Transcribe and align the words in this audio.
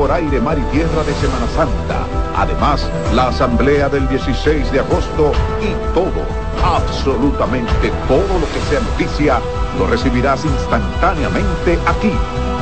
por 0.00 0.12
aire, 0.12 0.38
mar 0.42 0.58
y 0.58 0.76
tierra 0.76 1.02
de 1.04 1.14
Semana 1.14 1.46
Santa. 1.56 2.06
Además, 2.36 2.86
la 3.14 3.28
asamblea 3.28 3.88
del 3.88 4.06
16 4.10 4.72
de 4.72 4.80
agosto 4.80 5.32
y 5.62 5.94
todo, 5.94 6.22
absolutamente 6.62 7.90
todo 8.06 8.38
lo 8.38 8.46
que 8.52 8.60
sea 8.68 8.80
noticia, 8.80 9.40
lo 9.78 9.86
recibirás 9.86 10.44
instantáneamente 10.44 11.78
aquí, 11.86 12.12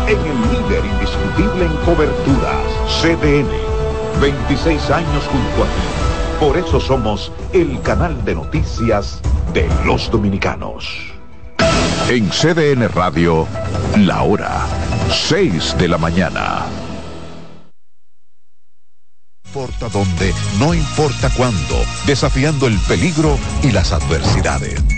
en 0.06 0.18
el 0.18 0.40
líder 0.52 0.84
indiscutible 0.84 1.64
en 1.66 1.76
coberturas, 1.84 2.62
CDN. 3.02 3.48
26 4.20 4.90
años 4.90 5.24
junto 5.26 5.64
a 5.64 5.66
ti. 5.66 6.38
Por 6.38 6.56
eso 6.56 6.78
somos 6.78 7.32
el 7.52 7.80
canal 7.82 8.24
de 8.24 8.36
noticias 8.36 9.20
de 9.52 9.68
los 9.84 10.08
dominicanos. 10.08 11.12
En 12.08 12.28
CDN 12.30 12.88
Radio, 12.88 13.46
la 13.96 14.22
hora 14.22 14.66
6 15.10 15.76
de 15.78 15.88
la 15.88 15.98
mañana 15.98 16.77
importa 19.58 19.88
dónde, 19.88 20.32
no 20.60 20.72
importa 20.72 21.30
cuándo, 21.30 21.84
desafiando 22.06 22.68
el 22.68 22.78
peligro 22.86 23.36
y 23.60 23.72
las 23.72 23.92
adversidades. 23.92 24.97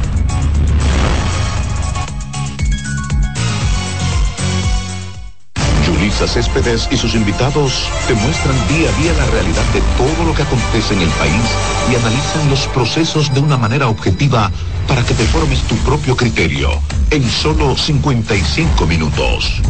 Yulisa 6.11 6.27
Céspedes 6.27 6.89
y 6.91 6.97
sus 6.97 7.15
invitados 7.15 7.87
te 8.05 8.13
muestran 8.15 8.55
día 8.67 8.89
a 8.89 9.01
día 9.01 9.13
la 9.13 9.25
realidad 9.27 9.63
de 9.73 9.79
todo 9.95 10.25
lo 10.25 10.35
que 10.35 10.41
acontece 10.41 10.93
en 10.93 11.01
el 11.01 11.09
país 11.11 11.41
y 11.89 11.95
analizan 11.95 12.49
los 12.49 12.67
procesos 12.67 13.33
de 13.33 13.39
una 13.39 13.57
manera 13.57 13.87
objetiva 13.87 14.51
para 14.89 15.03
que 15.05 15.13
te 15.13 15.23
formes 15.27 15.61
tu 15.63 15.75
propio 15.77 16.17
criterio 16.17 16.69
en 17.11 17.23
solo 17.29 17.77
55 17.77 18.85
minutos. 18.87 19.61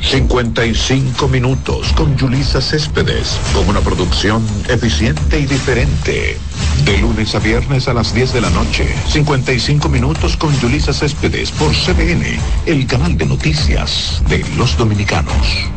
55 0.00 1.28
minutos 1.28 1.92
con 1.94 2.16
Yulisa 2.16 2.60
Céspedes, 2.60 3.38
con 3.52 3.68
una 3.68 3.80
producción 3.80 4.46
eficiente 4.68 5.40
y 5.40 5.46
diferente. 5.46 6.38
De 6.84 6.98
lunes 6.98 7.34
a 7.34 7.40
viernes 7.40 7.88
a 7.88 7.94
las 7.94 8.14
10 8.14 8.32
de 8.32 8.40
la 8.40 8.50
noche, 8.50 8.86
55 9.08 9.88
minutos 9.88 10.36
con 10.36 10.56
Yulisa 10.60 10.92
Céspedes 10.92 11.50
por 11.50 11.72
CBN, 11.72 12.38
el 12.66 12.86
canal 12.86 13.18
de 13.18 13.26
noticias 13.26 14.22
de 14.28 14.44
los 14.56 14.76
dominicanos. 14.76 15.70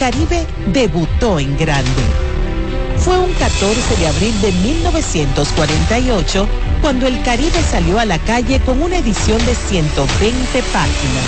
Caribe 0.00 0.46
debutó 0.72 1.38
en 1.38 1.54
grande. 1.58 2.02
Fue 2.96 3.18
un 3.18 3.30
14 3.34 3.96
de 3.98 4.06
abril 4.06 4.40
de 4.40 4.50
1948 4.50 6.48
cuando 6.80 7.06
el 7.06 7.20
Caribe 7.22 7.60
salió 7.70 7.98
a 7.98 8.06
la 8.06 8.18
calle 8.20 8.60
con 8.60 8.80
una 8.80 8.96
edición 8.96 9.36
de 9.44 9.54
120 9.54 10.62
páginas. 10.72 11.26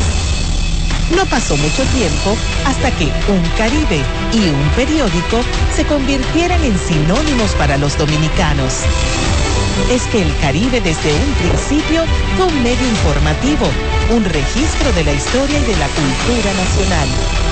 No 1.14 1.26
pasó 1.26 1.54
mucho 1.58 1.82
tiempo 1.92 2.34
hasta 2.64 2.90
que 2.92 3.04
un 3.30 3.42
Caribe 3.58 4.00
y 4.32 4.48
un 4.48 4.68
periódico 4.74 5.42
se 5.76 5.84
convirtieran 5.84 6.64
en 6.64 6.78
sinónimos 6.78 7.50
para 7.56 7.76
los 7.76 7.98
dominicanos. 7.98 8.72
Es 9.90 10.04
que 10.04 10.22
el 10.22 10.34
Caribe 10.38 10.80
desde 10.80 11.12
un 11.12 11.32
principio 11.34 12.04
fue 12.38 12.46
un 12.46 12.62
medio 12.62 12.88
informativo, 12.88 13.68
un 14.08 14.24
registro 14.24 14.90
de 14.94 15.04
la 15.04 15.12
historia 15.12 15.58
y 15.58 15.64
de 15.64 15.76
la 15.76 15.88
cultura 15.88 16.54
nacional 16.54 17.51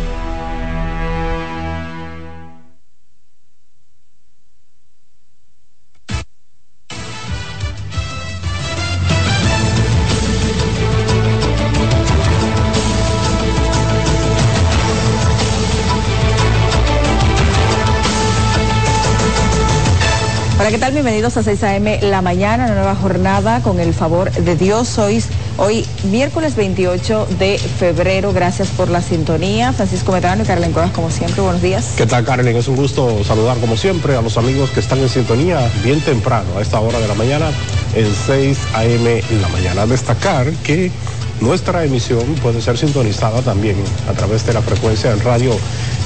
Bienvenidos 21.11 21.35
a 21.35 21.43
6 21.43 21.63
a.m. 21.65 21.99
La 22.03 22.21
Mañana, 22.21 22.67
una 22.67 22.75
nueva 22.75 22.95
jornada 22.95 23.61
con 23.61 23.81
el 23.81 23.93
favor 23.93 24.31
de 24.31 24.55
Dios. 24.55 24.97
Hoy, 24.97 25.21
hoy 25.57 25.85
miércoles 26.09 26.55
28 26.55 27.27
de 27.37 27.57
febrero. 27.57 28.31
Gracias 28.31 28.69
por 28.69 28.87
la 28.87 29.01
sintonía. 29.01 29.73
Francisco 29.73 30.13
Medrano 30.13 30.43
y 30.43 30.45
Carlen 30.45 30.71
Cuevas, 30.71 30.91
como 30.91 31.11
siempre. 31.11 31.41
Buenos 31.41 31.61
días. 31.61 31.95
¿Qué 31.97 32.05
tal, 32.05 32.23
Carlen? 32.23 32.55
Es 32.55 32.69
un 32.69 32.77
gusto 32.77 33.25
saludar, 33.25 33.57
como 33.57 33.75
siempre, 33.75 34.15
a 34.15 34.21
los 34.21 34.37
amigos 34.37 34.69
que 34.69 34.79
están 34.79 34.99
en 34.99 35.09
sintonía 35.09 35.69
bien 35.83 35.99
temprano, 35.99 36.47
a 36.57 36.61
esta 36.61 36.79
hora 36.79 36.97
de 37.01 37.09
la 37.09 37.15
mañana, 37.15 37.51
en 37.93 38.07
6 38.15 38.57
a.m. 38.73 39.21
La 39.41 39.49
Mañana. 39.49 39.85
Destacar 39.87 40.49
que 40.63 40.93
nuestra 41.41 41.83
emisión 41.83 42.23
puede 42.41 42.61
ser 42.61 42.77
sintonizada 42.77 43.41
también 43.41 43.75
a 44.07 44.13
través 44.13 44.45
de 44.45 44.53
la 44.53 44.61
frecuencia 44.61 45.11
en 45.11 45.19
radio 45.19 45.51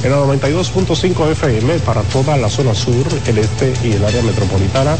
en 0.03 0.11
la 0.11 0.17
92.5 0.17 1.31
FM 1.31 1.79
para 1.79 2.01
toda 2.03 2.37
la 2.37 2.49
zona 2.49 2.73
sur, 2.73 3.05
el 3.27 3.37
este 3.37 3.73
y 3.83 3.93
el 3.93 4.05
área 4.05 4.21
metropolitana 4.21 4.97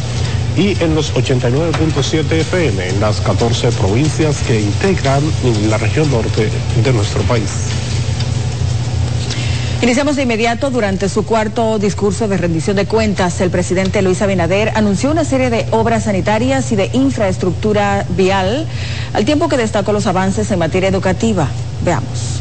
y 0.58 0.82
en 0.82 0.96
los 0.96 1.14
89.7 1.14 2.32
FM 2.32 2.90
en 2.90 3.00
las 3.00 3.20
14 3.22 3.72
provincias 3.74 4.38
que 4.44 4.62
integran 4.62 5.22
la 5.70 5.78
región 5.78 6.10
norte 6.10 6.50
de 6.84 6.94
nuestro 6.94 7.22
país. 7.24 7.50
Iniciamos 9.82 10.16
de 10.16 10.24
inmediato. 10.24 10.72
Durante 10.72 11.10
su 11.10 11.26
cuarto 11.26 11.78
discurso 11.78 12.28
de 12.28 12.38
rendición 12.38 12.76
de 12.76 12.86
cuentas, 12.86 13.40
el 13.42 13.52
presidente 13.52 14.02
Luis 14.02 14.22
Abinader 14.22 14.72
anunció 14.76 15.12
una 15.12 15.26
serie 15.26 15.50
de 15.50 15.68
obras 15.72 16.06
sanitarias 16.06 16.72
y 16.72 16.76
de 16.76 16.90
infraestructura 16.94 18.06
vial, 18.18 18.66
al 19.14 19.26
tiempo 19.26 19.48
que 19.48 19.58
destacó 19.58 19.94
los 19.94 20.08
avances 20.08 20.50
en 20.50 20.60
materia 20.60 20.90
educativa. 20.90 21.50
Veamos. 21.84 22.35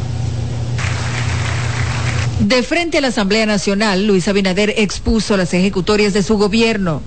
De 2.44 2.62
frente 2.62 2.98
a 2.98 3.00
la 3.00 3.08
Asamblea 3.08 3.46
Nacional, 3.46 4.06
Luis 4.06 4.28
Abinader 4.28 4.74
expuso 4.76 5.34
las 5.38 5.54
ejecutorias 5.54 6.12
de 6.12 6.22
su 6.22 6.36
gobierno. 6.36 7.00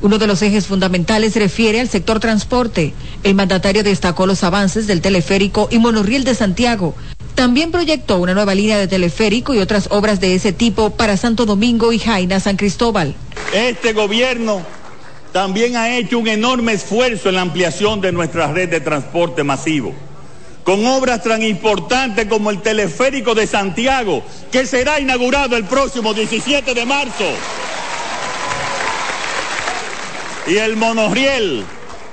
Uno 0.00 0.16
de 0.16 0.26
los 0.26 0.40
ejes 0.40 0.66
fundamentales 0.66 1.36
refiere 1.36 1.78
al 1.78 1.90
sector 1.90 2.20
transporte. 2.20 2.94
El 3.22 3.34
mandatario 3.34 3.82
destacó 3.82 4.26
los 4.26 4.42
avances 4.44 4.86
del 4.86 5.02
teleférico 5.02 5.68
y 5.70 5.78
monorriel 5.78 6.24
de 6.24 6.34
Santiago. 6.34 6.94
También 7.34 7.70
proyectó 7.70 8.18
una 8.18 8.32
nueva 8.32 8.54
línea 8.54 8.78
de 8.78 8.88
teleférico 8.88 9.52
y 9.52 9.58
otras 9.58 9.88
obras 9.90 10.20
de 10.20 10.34
ese 10.34 10.54
tipo 10.54 10.88
para 10.88 11.18
Santo 11.18 11.44
Domingo 11.44 11.92
y 11.92 11.98
Jaina 11.98 12.40
San 12.40 12.56
Cristóbal. 12.56 13.14
Este 13.52 13.92
gobierno 13.92 14.62
también 15.34 15.76
ha 15.76 15.98
hecho 15.98 16.18
un 16.18 16.28
enorme 16.28 16.72
esfuerzo 16.72 17.28
en 17.28 17.34
la 17.34 17.42
ampliación 17.42 18.00
de 18.00 18.12
nuestra 18.12 18.50
red 18.50 18.70
de 18.70 18.80
transporte 18.80 19.44
masivo 19.44 19.94
con 20.68 20.84
obras 20.84 21.22
tan 21.22 21.42
importantes 21.42 22.26
como 22.26 22.50
el 22.50 22.60
teleférico 22.60 23.34
de 23.34 23.46
Santiago, 23.46 24.22
que 24.52 24.66
será 24.66 25.00
inaugurado 25.00 25.56
el 25.56 25.64
próximo 25.64 26.12
17 26.12 26.74
de 26.74 26.84
marzo. 26.84 27.24
Y 30.46 30.58
el 30.58 30.76
monorriel, 30.76 31.64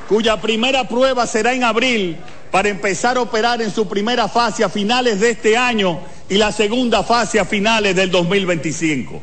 cuya 0.08 0.40
primera 0.40 0.88
prueba 0.88 1.28
será 1.28 1.54
en 1.54 1.66
abril, 1.66 2.16
para 2.50 2.70
empezar 2.70 3.18
a 3.18 3.24
operar 3.24 3.62
en 3.62 3.74
su 3.74 3.90
primera 3.90 4.30
fase 4.30 4.64
a 4.64 4.70
finales 4.70 5.20
de 5.20 5.32
este 5.32 5.58
año 5.58 6.00
y 6.30 6.36
la 6.36 6.54
segunda 6.54 7.04
fase 7.04 7.42
a 7.42 7.44
finales 7.44 7.94
del 7.94 8.10
2025. 8.10 9.22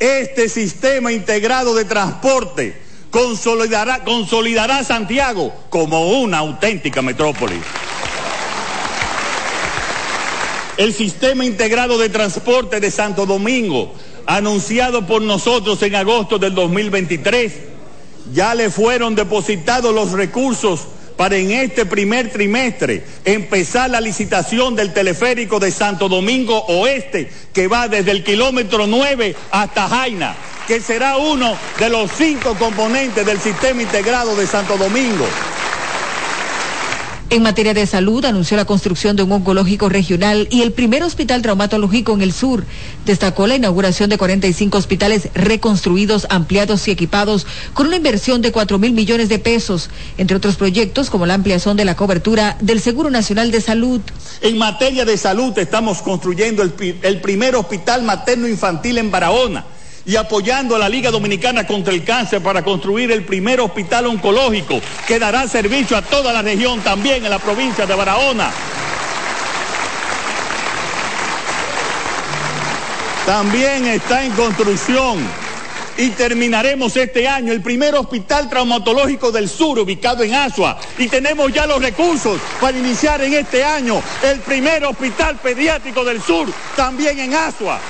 Este 0.00 0.48
sistema 0.48 1.12
integrado 1.12 1.74
de 1.74 1.84
transporte 1.84 2.80
consolidará, 3.10 4.02
consolidará 4.02 4.82
Santiago 4.82 5.52
como 5.68 6.08
una 6.08 6.38
auténtica 6.38 7.02
metrópoli. 7.02 7.60
El 10.76 10.92
sistema 10.92 11.44
integrado 11.44 11.96
de 11.96 12.10
transporte 12.10 12.80
de 12.80 12.90
Santo 12.90 13.24
Domingo, 13.24 13.94
anunciado 14.26 15.06
por 15.06 15.22
nosotros 15.22 15.82
en 15.82 15.94
agosto 15.94 16.38
del 16.38 16.54
2023, 16.54 17.52
ya 18.34 18.54
le 18.54 18.68
fueron 18.70 19.14
depositados 19.14 19.94
los 19.94 20.12
recursos 20.12 20.80
para 21.16 21.36
en 21.36 21.50
este 21.50 21.86
primer 21.86 22.30
trimestre 22.30 23.02
empezar 23.24 23.88
la 23.88 24.02
licitación 24.02 24.76
del 24.76 24.92
teleférico 24.92 25.58
de 25.58 25.70
Santo 25.70 26.10
Domingo 26.10 26.58
Oeste, 26.66 27.30
que 27.54 27.68
va 27.68 27.88
desde 27.88 28.10
el 28.10 28.22
kilómetro 28.22 28.86
9 28.86 29.34
hasta 29.50 29.88
Jaina, 29.88 30.36
que 30.68 30.80
será 30.80 31.16
uno 31.16 31.56
de 31.78 31.88
los 31.88 32.10
cinco 32.12 32.54
componentes 32.58 33.24
del 33.24 33.40
sistema 33.40 33.80
integrado 33.80 34.36
de 34.36 34.46
Santo 34.46 34.76
Domingo. 34.76 35.26
En 37.28 37.42
materia 37.42 37.74
de 37.74 37.86
salud, 37.88 38.24
anunció 38.24 38.56
la 38.56 38.66
construcción 38.66 39.16
de 39.16 39.24
un 39.24 39.32
oncológico 39.32 39.88
regional 39.88 40.46
y 40.48 40.62
el 40.62 40.72
primer 40.72 41.02
hospital 41.02 41.42
traumatológico 41.42 42.14
en 42.14 42.22
el 42.22 42.32
sur. 42.32 42.64
Destacó 43.04 43.48
la 43.48 43.56
inauguración 43.56 44.08
de 44.08 44.16
45 44.16 44.78
hospitales 44.78 45.28
reconstruidos, 45.34 46.28
ampliados 46.30 46.86
y 46.86 46.92
equipados 46.92 47.44
con 47.74 47.88
una 47.88 47.96
inversión 47.96 48.42
de 48.42 48.52
4 48.52 48.78
mil 48.78 48.92
millones 48.92 49.28
de 49.28 49.40
pesos, 49.40 49.90
entre 50.18 50.36
otros 50.36 50.54
proyectos 50.54 51.10
como 51.10 51.26
la 51.26 51.34
ampliación 51.34 51.76
de 51.76 51.84
la 51.84 51.96
cobertura 51.96 52.58
del 52.60 52.80
Seguro 52.80 53.10
Nacional 53.10 53.50
de 53.50 53.60
Salud. 53.60 54.00
En 54.40 54.56
materia 54.56 55.04
de 55.04 55.16
salud, 55.16 55.58
estamos 55.58 56.02
construyendo 56.02 56.62
el, 56.62 56.74
el 57.02 57.20
primer 57.20 57.56
hospital 57.56 58.04
materno 58.04 58.46
infantil 58.46 58.98
en 58.98 59.10
Barahona 59.10 59.64
y 60.06 60.14
apoyando 60.14 60.76
a 60.76 60.78
la 60.78 60.88
Liga 60.88 61.10
Dominicana 61.10 61.66
contra 61.66 61.92
el 61.92 62.04
Cáncer 62.04 62.40
para 62.40 62.62
construir 62.62 63.10
el 63.10 63.24
primer 63.24 63.60
hospital 63.60 64.06
oncológico 64.06 64.80
que 65.06 65.18
dará 65.18 65.48
servicio 65.48 65.96
a 65.96 66.02
toda 66.02 66.32
la 66.32 66.42
región, 66.42 66.80
también 66.80 67.24
en 67.24 67.30
la 67.30 67.40
provincia 67.40 67.86
de 67.86 67.94
Barahona. 67.94 68.52
También 73.26 73.86
está 73.86 74.24
en 74.24 74.30
construcción 74.32 75.18
y 75.98 76.10
terminaremos 76.10 76.96
este 76.96 77.26
año 77.26 77.52
el 77.52 77.60
primer 77.60 77.96
hospital 77.96 78.48
traumatológico 78.48 79.32
del 79.32 79.48
sur 79.48 79.80
ubicado 79.80 80.22
en 80.22 80.34
Asua 80.34 80.78
y 80.98 81.08
tenemos 81.08 81.52
ya 81.52 81.66
los 81.66 81.82
recursos 81.82 82.38
para 82.60 82.78
iniciar 82.78 83.22
en 83.22 83.32
este 83.32 83.64
año 83.64 84.00
el 84.22 84.38
primer 84.40 84.84
hospital 84.84 85.36
pediátrico 85.42 86.04
del 86.04 86.22
sur 86.22 86.46
también 86.76 87.18
en 87.18 87.34
Asua 87.34 87.80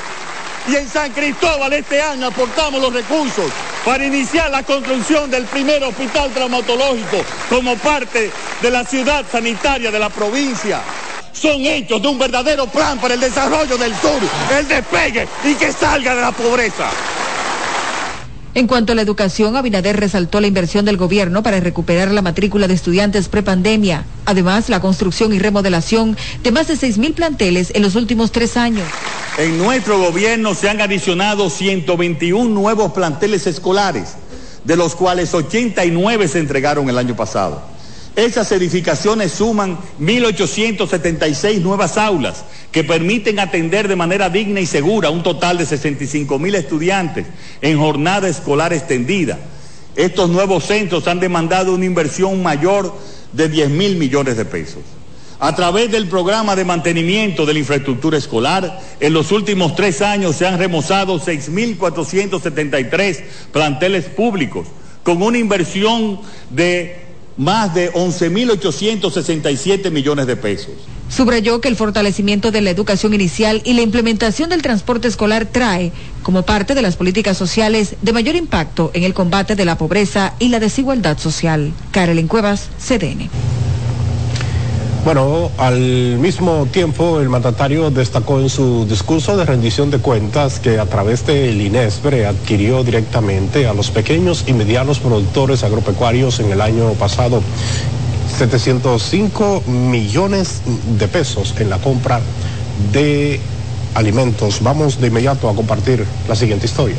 y 0.68 0.76
en 0.76 0.88
San 0.88 1.12
Cristóbal 1.12 1.72
este 1.72 2.00
año 2.00 2.26
aportamos 2.26 2.80
los 2.80 2.92
recursos 2.92 3.50
para 3.84 4.04
iniciar 4.04 4.50
la 4.50 4.62
construcción 4.62 5.30
del 5.30 5.44
primer 5.44 5.82
hospital 5.84 6.30
traumatológico 6.32 7.24
como 7.48 7.76
parte 7.76 8.30
de 8.60 8.70
la 8.70 8.84
ciudad 8.84 9.24
sanitaria 9.30 9.90
de 9.90 9.98
la 9.98 10.10
provincia. 10.10 10.80
Son 11.32 11.60
hechos 11.60 12.00
de 12.00 12.08
un 12.08 12.18
verdadero 12.18 12.66
plan 12.66 12.98
para 12.98 13.14
el 13.14 13.20
desarrollo 13.20 13.76
del 13.76 13.94
sur, 13.96 14.18
el 14.58 14.66
despegue 14.66 15.28
y 15.44 15.54
que 15.54 15.70
salga 15.70 16.14
de 16.14 16.22
la 16.22 16.32
pobreza. 16.32 16.90
En 18.56 18.66
cuanto 18.66 18.92
a 18.92 18.96
la 18.96 19.02
educación, 19.02 19.54
Abinader 19.54 20.00
resaltó 20.00 20.40
la 20.40 20.46
inversión 20.46 20.86
del 20.86 20.96
gobierno 20.96 21.42
para 21.42 21.60
recuperar 21.60 22.10
la 22.10 22.22
matrícula 22.22 22.66
de 22.66 22.72
estudiantes 22.72 23.28
prepandemia. 23.28 24.06
Además, 24.24 24.70
la 24.70 24.80
construcción 24.80 25.34
y 25.34 25.38
remodelación 25.38 26.16
de 26.42 26.52
más 26.52 26.66
de 26.66 26.72
6.000 26.72 27.12
planteles 27.12 27.70
en 27.74 27.82
los 27.82 27.96
últimos 27.96 28.32
tres 28.32 28.56
años. 28.56 28.88
En 29.36 29.58
nuestro 29.58 29.98
gobierno 29.98 30.54
se 30.54 30.70
han 30.70 30.80
adicionado 30.80 31.50
121 31.50 32.48
nuevos 32.48 32.92
planteles 32.92 33.46
escolares, 33.46 34.14
de 34.64 34.76
los 34.76 34.94
cuales 34.94 35.34
89 35.34 36.26
se 36.26 36.38
entregaron 36.38 36.88
el 36.88 36.96
año 36.96 37.14
pasado. 37.14 37.75
Esas 38.16 38.50
edificaciones 38.50 39.32
suman 39.32 39.78
1.876 40.00 41.60
nuevas 41.60 41.98
aulas 41.98 42.44
que 42.72 42.82
permiten 42.82 43.38
atender 43.38 43.88
de 43.88 43.96
manera 43.96 44.30
digna 44.30 44.60
y 44.60 44.66
segura 44.66 45.10
un 45.10 45.22
total 45.22 45.58
de 45.58 45.66
65 45.66 46.38
mil 46.38 46.54
estudiantes 46.54 47.26
en 47.60 47.78
jornada 47.78 48.26
escolar 48.26 48.72
extendida. 48.72 49.38
Estos 49.96 50.30
nuevos 50.30 50.64
centros 50.64 51.06
han 51.08 51.20
demandado 51.20 51.74
una 51.74 51.84
inversión 51.84 52.42
mayor 52.42 52.94
de 53.32 53.50
10 53.50 53.68
mil 53.68 53.96
millones 53.96 54.38
de 54.38 54.46
pesos. 54.46 54.80
A 55.38 55.54
través 55.54 55.92
del 55.92 56.08
programa 56.08 56.56
de 56.56 56.64
mantenimiento 56.64 57.44
de 57.44 57.52
la 57.52 57.58
infraestructura 57.58 58.16
escolar, 58.16 58.80
en 58.98 59.12
los 59.12 59.30
últimos 59.30 59.76
tres 59.76 60.00
años 60.00 60.36
se 60.36 60.46
han 60.46 60.58
remozado 60.58 61.20
6.473 61.20 63.22
planteles 63.52 64.06
públicos, 64.06 64.68
con 65.02 65.22
una 65.22 65.36
inversión 65.36 66.18
de 66.48 67.04
más 67.36 67.74
de 67.74 67.92
11.867 67.92 69.90
millones 69.90 70.26
de 70.26 70.36
pesos. 70.36 70.74
Subrayó 71.08 71.60
que 71.60 71.68
el 71.68 71.76
fortalecimiento 71.76 72.50
de 72.50 72.62
la 72.62 72.70
educación 72.70 73.14
inicial 73.14 73.62
y 73.64 73.74
la 73.74 73.82
implementación 73.82 74.50
del 74.50 74.62
transporte 74.62 75.06
escolar 75.06 75.46
trae, 75.46 75.92
como 76.22 76.42
parte 76.42 76.74
de 76.74 76.82
las 76.82 76.96
políticas 76.96 77.36
sociales, 77.36 77.94
de 78.02 78.12
mayor 78.12 78.34
impacto 78.34 78.90
en 78.92 79.04
el 79.04 79.14
combate 79.14 79.54
de 79.54 79.64
la 79.64 79.78
pobreza 79.78 80.34
y 80.38 80.48
la 80.48 80.58
desigualdad 80.58 81.18
social. 81.18 81.72
Carolyn 81.92 82.26
Cuevas, 82.26 82.68
CDN. 82.78 83.30
Bueno, 85.06 85.52
al 85.56 85.78
mismo 86.18 86.66
tiempo 86.72 87.20
el 87.20 87.28
mandatario 87.28 87.92
destacó 87.92 88.40
en 88.40 88.48
su 88.48 88.86
discurso 88.86 89.36
de 89.36 89.44
rendición 89.44 89.88
de 89.88 89.98
cuentas 89.98 90.58
que 90.58 90.80
a 90.80 90.86
través 90.86 91.24
del 91.24 91.60
INESPRE 91.60 92.26
adquirió 92.26 92.82
directamente 92.82 93.68
a 93.68 93.72
los 93.72 93.92
pequeños 93.92 94.42
y 94.48 94.52
medianos 94.52 94.98
productores 94.98 95.62
agropecuarios 95.62 96.40
en 96.40 96.50
el 96.50 96.60
año 96.60 96.90
pasado 96.94 97.40
705 98.36 99.62
millones 99.68 100.62
de 100.98 101.06
pesos 101.06 101.54
en 101.60 101.70
la 101.70 101.78
compra 101.78 102.20
de 102.92 103.38
alimentos. 103.94 104.60
Vamos 104.60 105.00
de 105.00 105.06
inmediato 105.06 105.48
a 105.48 105.54
compartir 105.54 106.04
la 106.26 106.34
siguiente 106.34 106.66
historia. 106.66 106.96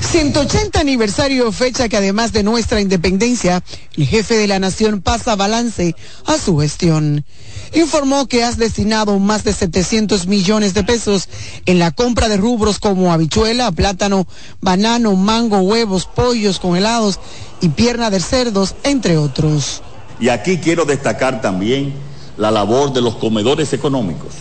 180 0.00 0.80
aniversario, 0.80 1.52
fecha 1.52 1.88
que 1.88 1.96
además 1.96 2.32
de 2.32 2.42
nuestra 2.42 2.80
independencia, 2.80 3.62
el 3.96 4.06
jefe 4.06 4.36
de 4.36 4.46
la 4.46 4.58
nación 4.58 5.02
pasa 5.02 5.36
balance 5.36 5.94
a 6.26 6.38
su 6.38 6.58
gestión. 6.58 7.24
Informó 7.74 8.26
que 8.26 8.42
has 8.42 8.56
destinado 8.56 9.18
más 9.18 9.44
de 9.44 9.52
700 9.52 10.26
millones 10.26 10.74
de 10.74 10.82
pesos 10.82 11.28
en 11.66 11.78
la 11.78 11.92
compra 11.92 12.28
de 12.28 12.36
rubros 12.36 12.78
como 12.78 13.12
habichuela, 13.12 13.70
plátano, 13.70 14.26
banano, 14.60 15.14
mango, 15.14 15.60
huevos, 15.60 16.06
pollos 16.06 16.58
congelados 16.58 17.20
y 17.60 17.68
pierna 17.68 18.10
de 18.10 18.20
cerdos, 18.20 18.74
entre 18.82 19.16
otros. 19.18 19.82
Y 20.18 20.28
aquí 20.28 20.58
quiero 20.58 20.84
destacar 20.84 21.40
también 21.40 21.94
la 22.36 22.50
labor 22.50 22.92
de 22.92 23.02
los 23.02 23.16
comedores 23.16 23.72
económicos. 23.72 24.32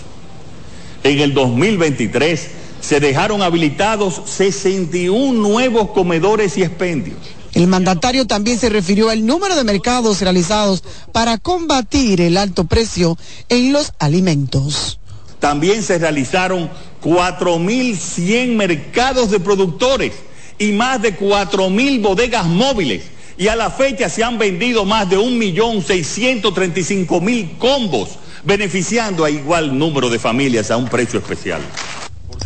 En 1.03 1.19
el 1.19 1.33
2023, 1.33 2.58
se 2.81 3.00
dejaron 3.00 3.41
habilitados 3.41 4.21
61 4.25 5.33
nuevos 5.33 5.91
comedores 5.91 6.57
y 6.57 6.63
expendios. 6.63 7.17
El 7.53 7.67
mandatario 7.67 8.27
también 8.27 8.59
se 8.59 8.69
refirió 8.69 9.09
al 9.09 9.25
número 9.25 9.55
de 9.55 9.63
mercados 9.63 10.21
realizados 10.21 10.83
para 11.12 11.38
combatir 11.38 12.21
el 12.21 12.38
alto 12.38 12.65
precio 12.65 13.17
en 13.50 13.74
los 13.74 13.93
alimentos. 14.00 15.00
También 15.39 15.83
se 15.83 15.98
realizaron 15.98 16.69
4.100 17.03 18.55
mercados 18.55 19.31
de 19.31 19.39
productores 19.39 20.13
y 20.59 20.74
más 20.74 21.01
de 21.01 21.17
4.000 21.17 22.01
bodegas 22.01 22.45
móviles. 22.45 23.05
Y 23.38 23.48
a 23.48 23.55
la 23.55 23.71
fecha 23.71 24.09
se 24.09 24.24
han 24.24 24.38
vendido 24.38 24.86
más 24.86 25.09
de 25.09 25.17
1.635.000 25.17 27.57
combos 27.57 28.19
beneficiando 28.43 29.25
a 29.25 29.29
igual 29.29 29.77
número 29.77 30.09
de 30.09 30.17
familias 30.19 30.71
a 30.71 30.77
un 30.77 30.89
precio 30.89 31.19
especial. 31.19 31.62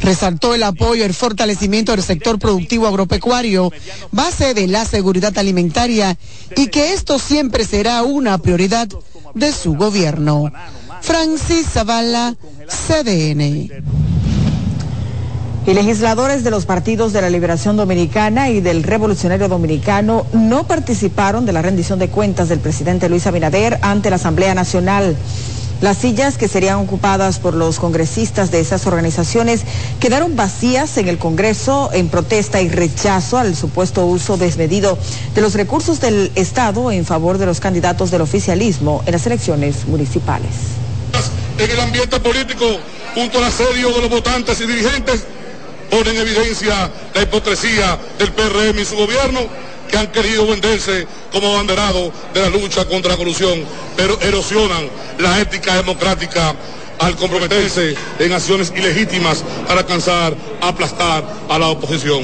Resaltó 0.04 0.54
el 0.54 0.64
apoyo 0.64 1.06
el 1.06 1.14
fortalecimiento 1.14 1.94
del 1.94 2.04
sector 2.04 2.38
productivo 2.38 2.88
agropecuario, 2.88 3.72
base 4.12 4.54
de 4.54 4.68
la 4.68 4.86
seguridad 4.86 5.38
alimentaria, 5.38 6.18
y 6.58 6.68
que 6.68 6.94
esto 6.94 7.20
siempre 7.20 7.64
será 7.66 8.04
una 8.04 8.38
prioridad 8.38 8.90
de 9.34 9.52
su 9.54 9.76
gobierno. 9.76 10.52
Francis 11.02 11.68
Zavala, 11.70 12.36
CDN. 12.68 13.70
Y 15.66 15.74
legisladores 15.74 16.44
de 16.44 16.52
los 16.52 16.66
partidos 16.66 17.14
de 17.14 17.22
la 17.22 17.30
Liberación 17.30 17.78
Dominicana 17.78 18.50
y 18.50 18.60
del 18.60 18.84
Revolucionario 18.84 19.48
Dominicano 19.48 20.26
no 20.34 20.68
participaron 20.68 21.46
de 21.46 21.54
la 21.54 21.62
rendición 21.62 22.00
de 22.00 22.10
cuentas 22.10 22.50
del 22.50 22.60
presidente 22.60 23.08
Luis 23.08 23.26
Abinader 23.28 23.80
ante 23.82 24.10
la 24.10 24.18
Asamblea 24.18 24.54
Nacional. 24.54 25.16
Las 25.84 25.98
sillas 25.98 26.38
que 26.38 26.48
serían 26.48 26.78
ocupadas 26.78 27.40
por 27.40 27.56
los 27.56 27.78
congresistas 27.78 28.52
de 28.52 28.62
esas 28.62 28.88
organizaciones 28.88 29.64
quedaron 30.00 30.38
vacías 30.38 30.98
en 30.98 31.10
el 31.10 31.18
Congreso 31.18 31.90
en 31.92 32.08
protesta 32.08 32.62
y 32.62 32.70
rechazo 32.70 33.38
al 33.38 33.54
supuesto 33.54 34.06
uso 34.06 34.38
desmedido 34.38 34.98
de 35.36 35.42
los 35.42 35.56
recursos 35.56 36.00
del 36.00 36.32
Estado 36.36 36.90
en 36.90 37.04
favor 37.04 37.38
de 37.38 37.48
los 37.48 37.60
candidatos 37.60 38.12
del 38.12 38.22
oficialismo 38.22 39.04
en 39.06 39.12
las 39.12 39.26
elecciones 39.26 39.86
municipales. 39.86 40.52
En 41.58 41.70
el 41.70 41.80
ambiente 41.82 42.18
político, 42.22 42.66
junto 43.14 43.40
al 43.40 43.44
asedio 43.44 43.92
de 43.92 44.02
los 44.04 44.10
votantes 44.10 44.62
y 44.62 44.66
dirigentes, 44.66 45.26
pone 45.92 46.12
en 46.12 46.16
evidencia 46.16 46.90
la 47.14 47.24
hipocresía 47.24 48.00
del 48.20 48.32
PRM 48.32 48.80
y 48.80 48.86
su 48.86 48.96
gobierno 48.96 49.42
que 49.94 50.00
han 50.00 50.08
querido 50.12 50.48
venderse 50.48 51.06
como 51.32 51.54
abanderado 51.54 52.12
de 52.34 52.42
la 52.42 52.50
lucha 52.50 52.84
contra 52.86 53.12
la 53.12 53.18
corrupción, 53.18 53.64
pero 53.96 54.20
erosionan 54.22 54.90
la 55.20 55.40
ética 55.40 55.76
democrática 55.76 56.56
al 56.98 57.16
comprometerse 57.16 57.94
en 58.18 58.34
acciones 58.34 58.74
ilegítimas 58.76 59.44
para 59.68 59.82
alcanzar, 59.82 60.34
aplastar 60.62 61.24
a 61.48 61.60
la 61.60 61.68
oposición. 61.68 62.24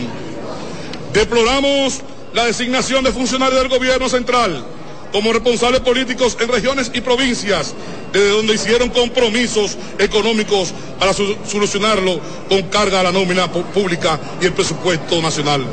Deploramos 1.14 2.00
la 2.34 2.46
designación 2.46 3.04
de 3.04 3.12
funcionarios 3.12 3.60
del 3.60 3.70
gobierno 3.70 4.10
central 4.10 4.66
como 5.12 5.32
responsables 5.32 5.82
políticos 5.82 6.36
en 6.42 6.48
regiones 6.50 6.90
y 6.96 7.02
provincias, 7.02 7.76
desde 8.12 8.30
donde 8.30 8.56
hicieron 8.56 8.90
compromisos 8.90 9.78
económicos 10.00 10.74
para 10.98 11.14
solucionarlo 11.14 12.20
con 12.50 12.64
carga 12.64 13.02
a 13.02 13.04
la 13.04 13.12
nómina 13.12 13.48
pública 13.52 14.20
y 14.42 14.46
el 14.48 14.54
presupuesto 14.54 15.22
nacional. 15.22 15.68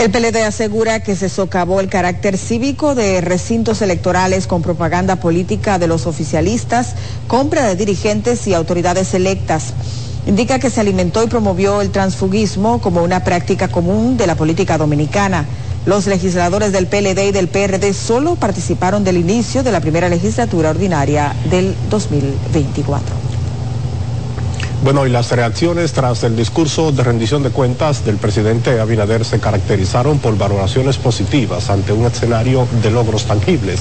El 0.00 0.10
PLD 0.10 0.42
asegura 0.44 1.00
que 1.00 1.14
se 1.14 1.28
socavó 1.28 1.80
el 1.80 1.88
carácter 1.88 2.36
cívico 2.36 2.94
de 2.94 3.20
recintos 3.20 3.80
electorales 3.80 4.46
con 4.46 4.60
propaganda 4.60 5.16
política 5.16 5.78
de 5.78 5.86
los 5.86 6.06
oficialistas, 6.06 6.94
compra 7.28 7.64
de 7.64 7.76
dirigentes 7.76 8.46
y 8.46 8.54
autoridades 8.54 9.14
electas. 9.14 9.72
Indica 10.26 10.58
que 10.58 10.68
se 10.68 10.80
alimentó 10.80 11.22
y 11.22 11.28
promovió 11.28 11.80
el 11.80 11.90
transfugismo 11.90 12.80
como 12.80 13.02
una 13.04 13.22
práctica 13.24 13.68
común 13.68 14.16
de 14.16 14.26
la 14.26 14.34
política 14.34 14.78
dominicana. 14.78 15.46
Los 15.86 16.06
legisladores 16.06 16.72
del 16.72 16.86
PLD 16.88 17.28
y 17.28 17.32
del 17.32 17.48
PRD 17.48 17.92
solo 17.94 18.34
participaron 18.34 19.04
del 19.04 19.16
inicio 19.16 19.62
de 19.62 19.72
la 19.72 19.80
primera 19.80 20.08
legislatura 20.08 20.70
ordinaria 20.70 21.34
del 21.50 21.74
2024. 21.88 23.33
Bueno, 24.84 25.06
y 25.06 25.08
las 25.08 25.30
reacciones 25.30 25.94
tras 25.94 26.24
el 26.24 26.36
discurso 26.36 26.92
de 26.92 27.02
rendición 27.02 27.42
de 27.42 27.48
cuentas 27.48 28.04
del 28.04 28.18
presidente 28.18 28.80
Abinader 28.80 29.24
se 29.24 29.40
caracterizaron 29.40 30.18
por 30.18 30.36
valoraciones 30.36 30.98
positivas 30.98 31.70
ante 31.70 31.94
un 31.94 32.04
escenario 32.04 32.68
de 32.82 32.90
logros 32.90 33.24
tangibles. 33.24 33.80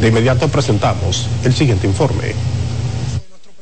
De 0.00 0.08
inmediato 0.08 0.48
presentamos 0.48 1.28
el 1.44 1.54
siguiente 1.54 1.86
informe. 1.86 2.34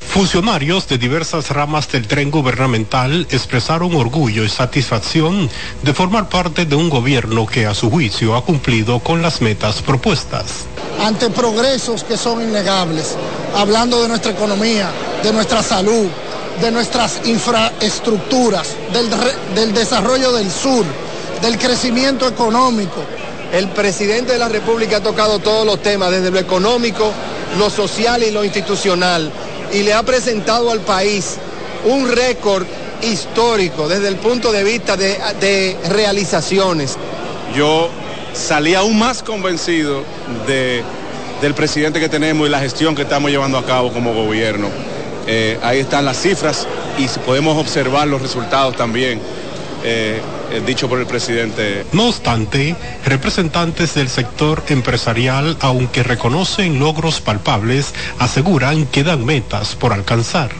Funcionarios 0.00 0.88
de 0.88 0.96
diversas 0.96 1.50
ramas 1.50 1.92
del 1.92 2.08
tren 2.08 2.30
gubernamental 2.30 3.26
expresaron 3.30 3.94
orgullo 3.94 4.42
y 4.42 4.48
satisfacción 4.48 5.50
de 5.82 5.92
formar 5.92 6.30
parte 6.30 6.64
de 6.64 6.74
un 6.74 6.88
gobierno 6.88 7.46
que 7.46 7.66
a 7.66 7.74
su 7.74 7.90
juicio 7.90 8.34
ha 8.34 8.46
cumplido 8.46 9.00
con 9.00 9.20
las 9.20 9.42
metas 9.42 9.82
propuestas. 9.82 10.64
Ante 10.98 11.28
progresos 11.28 12.02
que 12.02 12.16
son 12.16 12.40
innegables, 12.40 13.14
hablando 13.54 14.00
de 14.02 14.08
nuestra 14.08 14.32
economía, 14.32 14.90
de 15.22 15.32
nuestra 15.34 15.62
salud, 15.62 16.08
de 16.61 16.71
nuestras 16.71 17.21
infraestructuras, 17.25 18.68
del, 18.92 19.09
del 19.54 19.75
desarrollo 19.75 20.32
del 20.32 20.50
sur, 20.50 20.85
del 21.40 21.59
crecimiento 21.59 22.28
económico. 22.28 23.02
El 23.52 23.68
presidente 23.68 24.32
de 24.32 24.38
la 24.38 24.49
República 24.49 24.99
ha 24.99 25.02
tocado 25.02 25.38
todos 25.38 25.66
los 25.66 25.82
temas, 25.82 26.11
desde 26.11 26.30
lo 26.30 26.38
económico, 26.38 27.12
lo 27.59 27.68
social 27.68 28.23
y 28.23 28.30
lo 28.30 28.44
institucional 28.44 29.30
y 29.73 29.82
le 29.82 29.94
ha 29.94 30.02
presentado 30.02 30.71
al 30.71 30.80
país 30.80 31.38
un 31.85 32.11
récord 32.11 32.66
histórico 33.02 33.88
desde 33.88 34.09
el 34.09 34.16
punto 34.16 34.52
de 34.52 34.62
vista 34.62 34.97
de, 34.97 35.76
realizaciones. 35.88 36.97
Yo 37.56 37.88
salí 38.35 38.75
aún 38.75 38.99
más 38.99 39.23
convencido 39.23 40.04
de, 40.47 40.82
del 41.40 41.54
presidente 41.54 42.00
que 42.00 42.09
tenemos 42.09 42.47
y 42.47 42.50
la 42.50 42.61
gestión 42.61 42.94
que 42.94 43.02
estamos 43.02 43.30
llevando 43.30 43.59
a 43.59 43.64
cabo 43.64 43.92
como 43.92 44.14
gobierno. 44.14 44.68
Eh, 45.26 45.58
ahí 45.62 45.80
están 45.80 46.04
las 46.04 46.20
cifras 46.20 46.66
y 46.98 47.06
podemos 47.20 47.56
observar 47.58 48.08
los 48.08 48.22
resultados 48.22 48.76
también. 48.76 49.20
Eh, 49.84 50.20
eh, 50.52 50.62
dicho 50.66 50.88
por 50.88 51.00
el 51.00 51.06
presidente. 51.06 51.86
No 51.92 52.08
obstante, 52.08 52.76
representantes 53.06 53.94
del 53.94 54.08
sector 54.08 54.62
empresarial, 54.68 55.56
aunque 55.60 56.02
reconocen 56.02 56.78
logros 56.78 57.20
palpables, 57.20 57.94
aseguran 58.18 58.86
que 58.86 59.02
dan 59.02 59.24
metas 59.24 59.74
por 59.74 59.94
alcanzar. 59.94 60.50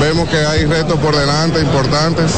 Vemos 0.00 0.28
que 0.30 0.38
hay 0.38 0.64
retos 0.64 0.98
por 1.00 1.14
delante 1.14 1.60
importantes 1.60 2.32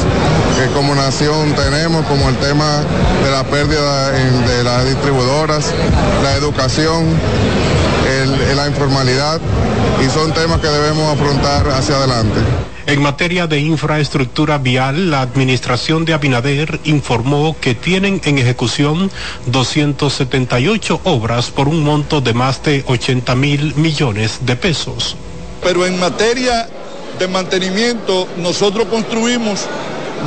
que 0.57 0.71
como 0.73 0.93
nación 0.93 1.55
tenemos, 1.55 2.05
como 2.05 2.27
el 2.29 2.35
tema 2.35 2.83
de 3.23 3.31
la 3.31 3.43
pérdida 3.45 4.11
de 4.11 4.63
las 4.63 4.85
distribuidoras, 4.85 5.73
la 6.21 6.35
educación, 6.35 7.05
la 8.53 8.67
informalidad, 8.67 9.41
y 10.05 10.09
son 10.09 10.33
temas 10.33 10.59
que 10.59 10.67
debemos 10.67 11.13
afrontar 11.13 11.67
hacia 11.69 11.95
adelante. 11.95 12.39
En 12.87 13.01
materia 13.01 13.47
de 13.47 13.59
infraestructura 13.59 14.59
vial, 14.59 15.09
la 15.09 15.21
administración 15.21 16.05
de 16.05 16.13
Abinader 16.13 16.79
informó 16.83 17.55
que 17.59 17.73
tienen 17.73 18.21
en 18.25 18.37
ejecución 18.37 19.09
278 19.47 21.01
obras 21.03 21.49
por 21.49 21.67
un 21.67 21.83
monto 21.83 22.21
de 22.21 22.35
más 22.35 22.61
de 22.61 22.83
80 22.85 23.33
mil 23.35 23.73
millones 23.75 24.39
de 24.41 24.55
pesos. 24.55 25.15
Pero 25.63 25.83
en 25.87 25.99
materia 25.99 26.69
de 27.17 27.27
mantenimiento, 27.27 28.27
nosotros 28.37 28.85
construimos 28.87 29.61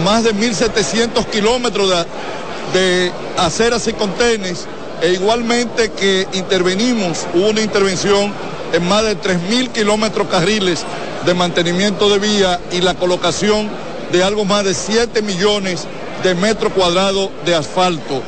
más 0.05 0.25
de 0.25 0.35
1.700 0.35 1.27
kilómetros 1.27 1.91
de, 1.91 2.79
de 2.79 3.13
aceras 3.37 3.87
y 3.87 3.93
contenes 3.93 4.67
e 5.01 5.13
igualmente 5.13 5.91
que 5.91 6.27
intervenimos, 6.33 7.27
hubo 7.35 7.51
una 7.51 7.61
intervención 7.61 8.33
en 8.73 8.89
más 8.89 9.05
de 9.05 9.17
3.000 9.17 9.73
kilómetros 9.73 10.29
carriles 10.29 10.85
de 11.25 11.35
mantenimiento 11.35 12.09
de 12.11 12.19
vía 12.19 12.61
y 12.73 12.81
la 12.81 12.95
colocación 12.95 13.69
de 14.13 14.23
algo 14.23 14.45
más 14.45 14.65
de 14.65 14.75
7 14.75 15.23
millones 15.23 15.87
de 16.23 16.35
metros 16.35 16.73
cuadrados 16.73 17.31
de 17.45 17.55
asfalto 17.55 18.23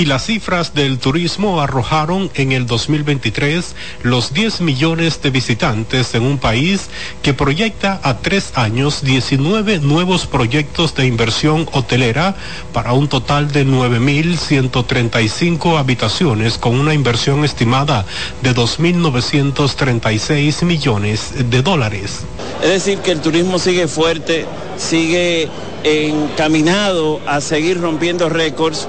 y 0.00 0.06
las 0.06 0.24
cifras 0.24 0.72
del 0.72 0.98
turismo 0.98 1.60
arrojaron 1.60 2.30
en 2.34 2.52
el 2.52 2.66
2023 2.66 3.76
los 4.02 4.32
10 4.32 4.62
millones 4.62 5.20
de 5.20 5.28
visitantes 5.28 6.14
en 6.14 6.22
un 6.22 6.38
país 6.38 6.88
que 7.22 7.34
proyecta 7.34 8.00
a 8.02 8.16
tres 8.16 8.52
años 8.54 9.04
19 9.04 9.80
nuevos 9.80 10.26
proyectos 10.26 10.94
de 10.94 11.04
inversión 11.04 11.68
hotelera 11.72 12.34
para 12.72 12.94
un 12.94 13.08
total 13.08 13.52
de 13.52 13.66
9.135 13.66 15.78
habitaciones 15.78 16.56
con 16.56 16.80
una 16.80 16.94
inversión 16.94 17.44
estimada 17.44 18.06
de 18.40 18.54
2.936 18.54 20.64
millones 20.64 21.50
de 21.50 21.60
dólares. 21.60 22.20
Es 22.62 22.70
decir, 22.70 23.00
que 23.00 23.10
el 23.10 23.20
turismo 23.20 23.58
sigue 23.58 23.86
fuerte, 23.86 24.46
sigue 24.78 25.50
encaminado 25.84 27.20
a 27.26 27.42
seguir 27.42 27.82
rompiendo 27.82 28.30
récords 28.30 28.88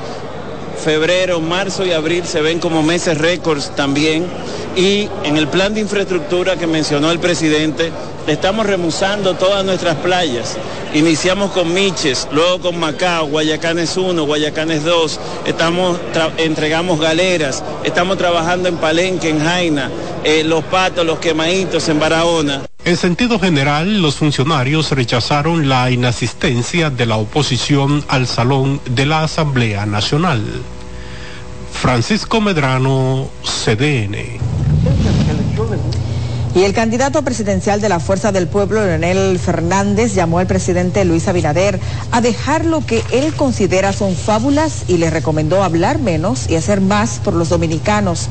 febrero, 0.81 1.39
marzo 1.39 1.85
y 1.85 1.93
abril 1.93 2.25
se 2.25 2.41
ven 2.41 2.59
como 2.59 2.83
meses 2.83 3.17
récords 3.17 3.75
también. 3.75 4.25
Y 4.75 5.09
en 5.23 5.37
el 5.37 5.47
plan 5.47 5.73
de 5.73 5.81
infraestructura 5.81 6.57
que 6.57 6.67
mencionó 6.67 7.11
el 7.11 7.19
presidente, 7.19 7.91
estamos 8.27 8.65
remusando 8.65 9.35
todas 9.35 9.63
nuestras 9.63 9.95
playas. 9.97 10.57
Iniciamos 10.93 11.51
con 11.51 11.73
Miches, 11.73 12.27
luego 12.31 12.59
con 12.59 12.79
Macao, 12.79 13.27
Guayacanes 13.27 13.95
1, 13.95 14.25
Guayacanes 14.25 14.83
2, 14.83 15.19
estamos 15.45 15.97
entregamos 16.37 16.99
galeras, 16.99 17.63
estamos 17.83 18.17
trabajando 18.17 18.67
en 18.67 18.77
Palenque, 18.77 19.29
en 19.29 19.39
Jaina, 19.39 19.89
eh, 20.23 20.43
Los 20.43 20.63
Patos, 20.65 21.05
Los 21.05 21.19
Quemaditos, 21.19 21.87
en 21.87 21.99
Barahona. 21.99 22.70
En 22.83 22.97
sentido 22.97 23.37
general, 23.37 24.01
los 24.01 24.15
funcionarios 24.15 24.89
rechazaron 24.89 25.69
la 25.69 25.91
inasistencia 25.91 26.89
de 26.89 27.05
la 27.05 27.17
oposición 27.17 28.03
al 28.07 28.25
salón 28.25 28.81
de 28.89 29.05
la 29.05 29.23
Asamblea 29.23 29.85
Nacional. 29.85 30.41
Francisco 31.71 32.41
Medrano, 32.41 33.29
CDN. 33.43 34.17
Y 36.55 36.63
el 36.63 36.73
candidato 36.73 37.21
presidencial 37.21 37.81
de 37.81 37.89
la 37.89 37.99
Fuerza 37.99 38.31
del 38.31 38.47
Pueblo, 38.47 38.83
Leonel 38.83 39.37
Fernández, 39.37 40.15
llamó 40.15 40.39
al 40.39 40.47
presidente 40.47 41.05
Luis 41.05 41.27
Abinader 41.27 41.79
a 42.11 42.19
dejar 42.19 42.65
lo 42.65 42.83
que 42.83 43.03
él 43.11 43.33
considera 43.35 43.93
son 43.93 44.15
fábulas 44.15 44.85
y 44.87 44.97
le 44.97 45.11
recomendó 45.11 45.63
hablar 45.63 45.99
menos 45.99 46.49
y 46.49 46.55
hacer 46.55 46.81
más 46.81 47.19
por 47.23 47.35
los 47.35 47.49
dominicanos. 47.49 48.27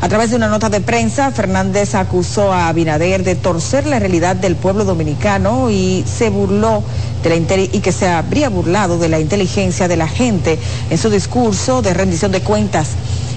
A 0.00 0.08
través 0.08 0.30
de 0.30 0.36
una 0.36 0.48
nota 0.48 0.68
de 0.68 0.80
prensa, 0.80 1.30
Fernández 1.30 1.94
acusó 1.94 2.52
a 2.52 2.68
Abinader 2.68 3.22
de 3.22 3.36
torcer 3.36 3.86
la 3.86 3.98
realidad 3.98 4.36
del 4.36 4.56
pueblo 4.56 4.84
dominicano 4.84 5.70
y 5.70 6.04
se 6.06 6.30
burló 6.30 6.84
de 7.22 7.30
la 7.30 7.36
y 7.36 7.80
que 7.80 7.92
se 7.92 8.08
habría 8.08 8.50
burlado 8.50 8.98
de 8.98 9.08
la 9.08 9.18
inteligencia 9.20 9.88
de 9.88 9.96
la 9.96 10.08
gente 10.08 10.58
en 10.90 10.98
su 10.98 11.08
discurso 11.10 11.80
de 11.80 11.94
rendición 11.94 12.32
de 12.32 12.42
cuentas. 12.42 12.90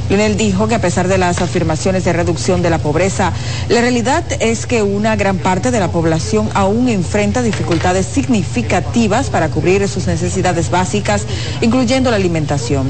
Lionel 0.09 0.37
dijo 0.37 0.67
que 0.67 0.75
a 0.75 0.81
pesar 0.81 1.07
de 1.07 1.17
las 1.17 1.41
afirmaciones 1.41 2.05
de 2.05 2.13
reducción 2.13 2.61
de 2.61 2.69
la 2.69 2.77
pobreza, 2.77 3.33
la 3.67 3.81
realidad 3.81 4.23
es 4.39 4.65
que 4.65 4.81
una 4.81 5.15
gran 5.15 5.37
parte 5.37 5.69
de 5.71 5.79
la 5.79 5.89
población 5.89 6.49
aún 6.53 6.87
enfrenta 6.87 7.41
dificultades 7.41 8.05
significativas 8.05 9.29
para 9.29 9.49
cubrir 9.49 9.87
sus 9.87 10.07
necesidades 10.07 10.69
básicas, 10.69 11.25
incluyendo 11.61 12.09
la 12.09 12.15
alimentación. 12.15 12.87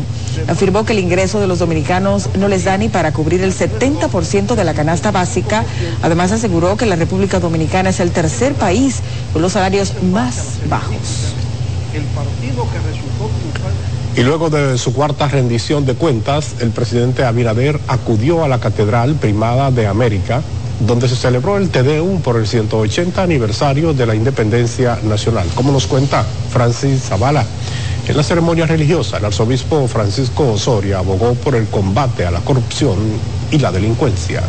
Afirmó 0.47 0.85
que 0.85 0.93
el 0.93 0.99
ingreso 0.99 1.39
de 1.39 1.47
los 1.47 1.59
dominicanos 1.59 2.29
no 2.37 2.47
les 2.47 2.65
da 2.65 2.77
ni 2.77 2.89
para 2.89 3.11
cubrir 3.11 3.41
el 3.41 3.53
70% 3.53 4.55
de 4.55 4.63
la 4.63 4.73
canasta 4.73 5.11
básica. 5.11 5.65
Además 6.03 6.31
aseguró 6.31 6.77
que 6.77 6.85
la 6.85 6.95
República 6.95 7.39
Dominicana 7.39 7.89
es 7.89 7.99
el 7.99 8.11
tercer 8.11 8.53
país 8.53 9.01
con 9.33 9.41
los 9.41 9.53
salarios 9.53 9.93
más 10.03 10.59
bajos. 10.69 11.33
Y 14.17 14.23
luego 14.23 14.49
de 14.49 14.79
su 14.79 14.93
cuarta 14.93 15.27
rendición 15.27 15.85
de 15.85 15.93
cuentas, 15.93 16.55
el 16.59 16.71
presidente 16.71 17.23
Abinader 17.23 17.79
acudió 17.87 18.43
a 18.43 18.47
la 18.47 18.59
Catedral 18.59 19.13
Primada 19.13 19.69
de 19.69 19.85
América, 19.85 20.41
donde 20.79 21.07
se 21.07 21.15
celebró 21.15 21.57
el 21.57 21.69
Tedeum 21.69 22.21
por 22.21 22.35
el 22.35 22.47
180 22.47 23.21
aniversario 23.21 23.93
de 23.93 24.07
la 24.07 24.15
independencia 24.15 24.97
nacional, 25.03 25.47
como 25.53 25.71
nos 25.71 25.85
cuenta 25.85 26.25
Francis 26.51 27.03
Zavala. 27.03 27.45
En 28.07 28.17
la 28.17 28.23
ceremonia 28.23 28.65
religiosa, 28.65 29.17
el 29.17 29.25
arzobispo 29.25 29.87
Francisco 29.87 30.51
Osoria 30.51 30.97
abogó 30.97 31.35
por 31.35 31.53
el 31.53 31.67
combate 31.67 32.25
a 32.25 32.31
la 32.31 32.39
corrupción 32.39 32.97
y 33.51 33.59
la 33.59 33.71
delincuencia. 33.71 34.41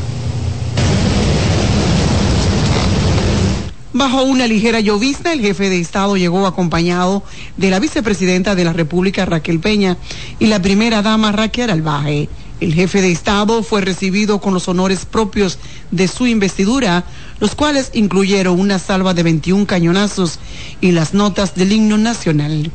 Bajo 3.98 4.22
una 4.22 4.46
ligera 4.46 4.78
llovizna, 4.78 5.32
el 5.32 5.40
jefe 5.40 5.68
de 5.68 5.80
Estado 5.80 6.16
llegó 6.16 6.46
acompañado 6.46 7.24
de 7.56 7.68
la 7.68 7.80
vicepresidenta 7.80 8.54
de 8.54 8.62
la 8.62 8.72
República, 8.72 9.24
Raquel 9.24 9.58
Peña, 9.58 9.96
y 10.38 10.46
la 10.46 10.62
primera 10.62 11.02
dama, 11.02 11.32
Raquel 11.32 11.68
Albaje. 11.68 12.28
El 12.60 12.74
jefe 12.74 13.02
de 13.02 13.10
Estado 13.10 13.64
fue 13.64 13.80
recibido 13.80 14.40
con 14.40 14.54
los 14.54 14.68
honores 14.68 15.04
propios 15.04 15.58
de 15.90 16.06
su 16.06 16.28
investidura, 16.28 17.06
los 17.40 17.56
cuales 17.56 17.90
incluyeron 17.92 18.60
una 18.60 18.78
salva 18.78 19.14
de 19.14 19.24
21 19.24 19.66
cañonazos 19.66 20.38
y 20.80 20.92
las 20.92 21.12
notas 21.12 21.56
del 21.56 21.72
himno 21.72 21.98
nacional. 21.98 22.70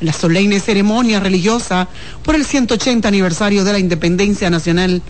La 0.00 0.14
solemne 0.14 0.58
ceremonia 0.58 1.20
religiosa 1.20 1.86
por 2.24 2.34
el 2.34 2.46
180 2.46 3.06
aniversario 3.06 3.62
de 3.62 3.72
la 3.72 3.78
independencia 3.78 4.48
nacional, 4.48 5.02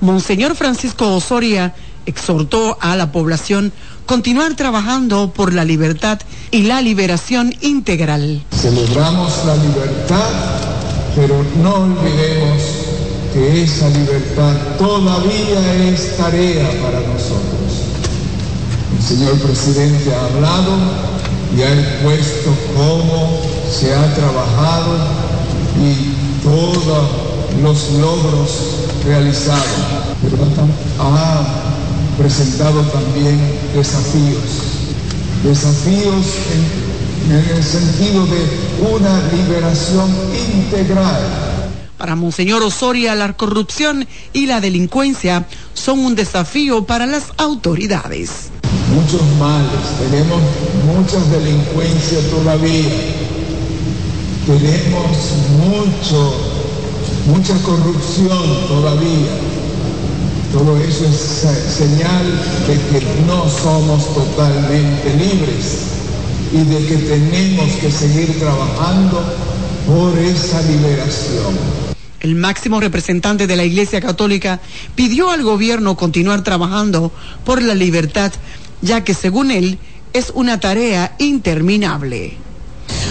Monseñor 0.00 0.54
Francisco 0.54 1.12
Osoria 1.12 1.74
exhortó 2.08 2.78
a 2.80 2.96
la 2.96 3.12
población 3.12 3.72
continuar 4.06 4.54
trabajando 4.54 5.32
por 5.34 5.52
la 5.52 5.64
libertad 5.64 6.18
y 6.50 6.62
la 6.62 6.80
liberación 6.80 7.54
integral. 7.60 8.42
Celebramos 8.50 9.44
la 9.44 9.54
libertad, 9.56 10.30
pero 11.14 11.44
no 11.62 11.74
olvidemos 11.74 12.62
que 13.34 13.62
esa 13.62 13.88
libertad 13.90 14.54
todavía 14.78 15.90
es 15.90 16.16
tarea 16.16 16.70
para 16.82 17.00
nosotros. 17.00 17.84
El 18.96 19.04
señor 19.04 19.34
presidente 19.40 20.14
ha 20.14 20.24
hablado 20.24 20.78
y 21.54 21.62
ha 21.62 21.72
expuesto 21.78 22.50
cómo 22.74 23.42
se 23.70 23.94
ha 23.94 24.14
trabajado 24.14 24.96
y 25.84 26.42
todos 26.42 27.08
los 27.62 27.90
logros 28.00 28.50
realizados. 29.04 29.66
Pero 30.22 30.36
ha 31.00 31.68
presentado 32.18 32.82
también 32.82 33.38
desafíos, 33.74 34.42
desafíos 35.44 36.26
en, 36.52 36.88
el 37.30 37.62
sentido 37.62 38.26
de 38.26 38.92
una 38.92 39.22
liberación 39.32 40.10
integral. 40.54 41.20
Para 41.96 42.16
Monseñor 42.16 42.62
Osoria, 42.62 43.14
la 43.14 43.34
corrupción 43.34 44.06
y 44.32 44.46
la 44.46 44.60
delincuencia 44.60 45.46
son 45.74 46.00
un 46.00 46.14
desafío 46.14 46.84
para 46.84 47.06
las 47.06 47.24
autoridades. 47.36 48.48
Muchos 48.94 49.22
males, 49.38 49.70
tenemos 49.98 50.40
muchas 50.86 51.30
delincuencias 51.30 52.24
todavía, 52.30 52.88
tenemos 54.46 55.16
mucho, 55.58 56.34
mucha 57.26 57.54
corrupción 57.62 58.66
todavía 58.68 59.58
todo 60.52 60.78
eso 60.78 61.04
es 61.04 61.16
señal 61.76 62.26
de 62.66 62.74
que 63.00 63.06
no 63.26 63.48
somos 63.48 64.14
totalmente 64.14 65.14
libres 65.14 65.82
y 66.52 66.64
de 66.64 66.86
que 66.86 66.96
tenemos 66.96 67.72
que 67.72 67.90
seguir 67.90 68.38
trabajando 68.38 69.22
por 69.86 70.18
esa 70.18 70.62
liberación. 70.62 71.88
El 72.20 72.34
máximo 72.34 72.80
representante 72.80 73.46
de 73.46 73.56
la 73.56 73.64
Iglesia 73.64 74.00
Católica 74.00 74.60
pidió 74.94 75.30
al 75.30 75.42
gobierno 75.42 75.96
continuar 75.96 76.42
trabajando 76.42 77.12
por 77.44 77.62
la 77.62 77.74
libertad, 77.74 78.32
ya 78.82 79.04
que 79.04 79.14
según 79.14 79.50
él 79.50 79.78
es 80.12 80.32
una 80.34 80.58
tarea 80.58 81.14
interminable. 81.18 82.47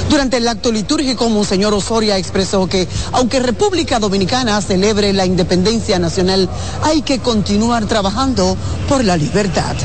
Durante 0.10 0.38
el 0.38 0.48
acto 0.48 0.72
litúrgico, 0.72 1.30
Monseñor 1.30 1.74
Osoria 1.74 2.17
expresó 2.17 2.67
que, 2.67 2.88
aunque 3.12 3.39
República 3.39 4.00
Dominicana 4.00 4.62
celebre 4.62 5.12
la 5.12 5.26
independencia 5.26 6.00
nacional, 6.00 6.50
hay 6.84 7.02
que 7.02 7.20
continuar 7.20 7.86
trabajando 7.86 8.56
por 8.88 9.04
la 9.04 9.17
libertad. 9.17 9.76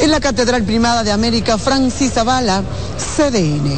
En 0.00 0.10
la 0.10 0.20
Catedral 0.20 0.64
Primada 0.64 1.04
de 1.04 1.12
América, 1.12 1.58
Francis 1.58 2.12
Zavala, 2.12 2.62
CDN. 3.16 3.70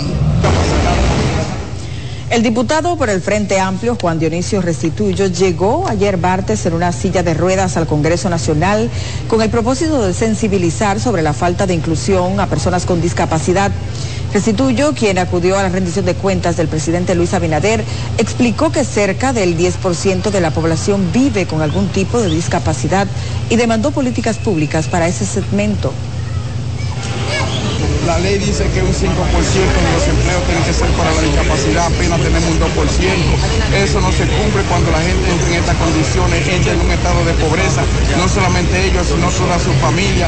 El 2.31 2.43
diputado 2.43 2.97
por 2.97 3.09
el 3.09 3.23
Frente 3.23 3.59
Amplio, 3.59 3.97
Juan 3.99 4.19
Dionisio 4.19 4.61
Restituyo, 4.61 5.27
llegó 5.27 5.87
ayer 5.89 6.19
martes 6.19 6.67
en 6.67 6.75
una 6.75 6.93
silla 6.93 7.23
de 7.23 7.33
ruedas 7.35 7.77
al 7.77 7.87
Congreso 7.87 8.29
Nacional 8.29 8.91
con 9.29 9.41
el 9.41 9.49
propósito 9.49 10.05
de 10.05 10.13
sensibilizar 10.13 11.01
sobre 11.01 11.23
la 11.23 11.33
falta 11.33 11.67
de 11.67 11.75
inclusión 11.75 12.39
a 12.39 12.47
personas 12.47 12.85
con 12.85 13.01
discapacidad. 13.01 13.71
Restituyo, 14.33 14.93
quien 14.93 15.19
acudió 15.19 15.59
a 15.59 15.63
la 15.63 15.71
rendición 15.71 16.05
de 16.05 16.15
cuentas 16.15 16.57
del 16.57 16.69
presidente 16.69 17.15
Luis 17.15 17.33
Abinader, 17.33 17.83
explicó 18.19 18.71
que 18.71 18.85
cerca 18.85 19.33
del 19.33 19.57
10% 19.57 20.31
de 20.31 20.41
la 20.41 20.51
población 20.51 21.11
vive 21.13 21.47
con 21.47 21.63
algún 21.63 21.89
tipo 21.89 22.21
de 22.21 22.29
discapacidad 22.29 23.07
y 23.49 23.57
demandó 23.57 23.91
políticas 23.91 24.37
públicas 24.37 24.87
para 24.87 25.09
ese 25.09 25.25
segmento. 25.25 25.93
La 28.09 28.19
ley 28.21 28.39
dice 28.39 28.65
que 28.73 28.81
un 28.81 28.89
5% 28.89 29.05
de 29.05 29.93
los 29.93 30.09
empleos 30.09 30.43
tienen 30.49 30.65
que 30.65 30.73
ser 30.73 30.89
para 30.97 31.13
la 31.13 31.21
discapacidad, 31.21 31.93
apenas 31.93 32.19
tenemos 32.25 32.49
un 32.49 32.59
2%. 32.59 33.85
Eso 33.85 34.01
no 34.01 34.11
se 34.13 34.25
cumple 34.25 34.63
cuando 34.65 34.91
la 34.91 35.03
gente 35.05 35.29
entra 35.29 35.49
en 35.49 35.55
estas 35.61 35.77
condiciones, 35.77 36.49
entra 36.49 36.73
en 36.73 36.81
un 36.81 36.91
estado 36.91 37.23
de 37.27 37.35
pobreza, 37.35 37.85
no 38.17 38.27
solamente 38.27 38.73
ellos, 38.89 39.13
sino 39.13 39.29
toda 39.29 39.61
su 39.61 39.71
familia. 39.85 40.27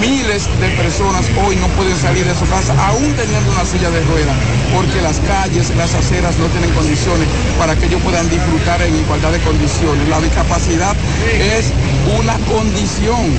Miles 0.00 0.50
de 0.58 0.68
personas 0.74 1.22
hoy 1.46 1.54
no 1.62 1.68
pueden 1.78 1.96
salir 1.96 2.26
de 2.26 2.34
su 2.34 2.44
casa, 2.50 2.74
aún 2.90 3.14
teniendo 3.14 3.52
una 3.54 3.64
silla 3.70 3.90
de 3.94 4.02
ruedas, 4.02 4.34
porque 4.74 5.00
las 5.00 5.22
calles, 5.22 5.70
las 5.78 5.94
aceras 5.94 6.34
no 6.42 6.46
tienen 6.50 6.74
condiciones 6.74 7.28
para 7.56 7.76
que 7.76 7.86
ellos 7.86 8.02
puedan 8.02 8.28
disfrutar 8.28 8.82
en 8.82 8.98
igualdad 8.98 9.30
de 9.30 9.38
condiciones. 9.46 10.08
La 10.08 10.18
discapacidad 10.18 10.96
es 11.38 11.70
una 12.18 12.34
condición 12.50 13.30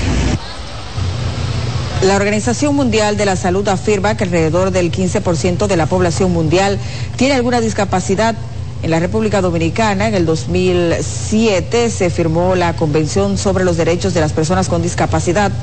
la 2.04 2.18
Organización 2.18 2.76
Mundial 2.76 3.16
de 3.16 3.26
la 3.26 3.36
Salud 3.38 3.68
afirma 3.70 4.18
que 4.18 4.26
alrededor 4.26 4.72
del 4.72 4.92
15% 4.92 5.68
de 5.68 5.78
la 5.78 5.86
población 5.86 6.34
mundial 6.34 6.78
tiene 7.16 7.34
alguna 7.34 7.62
discapacidad. 7.62 8.36
En 8.82 8.92
la 8.92 9.00
República 9.00 9.40
Dominicana, 9.40 10.10
en 10.10 10.16
el 10.16 10.26
2007, 10.26 11.90
se 11.90 12.10
firmó 12.10 12.56
la 12.56 12.76
Convención 12.76 13.38
sobre 13.38 13.64
los 13.64 13.78
Derechos 13.78 14.14
de 14.14 14.20
las 14.20 14.34
Personas 14.34 14.68
con 14.68 14.82
Discapacidad. 14.82 15.54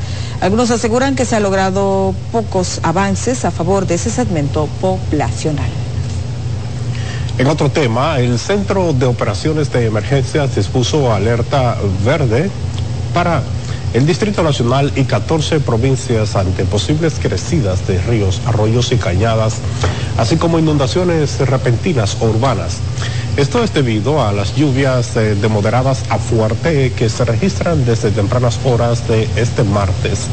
Algunos 0.41 0.71
aseguran 0.71 1.15
que 1.15 1.27
se 1.27 1.37
han 1.37 1.43
logrado 1.43 2.15
pocos 2.33 2.81
avances 2.83 3.45
a 3.45 3.51
favor 3.51 3.87
de 3.87 3.97
ese 3.97 4.11
segmento 4.11 4.67
poblacional. 4.81 5.69
En 7.37 7.47
otro 7.49 7.71
tema, 7.71 8.19
el 8.19 8.39
Centro 8.39 8.95
de 8.95 9.05
Operaciones 9.05 9.71
de 9.71 9.85
Emergencias 9.85 10.57
dispuso 10.57 11.13
alerta 11.13 11.77
verde 12.03 12.51
para 13.13 13.43
el 13.93 14.07
Distrito 14.07 14.43
Nacional 14.43 14.93
y 14.97 15.05
14 15.05 15.61
provincias 15.61 16.37
ante 16.37 16.65
posibles 16.65 17.15
crecidas 17.21 17.87
de 17.87 18.01
ríos, 18.03 18.41
arroyos 18.47 18.93
y 18.93 18.97
cañadas 18.97 19.57
así 20.19 20.37
como 20.37 20.59
inundaciones 20.59 21.39
repentinas 21.41 22.17
o 22.21 22.27
urbanas. 22.27 22.79
Esto 23.37 23.65
es 23.65 23.73
debido 23.73 24.23
a 24.23 24.33
las 24.33 24.55
lluvias 24.55 25.17
eh, 25.17 25.35
de 25.35 25.49
moderadas 25.49 26.05
a 26.11 26.19
fuerte 26.19 26.93
que 26.93 27.09
se 27.09 27.25
registran 27.25 27.85
desde 27.87 28.11
tempranas 28.11 28.61
horas 28.65 29.09
de 29.09 29.29
este 29.37 29.65
martes. 29.65 30.27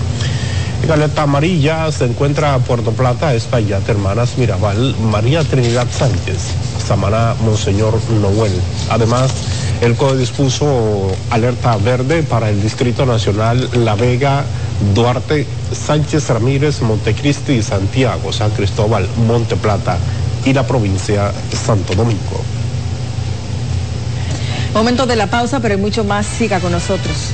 En 0.83 0.91
alerta 0.91 1.23
amarilla 1.23 1.91
se 1.91 2.05
encuentra 2.05 2.57
Puerto 2.59 2.91
Plata, 2.91 3.33
Espaillat, 3.33 3.87
Hermanas 3.87 4.37
Mirabal, 4.37 4.95
María 4.99 5.43
Trinidad 5.43 5.87
Sánchez, 5.89 6.37
Samaná, 6.85 7.35
Monseñor 7.43 7.99
Noel. 8.21 8.51
Además, 8.89 9.31
el 9.81 9.95
CODE 9.95 10.17
dispuso 10.17 11.11
alerta 11.29 11.77
verde 11.77 12.23
para 12.23 12.49
el 12.49 12.61
Distrito 12.61 13.05
Nacional 13.05 13.69
La 13.85 13.95
Vega, 13.95 14.43
Duarte, 14.93 15.45
Sánchez 15.71 16.29
Ramírez, 16.29 16.81
Montecristi, 16.81 17.61
Santiago, 17.61 18.33
San 18.33 18.51
Cristóbal, 18.51 19.07
Monte 19.27 19.55
Plata 19.55 19.97
y 20.45 20.53
la 20.53 20.65
provincia 20.65 21.31
Santo 21.51 21.93
Domingo. 21.93 22.41
Momento 24.73 25.05
de 25.05 25.15
la 25.15 25.27
pausa, 25.27 25.59
pero 25.59 25.75
hay 25.75 25.81
mucho 25.81 26.03
más. 26.03 26.25
Siga 26.25 26.59
con 26.59 26.71
nosotros. 26.71 27.33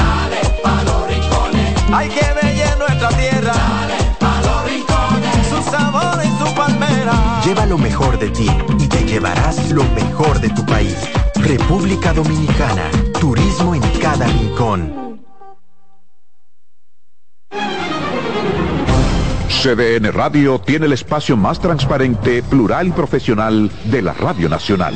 Hay 1.93 2.09
que 2.09 2.25
bella 2.41 2.75
nuestra 2.75 3.09
tierra. 3.09 3.53
Dale 3.53 4.15
pa 4.19 4.41
los 4.41 4.65
rincones, 4.65 5.47
su 5.47 5.71
sabor 5.71 6.19
y 6.23 6.29
su 6.39 6.55
palmera. 6.55 7.41
Lleva 7.45 7.65
lo 7.65 7.77
mejor 7.77 8.17
de 8.19 8.29
ti 8.29 8.47
y 8.79 8.87
te 8.87 9.03
llevarás 9.05 9.71
lo 9.71 9.83
mejor 9.95 10.39
de 10.39 10.49
tu 10.49 10.65
país. 10.65 10.97
República 11.35 12.13
Dominicana, 12.13 12.89
turismo 13.19 13.75
en 13.75 13.81
cada 13.99 14.25
rincón. 14.27 15.01
CDN 19.61 20.11
Radio 20.11 20.59
tiene 20.59 20.87
el 20.87 20.93
espacio 20.93 21.37
más 21.37 21.59
transparente, 21.59 22.41
plural 22.41 22.87
y 22.87 22.91
profesional 22.91 23.69
de 23.85 24.01
la 24.01 24.13
Radio 24.13 24.49
Nacional. 24.49 24.95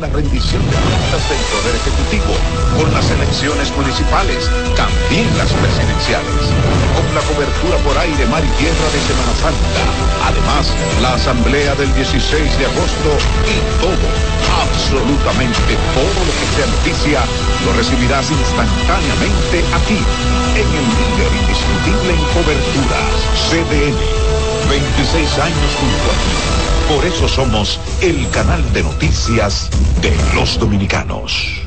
la 0.00 0.08
rendición 0.08 0.62
de 0.68 0.76
cuentas 0.76 1.22
del 1.30 1.42
Poder 1.48 1.74
Ejecutivo, 1.76 2.34
con 2.76 2.92
las 2.92 3.10
elecciones 3.10 3.72
municipales, 3.76 4.50
también 4.76 5.26
las 5.38 5.50
presidenciales, 5.52 6.42
con 6.92 7.06
la 7.14 7.22
cobertura 7.24 7.76
por 7.80 7.96
aire, 7.96 8.26
mar 8.26 8.44
y 8.44 8.52
tierra 8.60 8.86
de 8.92 9.00
Semana 9.08 9.34
Santa, 9.40 9.82
además 10.28 10.68
la 11.00 11.14
asamblea 11.14 11.74
del 11.76 11.92
16 11.94 12.20
de 12.58 12.66
agosto 12.66 13.10
y 13.48 13.56
todo, 13.80 14.06
absolutamente 14.60 15.72
todo 15.96 16.18
lo 16.20 16.32
que 16.36 16.46
sea 16.52 16.66
noticia, 16.68 17.20
lo 17.64 17.72
recibirás 17.72 18.30
instantáneamente 18.30 19.64
aquí, 19.72 20.00
en 20.60 20.68
el 20.68 20.86
líder 21.00 21.30
indiscutible 21.40 22.10
en 22.12 22.22
coberturas, 22.36 23.14
CDN, 23.48 24.26
26 24.68 25.38
años 25.38 25.76
junto 25.80 26.10
a 26.10 26.16
ti. 26.22 26.94
Por 26.94 27.04
eso 27.04 27.28
somos 27.28 27.80
el 28.00 28.28
canal 28.30 28.62
de 28.72 28.82
noticias 28.82 29.68
de 30.00 30.16
los 30.34 30.58
dominicanos. 30.58 31.62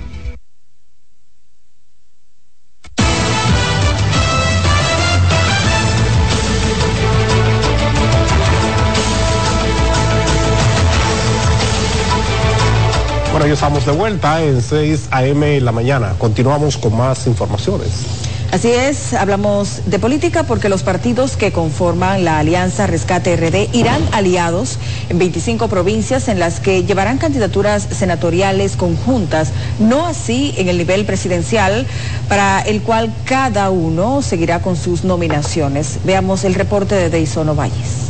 Bueno, 13.31 13.45
ya 13.45 13.53
estamos 13.53 13.85
de 13.85 13.91
vuelta 13.91 14.43
en 14.43 14.61
6 14.61 15.09
a.m. 15.11 15.57
en 15.57 15.65
la 15.65 15.71
mañana. 15.71 16.15
Continuamos 16.17 16.77
con 16.77 16.97
más 16.97 17.27
informaciones. 17.27 18.28
Así 18.51 18.69
es, 18.69 19.13
hablamos 19.13 19.81
de 19.85 19.99
política 19.99 20.41
porque 20.41 20.69
los 20.69 20.81
partidos 20.81 21.37
que 21.37 21.51
conforman 21.51 22.25
la 22.25 22.39
Alianza 22.39 22.87
Rescate 22.87 23.35
RD 23.35 23.75
irán 23.75 24.01
aliados 24.11 24.79
en 25.09 25.19
25 25.19 25.67
provincias 25.67 26.27
en 26.29 26.39
las 26.39 26.59
que 26.59 26.83
llevarán 26.83 27.19
candidaturas 27.19 27.87
senatoriales 27.91 28.75
conjuntas, 28.75 29.51
no 29.77 30.07
así 30.07 30.55
en 30.57 30.67
el 30.67 30.79
nivel 30.79 31.05
presidencial, 31.05 31.85
para 32.27 32.59
el 32.61 32.81
cual 32.81 33.13
cada 33.23 33.69
uno 33.69 34.23
seguirá 34.23 34.63
con 34.63 34.75
sus 34.75 35.03
nominaciones. 35.03 35.99
Veamos 36.03 36.43
el 36.43 36.55
reporte 36.55 36.95
de 36.95 37.11
Deisono 37.11 37.53
Valles. 37.53 38.09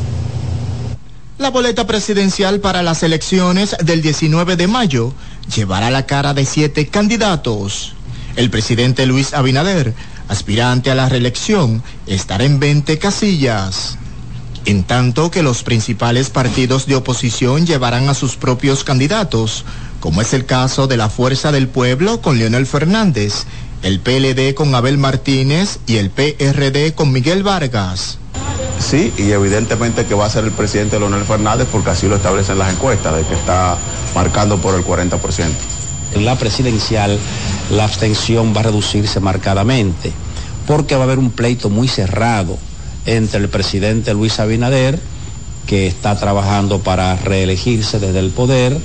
La 1.37 1.49
boleta 1.49 1.85
presidencial 1.85 2.61
para 2.61 2.81
las 2.81 3.03
elecciones 3.03 3.75
del 3.83 4.01
19 4.01 4.55
de 4.55 4.67
mayo 4.67 5.13
llevará 5.53 5.91
la 5.91 6.05
cara 6.05 6.33
de 6.33 6.45
siete 6.45 6.87
candidatos. 6.87 7.93
El 8.37 8.49
presidente 8.49 9.05
Luis 9.05 9.33
Abinader 9.33 9.93
aspirante 10.29 10.89
a 10.91 10.95
la 10.95 11.09
reelección, 11.09 11.83
estará 12.07 12.45
en 12.45 12.59
20 12.59 12.97
casillas. 12.99 13.97
En 14.65 14.83
tanto 14.83 15.31
que 15.31 15.43
los 15.43 15.63
principales 15.63 16.29
partidos 16.29 16.85
de 16.85 16.95
oposición 16.95 17.65
llevarán 17.65 18.07
a 18.07 18.13
sus 18.13 18.37
propios 18.37 18.83
candidatos, 18.83 19.65
como 19.99 20.21
es 20.21 20.33
el 20.33 20.45
caso 20.45 20.87
de 20.87 20.95
la 20.95 21.09
Fuerza 21.09 21.51
del 21.51 21.67
Pueblo 21.67 22.21
con 22.21 22.37
Leonel 22.37 22.67
Fernández, 22.67 23.45
el 23.81 23.99
PLD 23.99 24.53
con 24.53 24.73
Abel 24.75 24.97
Martínez 24.97 25.79
y 25.87 25.97
el 25.97 26.11
PRD 26.11 26.93
con 26.93 27.11
Miguel 27.11 27.43
Vargas. 27.43 28.19
Sí, 28.79 29.11
y 29.17 29.31
evidentemente 29.31 30.05
que 30.05 30.13
va 30.13 30.25
a 30.25 30.29
ser 30.29 30.43
el 30.43 30.51
presidente 30.51 30.99
Leonel 30.99 31.25
Fernández 31.25 31.67
porque 31.71 31.89
así 31.89 32.07
lo 32.07 32.15
establecen 32.15 32.59
las 32.59 32.71
encuestas, 32.71 33.15
de 33.15 33.23
que 33.23 33.33
está 33.33 33.77
marcando 34.13 34.57
por 34.57 34.75
el 34.75 34.85
40% 34.85 35.78
en 36.13 36.25
la 36.25 36.35
presidencial 36.35 37.17
la 37.71 37.85
abstención 37.85 38.53
va 38.55 38.61
a 38.61 38.63
reducirse 38.63 39.19
marcadamente, 39.19 40.11
porque 40.67 40.95
va 40.95 41.01
a 41.01 41.03
haber 41.05 41.19
un 41.19 41.31
pleito 41.31 41.69
muy 41.69 41.87
cerrado 41.87 42.57
entre 43.05 43.39
el 43.39 43.49
presidente 43.49 44.13
Luis 44.13 44.39
Abinader, 44.39 44.99
que 45.67 45.87
está 45.87 46.19
trabajando 46.19 46.79
para 46.79 47.15
reelegirse 47.15 47.99
desde 47.99 48.19
el 48.19 48.31
poder, 48.31 48.77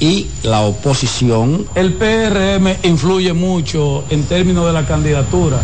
y 0.00 0.26
la 0.42 0.62
oposición. 0.62 1.66
El 1.74 1.92
PRM 1.92 2.74
influye 2.84 3.34
mucho 3.34 4.04
en 4.08 4.24
términos 4.24 4.66
de 4.66 4.72
la 4.72 4.86
candidatura 4.86 5.58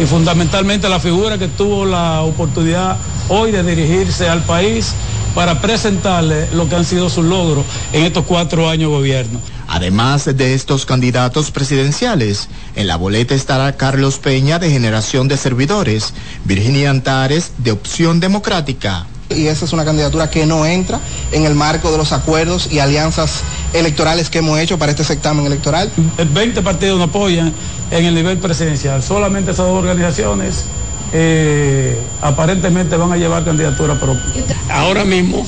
y 0.00 0.06
fundamentalmente 0.06 0.88
la 0.88 1.00
figura 1.00 1.36
que 1.36 1.48
tuvo 1.48 1.84
la 1.84 2.22
oportunidad 2.22 2.96
hoy 3.28 3.50
de 3.50 3.62
dirigirse 3.64 4.28
al 4.28 4.42
país 4.42 4.94
para 5.34 5.60
presentarle 5.60 6.48
lo 6.52 6.68
que 6.68 6.76
han 6.76 6.84
sido 6.84 7.08
sus 7.08 7.24
logros 7.24 7.64
en 7.92 8.04
estos 8.04 8.24
cuatro 8.24 8.68
años 8.68 8.90
de 8.90 8.96
gobierno. 8.96 9.40
Además 9.68 10.24
de 10.24 10.54
estos 10.54 10.84
candidatos 10.84 11.52
presidenciales, 11.52 12.48
en 12.74 12.88
la 12.88 12.96
boleta 12.96 13.34
estará 13.34 13.76
Carlos 13.76 14.18
Peña 14.18 14.58
de 14.58 14.70
Generación 14.70 15.28
de 15.28 15.36
Servidores, 15.36 16.12
Virginia 16.44 16.90
Antares 16.90 17.52
de 17.58 17.70
Opción 17.72 18.18
Democrática. 18.18 19.06
Y 19.28 19.46
esa 19.46 19.64
es 19.64 19.72
una 19.72 19.84
candidatura 19.84 20.28
que 20.28 20.44
no 20.44 20.66
entra 20.66 20.98
en 21.30 21.44
el 21.44 21.54
marco 21.54 21.92
de 21.92 21.98
los 21.98 22.10
acuerdos 22.10 22.72
y 22.72 22.80
alianzas 22.80 23.42
electorales 23.72 24.28
que 24.28 24.38
hemos 24.38 24.58
hecho 24.58 24.76
para 24.76 24.90
este 24.90 25.04
certamen 25.04 25.46
electoral. 25.46 25.88
20 26.32 26.62
partidos 26.62 26.98
nos 26.98 27.10
apoyan 27.10 27.52
en 27.92 28.04
el 28.04 28.14
nivel 28.16 28.38
presidencial. 28.38 29.04
Solamente 29.04 29.52
esas 29.52 29.66
dos 29.66 29.78
organizaciones 29.78 30.64
eh, 31.12 31.98
aparentemente 32.22 32.96
van 32.96 33.12
a 33.12 33.16
llevar 33.16 33.44
candidatura 33.44 33.94
propia. 33.98 34.44
Ahora 34.70 35.04
mismo 35.04 35.46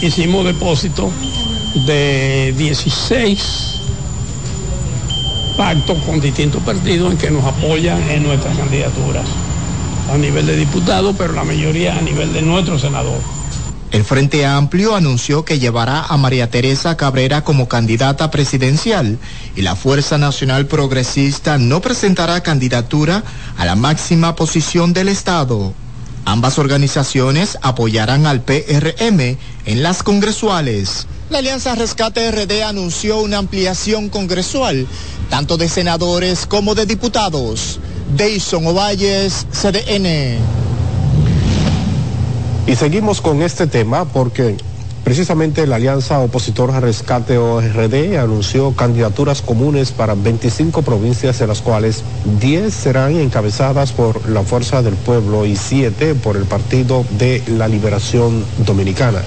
hicimos 0.00 0.44
depósito 0.44 1.10
de 1.86 2.54
16 2.56 3.70
pactos 5.56 5.98
con 6.04 6.20
distintos 6.20 6.62
partidos 6.62 7.12
en 7.12 7.18
que 7.18 7.30
nos 7.30 7.44
apoyan 7.44 8.00
en 8.10 8.22
nuestras 8.22 8.56
candidaturas 8.56 9.24
a 10.12 10.18
nivel 10.18 10.46
de 10.46 10.56
diputados, 10.56 11.14
pero 11.16 11.32
la 11.34 11.44
mayoría 11.44 11.96
a 11.96 12.00
nivel 12.00 12.32
de 12.32 12.42
nuestro 12.42 12.78
senador. 12.78 13.39
El 13.90 14.04
Frente 14.04 14.46
Amplio 14.46 14.94
anunció 14.94 15.44
que 15.44 15.58
llevará 15.58 16.04
a 16.04 16.16
María 16.16 16.48
Teresa 16.48 16.96
Cabrera 16.96 17.42
como 17.42 17.68
candidata 17.68 18.30
presidencial 18.30 19.18
y 19.56 19.62
la 19.62 19.74
Fuerza 19.74 20.16
Nacional 20.16 20.66
Progresista 20.66 21.58
no 21.58 21.80
presentará 21.80 22.40
candidatura 22.40 23.24
a 23.56 23.64
la 23.64 23.74
máxima 23.74 24.36
posición 24.36 24.92
del 24.92 25.08
Estado. 25.08 25.74
Ambas 26.24 26.60
organizaciones 26.60 27.58
apoyarán 27.62 28.26
al 28.26 28.42
PRM 28.42 29.36
en 29.64 29.82
las 29.82 30.04
congresuales. 30.04 31.08
La 31.28 31.38
Alianza 31.38 31.74
Rescate 31.74 32.30
RD 32.30 32.62
anunció 32.62 33.20
una 33.20 33.38
ampliación 33.38 34.08
congresual, 34.08 34.86
tanto 35.30 35.56
de 35.56 35.68
senadores 35.68 36.46
como 36.46 36.76
de 36.76 36.86
diputados. 36.86 37.80
Deison 38.16 38.66
Ovalles, 38.68 39.46
CDN. 39.50 40.69
Y 42.70 42.76
seguimos 42.76 43.20
con 43.20 43.42
este 43.42 43.66
tema 43.66 44.04
porque 44.04 44.56
precisamente 45.02 45.66
la 45.66 45.74
Alianza 45.74 46.20
Opositor 46.20 46.70
a 46.70 46.78
Rescate 46.78 47.36
ORD 47.36 48.16
anunció 48.16 48.76
candidaturas 48.76 49.42
comunes 49.42 49.90
para 49.90 50.14
25 50.14 50.82
provincias, 50.82 51.40
de 51.40 51.48
las 51.48 51.62
cuales 51.62 52.04
10 52.38 52.72
serán 52.72 53.16
encabezadas 53.16 53.90
por 53.90 54.28
la 54.28 54.42
Fuerza 54.42 54.82
del 54.82 54.94
Pueblo 54.94 55.46
y 55.46 55.56
7 55.56 56.14
por 56.14 56.36
el 56.36 56.44
Partido 56.44 57.04
de 57.18 57.42
la 57.48 57.66
Liberación 57.66 58.44
Dominicana. 58.64 59.20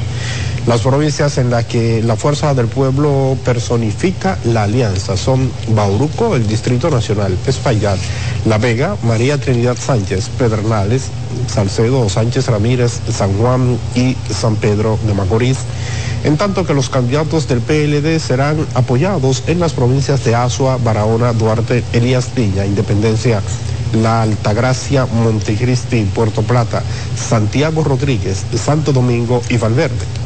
Las 0.66 0.80
provincias 0.80 1.38
en 1.38 1.50
las 1.50 1.66
que 1.66 2.02
la 2.02 2.16
Fuerza 2.16 2.54
del 2.54 2.68
Pueblo 2.68 3.38
personifica 3.44 4.40
la 4.46 4.64
alianza 4.64 5.18
son 5.18 5.52
Bauruco, 5.76 6.38
el 6.38 6.48
Distrito 6.48 6.90
Nacional, 6.90 7.38
Espaillat, 7.46 8.00
La 8.46 8.58
Vega, 8.58 8.96
María 9.04 9.38
Trinidad 9.38 9.76
Sánchez, 9.78 10.30
Pedernales, 10.38 11.10
Salcedo, 11.48 12.08
Sánchez 12.10 12.48
Ramírez, 12.48 13.02
San 13.12 13.38
Juan 13.38 13.78
y 13.96 14.16
San 14.32 14.56
Pedro 14.56 14.98
de 15.06 15.14
Macorís, 15.14 15.58
en 16.24 16.38
tanto 16.38 16.66
que 16.66 16.74
los 16.74 16.90
candidatos 16.90 17.48
del 17.48 17.62
PLD 17.62 18.20
serán 18.20 18.66
apoyados 18.74 19.44
en 19.48 19.60
las 19.60 19.74
provincias 19.74 20.24
de 20.24 20.36
Azua, 20.36 20.78
Barahona, 20.78 21.34
Duarte, 21.34 21.84
Elías 21.94 22.28
Piña, 22.28 22.66
Independencia, 22.66 23.42
La 23.94 24.22
Altagracia, 24.22 25.06
Montecristi, 25.06 26.04
Puerto 26.06 26.42
Plata, 26.42 26.84
Santiago 27.16 27.84
Rodríguez, 27.84 28.46
Santo 28.56 28.94
Domingo 28.94 29.42
y 29.50 29.58
Valverde. 29.58 30.23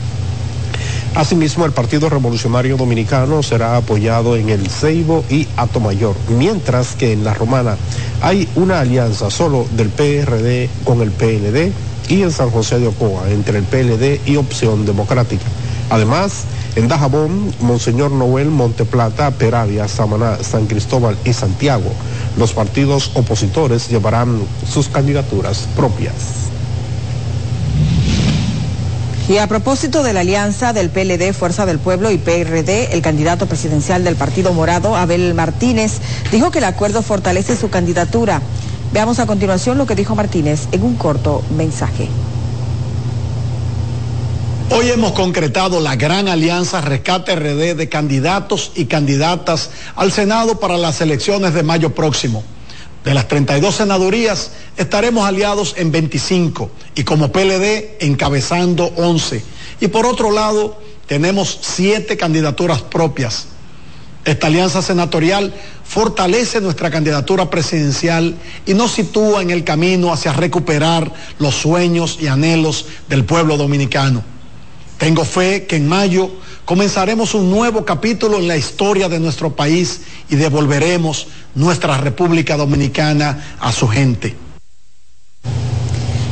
Asimismo, 1.17 1.65
el 1.65 1.71
Partido 1.71 2.09
Revolucionario 2.09 2.77
Dominicano 2.77 3.41
será 3.41 3.75
apoyado 3.75 4.35
en 4.35 4.49
el 4.49 4.69
Ceibo 4.69 5.25
y 5.31 5.47
Atomayor, 5.57 6.15
mientras 6.29 6.93
que 6.93 7.11
en 7.11 7.23
la 7.23 7.33
Romana 7.33 7.75
hay 8.21 8.47
una 8.53 8.81
alianza 8.81 9.31
solo 9.31 9.65
del 9.71 9.89
PRD 9.89 10.69
con 10.83 11.01
el 11.01 11.09
PLD 11.09 11.71
y 12.07 12.21
en 12.21 12.31
San 12.31 12.51
José 12.51 12.77
de 12.77 12.89
Ocoa 12.89 13.31
entre 13.31 13.57
el 13.57 13.63
PLD 13.63 14.29
y 14.29 14.35
Opción 14.35 14.85
Democrática. 14.85 15.45
Además, 15.89 16.43
en 16.75 16.87
Dajabón, 16.87 17.51
Monseñor 17.61 18.11
Noel, 18.11 18.51
Monteplata, 18.51 19.31
Peravia, 19.31 19.87
Samaná, 19.87 20.37
San 20.43 20.67
Cristóbal 20.67 21.17
y 21.25 21.33
Santiago, 21.33 21.91
los 22.37 22.53
partidos 22.53 23.09
opositores 23.15 23.89
llevarán 23.89 24.39
sus 24.71 24.87
candidaturas 24.87 25.67
propias. 25.75 26.36
Y 29.29 29.39
a 29.39 29.47
propósito 29.47 30.03
de 30.03 30.13
la 30.13 30.21
alianza 30.21 30.71
del 30.71 30.89
PLD, 30.89 31.33
Fuerza 31.33 31.65
del 31.65 31.79
Pueblo 31.79 32.11
y 32.11 32.17
PRD, 32.17 32.93
el 32.93 33.01
candidato 33.01 33.45
presidencial 33.45 34.05
del 34.05 34.15
Partido 34.15 34.53
Morado, 34.53 34.95
Abel 34.95 35.33
Martínez, 35.33 35.99
dijo 36.31 36.49
que 36.49 36.59
el 36.59 36.63
acuerdo 36.63 37.01
fortalece 37.01 37.57
su 37.57 37.69
candidatura. 37.69 38.41
Veamos 38.93 39.19
a 39.19 39.25
continuación 39.25 39.77
lo 39.77 39.85
que 39.85 39.95
dijo 39.95 40.15
Martínez 40.15 40.69
en 40.71 40.83
un 40.83 40.95
corto 40.95 41.43
mensaje. 41.57 42.07
Hoy 44.69 44.91
hemos 44.91 45.11
concretado 45.11 45.81
la 45.81 45.97
gran 45.97 46.29
alianza 46.29 46.79
Rescate 46.79 47.35
RD 47.35 47.75
de 47.75 47.89
candidatos 47.89 48.71
y 48.75 48.85
candidatas 48.85 49.71
al 49.97 50.13
Senado 50.13 50.57
para 50.61 50.77
las 50.77 51.01
elecciones 51.01 51.53
de 51.53 51.63
mayo 51.63 51.93
próximo. 51.93 52.43
De 53.07 53.13
las 53.13 53.29
32 53.29 53.73
senadurías 53.73 54.51
estaremos 54.75 55.25
aliados 55.25 55.75
en 55.77 55.93
25 55.93 56.69
y 56.93 57.05
como 57.05 57.31
PLD 57.31 57.99
encabezando 58.01 58.91
11. 58.97 59.41
Y 59.79 59.87
por 59.87 60.05
otro 60.05 60.29
lado, 60.29 60.77
tenemos 61.05 61.57
siete 61.61 62.17
candidaturas 62.17 62.81
propias. 62.81 63.45
Esta 64.25 64.47
alianza 64.47 64.81
senatorial 64.81 65.53
fortalece 65.85 66.59
nuestra 66.59 66.91
candidatura 66.91 67.49
presidencial 67.49 68.35
y 68.65 68.73
nos 68.73 68.91
sitúa 68.91 69.41
en 69.41 69.51
el 69.51 69.63
camino 69.63 70.11
hacia 70.11 70.33
recuperar 70.33 71.09
los 71.39 71.55
sueños 71.55 72.17
y 72.19 72.27
anhelos 72.27 72.87
del 73.07 73.23
pueblo 73.23 73.55
dominicano. 73.55 74.21
Tengo 74.97 75.23
fe 75.23 75.65
que 75.65 75.77
en 75.77 75.87
mayo 75.87 76.29
comenzaremos 76.65 77.35
un 77.35 77.51
nuevo 77.51 77.85
capítulo 77.85 78.37
en 78.37 78.49
la 78.49 78.57
historia 78.57 79.07
de 79.07 79.21
nuestro 79.21 79.55
país 79.55 80.01
y 80.29 80.35
devolveremos 80.35 81.27
nuestra 81.57 81.97
República 81.97 82.55
Dominicana 82.55 83.57
a 83.59 83.71
su 83.71 83.87
gente. 83.87 84.35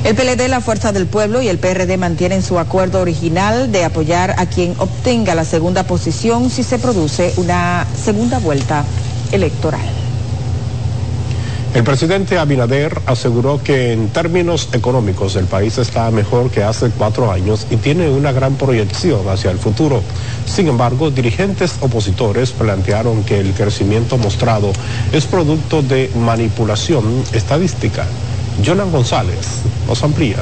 El 0.05 0.15
PLD, 0.15 0.47
la 0.49 0.61
Fuerza 0.61 0.91
del 0.91 1.07
Pueblo 1.07 1.41
y 1.41 1.47
el 1.47 1.57
PRD 1.57 1.97
mantienen 1.97 2.43
su 2.43 2.59
acuerdo 2.59 3.01
original 3.01 3.71
de 3.71 3.85
apoyar 3.85 4.35
a 4.37 4.45
quien 4.45 4.75
obtenga 4.77 5.33
la 5.33 5.45
segunda 5.45 5.83
posición 5.83 6.51
si 6.51 6.61
se 6.61 6.77
produce 6.77 7.33
una 7.37 7.87
segunda 7.95 8.37
vuelta 8.37 8.85
electoral. 9.31 10.04
El 11.75 11.83
presidente 11.83 12.37
Abinader 12.37 13.01
aseguró 13.05 13.61
que 13.61 13.91
en 13.91 14.07
términos 14.07 14.69
económicos 14.71 15.35
el 15.35 15.43
país 15.43 15.77
está 15.77 16.09
mejor 16.09 16.49
que 16.49 16.63
hace 16.63 16.89
cuatro 16.89 17.29
años 17.29 17.67
y 17.69 17.75
tiene 17.75 18.09
una 18.09 18.31
gran 18.31 18.55
proyección 18.55 19.27
hacia 19.27 19.51
el 19.51 19.59
futuro. 19.59 20.01
Sin 20.45 20.69
embargo, 20.69 21.11
dirigentes 21.11 21.75
opositores 21.81 22.53
plantearon 22.53 23.25
que 23.25 23.41
el 23.41 23.51
crecimiento 23.51 24.17
mostrado 24.17 24.71
es 25.11 25.25
producto 25.25 25.81
de 25.81 26.09
manipulación 26.15 27.25
estadística. 27.33 28.05
Jonan 28.65 28.89
González 28.89 29.45
nos 29.85 30.01
amplía. 30.01 30.37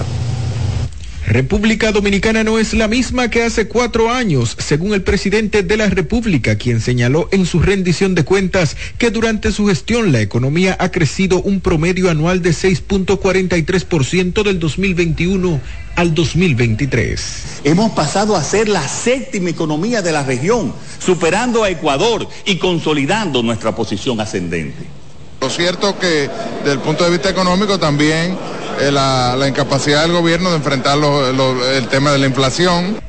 República 1.33 1.91
Dominicana 1.91 2.43
no 2.43 2.59
es 2.59 2.75
la 2.75 2.87
misma 2.87 3.31
que 3.31 3.41
hace 3.41 3.67
cuatro 3.67 4.11
años, 4.11 4.55
según 4.59 4.93
el 4.93 5.01
presidente 5.01 5.63
de 5.63 5.77
la 5.77 5.89
República, 5.89 6.59
quien 6.59 6.79
señaló 6.79 7.27
en 7.31 7.47
su 7.47 7.59
rendición 7.59 8.13
de 8.13 8.23
cuentas 8.23 8.77
que 8.99 9.09
durante 9.09 9.51
su 9.51 9.65
gestión 9.65 10.11
la 10.11 10.21
economía 10.21 10.77
ha 10.79 10.91
crecido 10.91 11.41
un 11.41 11.59
promedio 11.59 12.11
anual 12.11 12.43
de 12.43 12.51
6.43% 12.51 14.43
del 14.43 14.59
2021 14.59 15.59
al 15.95 16.13
2023. 16.13 17.61
Hemos 17.63 17.93
pasado 17.93 18.35
a 18.35 18.43
ser 18.43 18.69
la 18.69 18.87
séptima 18.87 19.49
economía 19.49 20.03
de 20.03 20.11
la 20.11 20.23
región, 20.23 20.71
superando 20.99 21.63
a 21.63 21.71
Ecuador 21.71 22.27
y 22.45 22.57
consolidando 22.57 23.41
nuestra 23.41 23.75
posición 23.75 24.21
ascendente. 24.21 25.02
Lo 25.43 25.49
cierto 25.49 25.99
que 25.99 26.29
desde 26.59 26.71
el 26.71 26.79
punto 26.79 27.03
de 27.03 27.11
vista 27.11 27.29
económico 27.29 27.77
también 27.77 28.37
eh, 28.79 28.93
la, 28.93 29.35
incapacidad 29.45 30.03
del 30.03 30.13
gobierno 30.13 30.51
de 30.51 30.55
enfrentar 30.55 30.97
el 30.97 31.87
tema 31.89 32.13
de 32.13 32.19
la 32.19 32.27
inflación. 32.27 33.01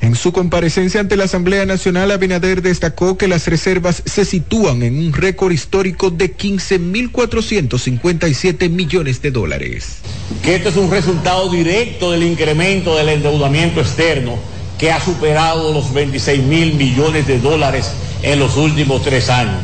En 0.00 0.14
su 0.14 0.32
comparecencia 0.32 1.00
ante 1.00 1.18
la 1.18 1.24
Asamblea 1.24 1.66
Nacional, 1.66 2.10
Abinader 2.10 2.62
destacó 2.62 3.18
que 3.18 3.28
las 3.28 3.46
reservas 3.46 4.02
se 4.06 4.24
sitúan 4.24 4.82
en 4.82 4.98
un 4.98 5.12
récord 5.12 5.52
histórico 5.52 6.08
de 6.08 6.34
15.457 6.34 8.70
millones 8.70 9.20
de 9.20 9.30
dólares. 9.30 9.98
Que 10.42 10.54
esto 10.54 10.70
es 10.70 10.76
un 10.76 10.90
resultado 10.90 11.50
directo 11.50 12.12
del 12.12 12.22
incremento 12.22 12.96
del 12.96 13.10
endeudamiento 13.10 13.82
externo 13.82 14.38
que 14.78 14.90
ha 14.90 14.98
superado 14.98 15.74
los 15.74 15.92
26 15.92 16.42
mil 16.42 16.72
millones 16.72 17.26
de 17.26 17.38
dólares 17.38 17.90
en 18.22 18.38
los 18.38 18.56
últimos 18.56 19.02
tres 19.02 19.28
años. 19.28 19.60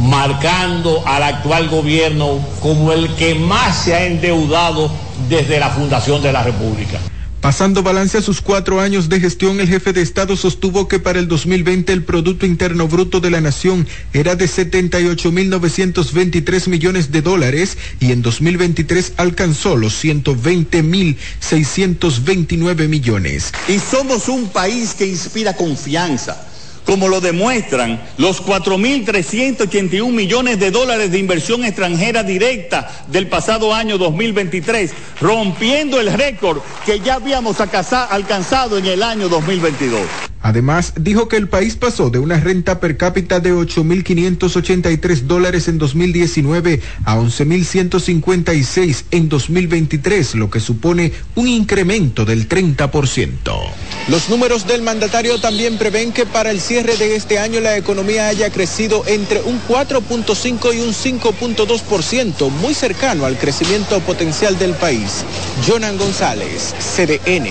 Marcando 0.00 1.06
al 1.06 1.22
actual 1.22 1.68
gobierno 1.68 2.40
como 2.60 2.92
el 2.92 3.14
que 3.14 3.34
más 3.34 3.84
se 3.84 3.94
ha 3.94 4.06
endeudado 4.06 4.90
desde 5.28 5.60
la 5.60 5.70
fundación 5.70 6.22
de 6.22 6.32
la 6.32 6.42
República. 6.42 6.98
Pasando 7.40 7.82
balance 7.82 8.18
a 8.18 8.22
sus 8.22 8.42
cuatro 8.42 8.80
años 8.80 9.08
de 9.08 9.18
gestión, 9.18 9.60
el 9.60 9.68
jefe 9.68 9.94
de 9.94 10.02
Estado 10.02 10.36
sostuvo 10.36 10.88
que 10.88 10.98
para 10.98 11.18
el 11.18 11.26
2020 11.26 11.90
el 11.90 12.04
Producto 12.04 12.44
Interno 12.44 12.86
Bruto 12.86 13.20
de 13.20 13.30
la 13.30 13.40
Nación 13.40 13.88
era 14.12 14.36
de 14.36 14.44
78.923 14.44 16.68
millones 16.68 17.10
de 17.12 17.22
dólares 17.22 17.78
y 17.98 18.12
en 18.12 18.20
2023 18.20 19.14
alcanzó 19.16 19.74
los 19.76 20.04
120.629 20.04 22.88
millones. 22.88 23.54
Y 23.68 23.78
somos 23.78 24.28
un 24.28 24.50
país 24.50 24.92
que 24.92 25.06
inspira 25.06 25.54
confianza 25.54 26.49
como 26.84 27.08
lo 27.08 27.20
demuestran 27.20 28.00
los 28.18 28.42
4.381 28.42 30.10
millones 30.10 30.58
de 30.58 30.70
dólares 30.70 31.10
de 31.12 31.18
inversión 31.18 31.64
extranjera 31.64 32.22
directa 32.22 32.90
del 33.08 33.28
pasado 33.28 33.74
año 33.74 33.98
2023, 33.98 34.92
rompiendo 35.20 36.00
el 36.00 36.12
récord 36.12 36.60
que 36.84 37.00
ya 37.00 37.14
habíamos 37.14 37.60
alcanzado 37.60 38.78
en 38.78 38.86
el 38.86 39.02
año 39.02 39.28
2022. 39.28 40.00
Además, 40.42 40.94
dijo 40.96 41.28
que 41.28 41.36
el 41.36 41.48
país 41.48 41.76
pasó 41.76 42.08
de 42.08 42.18
una 42.18 42.40
renta 42.40 42.80
per 42.80 42.96
cápita 42.96 43.40
de 43.40 43.52
8.583 43.52 45.20
dólares 45.22 45.68
en 45.68 45.76
2019 45.78 46.80
a 47.04 47.16
11.156 47.16 49.04
en 49.10 49.28
2023, 49.28 50.34
lo 50.36 50.48
que 50.48 50.60
supone 50.60 51.12
un 51.34 51.46
incremento 51.46 52.24
del 52.24 52.48
30%. 52.48 53.28
Los 54.08 54.28
números 54.28 54.66
del 54.66 54.82
mandatario 54.82 55.38
también 55.40 55.78
prevén 55.78 56.12
que 56.12 56.26
para 56.26 56.50
el 56.50 56.60
cierre 56.60 56.96
de 56.96 57.14
este 57.14 57.38
año 57.38 57.60
la 57.60 57.76
economía 57.76 58.28
haya 58.28 58.50
crecido 58.50 59.04
entre 59.06 59.40
un 59.42 59.60
4.5 59.68 60.74
y 60.74 60.80
un 60.80 60.92
5.2%, 60.92 62.50
muy 62.50 62.74
cercano 62.74 63.26
al 63.26 63.38
crecimiento 63.38 64.00
potencial 64.00 64.58
del 64.58 64.74
país. 64.74 65.24
Jonan 65.66 65.96
González, 65.96 66.74
CDN. 66.96 67.48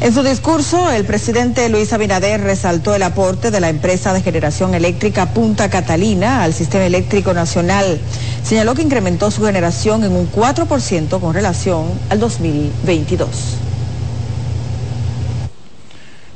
En 0.00 0.12
su 0.12 0.22
discurso, 0.22 0.90
el 0.90 1.04
presidente 1.04 1.68
Luis 1.70 1.92
Abinader 1.92 2.42
resaltó 2.42 2.94
el 2.94 3.02
aporte 3.02 3.50
de 3.50 3.60
la 3.60 3.70
empresa 3.70 4.12
de 4.12 4.20
generación 4.20 4.74
eléctrica 4.74 5.32
Punta 5.32 5.70
Catalina 5.70 6.42
al 6.42 6.52
sistema 6.52 6.84
eléctrico 6.84 7.32
nacional. 7.32 7.98
Señaló 8.44 8.74
que 8.74 8.82
incrementó 8.82 9.30
su 9.30 9.44
generación 9.44 10.04
en 10.04 10.12
un 10.12 10.30
4% 10.30 11.20
con 11.20 11.32
relación 11.32 11.86
al 12.10 12.20
2022. 12.20 13.63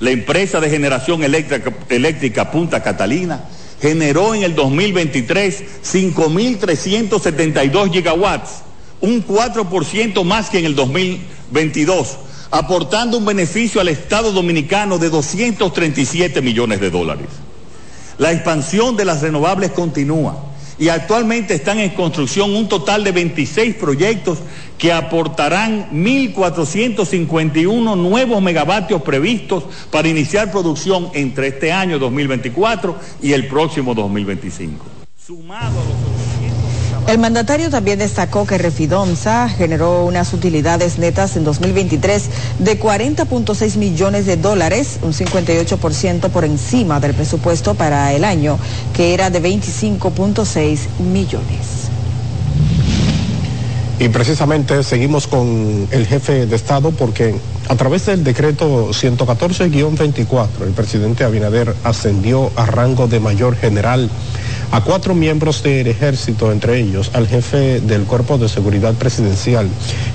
La 0.01 0.11
empresa 0.11 0.61
de 0.61 0.71
generación 0.71 1.23
eléctrica, 1.25 2.51
Punta 2.51 2.83
Catalina 2.83 3.45
generó 3.81 4.35
en 4.35 4.43
el 4.43 4.55
2023 4.55 5.65
5.372 5.85 7.93
gigawatts, 7.93 8.51
un 9.01 9.27
4% 9.27 10.25
más 10.25 10.51
que 10.51 10.59
en 10.59 10.67
el 10.67 10.75
2022 10.75 12.19
aportando 12.51 13.19
un 13.19 13.27
beneficio 13.27 13.81
al 13.81 13.89
Estado 13.89 14.33
dominicano 14.33 14.99
de 14.99 15.11
237 15.11 16.41
millones 16.41 16.81
de 16.81 16.91
dólares. 16.91 17.27
La 18.17 18.33
expansión 18.33 18.97
de 18.97 19.05
las 19.05 19.21
renovables 19.21 19.73
continúa 19.73 20.48
y 20.79 20.89
actualmente 20.89 21.55
están 21.55 21.81
en 21.81 21.91
construcción 21.91 22.55
un 22.55 22.69
total 22.69 23.03
de 23.05 23.13
26 23.13 23.75
proyectos 23.77 24.39
que 24.79 24.91
aportarán 24.93 25.91
1.451 25.91 27.97
nuevos 27.97 28.41
megavatios 28.41 29.03
previstos 29.03 29.65
para 29.91 30.09
iniciar 30.09 30.51
producción 30.53 31.11
entre 31.15 31.49
este 31.49 31.73
año 31.73 31.99
2024 31.99 32.97
y 33.21 33.33
el 33.33 33.49
próximo 33.49 33.93
2025. 33.95 34.87
Sumado 35.17 35.81
a 35.81 35.85
los 35.85 36.18
el 37.09 37.19
mandatario 37.19 37.71
también 37.71 37.99
destacó 37.99 38.47
que 38.47 38.59
Refidonza 38.59 39.49
generó 39.49 40.05
unas 40.05 40.35
utilidades 40.35 40.99
netas 40.99 41.37
en 41.37 41.45
2023 41.45 42.29
de 42.59 42.79
40.6 42.79 43.77
millones 43.77 44.27
de 44.27 44.37
dólares, 44.37 44.99
un 45.01 45.15
58% 45.15 46.29
por 46.29 46.45
encima 46.45 47.01
del 47.01 47.15
presupuesto 47.15 47.75
para 47.75 48.13
el 48.13 48.25
año, 48.25 48.59
que 48.95 49.15
era 49.15 49.31
de 49.31 49.43
25.6 49.43 50.79
millones. 51.11 51.89
Y 53.99 54.09
precisamente 54.11 54.85
seguimos 54.85 55.27
con 55.27 55.89
el 55.91 56.07
jefe 56.07 56.47
de 56.47 56.55
Estado 56.55 56.91
porque 56.91 57.35
a 57.69 57.75
través 57.75 58.07
del 58.07 58.23
decreto 58.23 58.91
114-24 58.91 60.49
el 60.63 60.73
presidente 60.73 61.25
Abinader 61.25 61.75
ascendió 61.83 62.53
a 62.55 62.67
rango 62.67 63.09
de 63.09 63.19
mayor 63.19 63.57
general 63.57 64.09
a 64.71 64.81
cuatro 64.83 65.15
miembros 65.15 65.63
del 65.63 65.87
ejército, 65.87 66.53
entre 66.53 66.81
ellos 66.81 67.11
al 67.15 67.27
jefe 67.27 67.81
del 67.81 68.05
Cuerpo 68.05 68.39
de 68.39 68.49
Seguridad 68.49 68.95
Presidencial, 68.95 69.69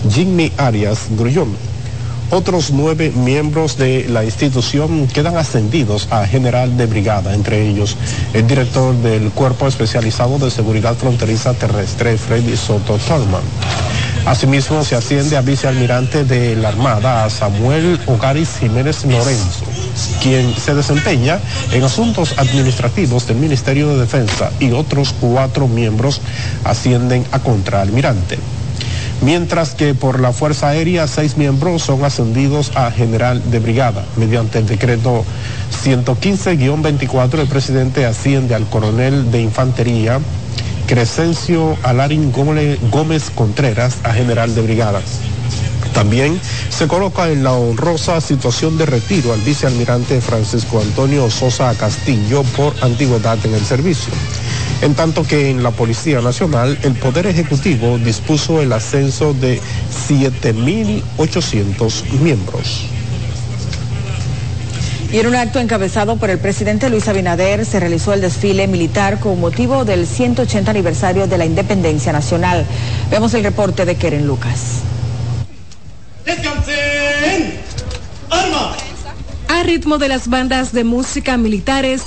Jimmy 0.10 0.52
Arias 0.58 1.08
Grullón. 1.12 1.56
Otros 2.30 2.72
nueve 2.72 3.12
miembros 3.16 3.78
de 3.78 4.08
la 4.10 4.26
institución 4.26 5.08
quedan 5.08 5.38
ascendidos 5.38 6.08
a 6.12 6.26
general 6.26 6.78
de 6.78 6.88
brigada, 6.88 7.36
entre 7.36 7.68
ellos 7.68 7.96
el 8.34 8.48
director 8.48 8.96
del 8.96 9.30
Cuerpo 9.30 9.68
Especializado 9.68 10.40
de 10.40 10.50
Seguridad 10.50 10.96
Fronteriza 10.96 11.54
Terrestre, 11.54 12.18
Freddy 12.18 12.58
Soto 12.58 12.98
Tolman. 12.98 13.44
Asimismo, 14.26 14.84
se 14.84 14.96
asciende 14.96 15.38
a 15.38 15.42
vicealmirante 15.42 16.24
de 16.24 16.56
la 16.56 16.70
Armada 16.70 17.30
Samuel 17.30 18.00
Ogaris 18.08 18.58
Jiménez 18.60 19.04
Lorenzo 19.06 19.66
quien 20.22 20.54
se 20.56 20.74
desempeña 20.74 21.40
en 21.72 21.84
asuntos 21.84 22.36
administrativos 22.38 23.28
del 23.28 23.38
Ministerio 23.38 23.90
de 23.90 24.02
Defensa 24.02 24.52
y 24.60 24.72
otros 24.72 25.14
cuatro 25.20 25.68
miembros 25.68 26.22
ascienden 26.64 27.26
a 27.32 27.40
contraalmirante. 27.40 28.40
Mientras 29.22 29.76
que 29.76 29.94
por 29.94 30.20
la 30.20 30.34
Fuerza 30.34 30.70
Aérea 30.70 31.08
seis 31.08 31.38
miembros 31.38 31.84
son 31.84 32.04
ascendidos 32.04 32.72
a 32.76 32.92
general 32.92 33.42
de 33.52 33.60
brigada. 33.60 34.04
Mediante 34.18 34.60
el 34.60 34.66
decreto 34.66 35.24
115-24 35.84 37.40
el 37.40 37.48
presidente 37.48 38.06
asciende 38.06 38.56
al 38.56 38.66
coronel 38.66 39.32
de 39.32 39.42
infantería 39.42 40.20
Crescencio 40.88 41.78
Alarín 41.84 42.32
Gómez 42.32 43.32
Contreras 43.34 44.00
a 44.04 44.14
general 44.14 44.54
de 44.56 44.62
brigada. 44.62 45.02
También 45.94 46.40
se 46.70 46.88
coloca 46.88 47.30
en 47.30 47.44
la 47.44 47.54
honrosa 47.54 48.20
situación 48.20 48.78
de 48.78 48.88
retiro 48.88 49.32
al 49.32 49.40
vicealmirante 49.42 50.20
Francisco 50.22 50.80
Antonio 50.80 51.30
Sosa 51.30 51.72
Castillo 51.76 52.42
por 52.58 52.74
antigüedad 52.82 53.38
en 53.46 53.54
el 53.54 53.64
servicio. 53.64 54.12
En 54.82 54.96
tanto 54.96 55.24
que 55.24 55.52
en 55.52 55.62
la 55.62 55.70
Policía 55.72 56.22
Nacional 56.22 56.80
el 56.82 56.94
Poder 56.94 57.28
Ejecutivo 57.28 58.00
dispuso 58.00 58.60
el 58.62 58.74
ascenso 58.74 59.34
de 59.34 59.62
7.800 60.10 62.10
miembros. 62.22 62.88
Y 65.14 65.20
en 65.20 65.28
un 65.28 65.36
acto 65.36 65.60
encabezado 65.60 66.18
por 66.18 66.32
el 66.32 66.40
presidente 66.40 66.90
Luis 66.90 67.08
Abinader 67.08 67.68
se 67.68 67.80
realizó 67.80 68.14
el 68.14 68.22
desfile 68.22 68.68
militar 68.68 69.20
con 69.20 69.40
motivo 69.40 69.86
del 69.86 70.08
180 70.08 70.72
aniversario 70.72 71.28
de 71.28 71.38
la 71.38 71.46
independencia 71.46 72.12
nacional. 72.12 72.66
Vemos 73.12 73.36
el 73.36 73.44
reporte 73.44 73.86
de 73.86 73.96
Keren 73.96 74.26
Lucas. 74.26 74.80
Descansen. 76.26 77.60
Arma. 78.32 78.76
A 79.50 79.62
ritmo 79.62 80.00
de 80.00 80.08
las 80.08 80.28
bandas 80.28 80.74
de 80.74 80.84
música 80.84 81.38
militares 81.38 82.02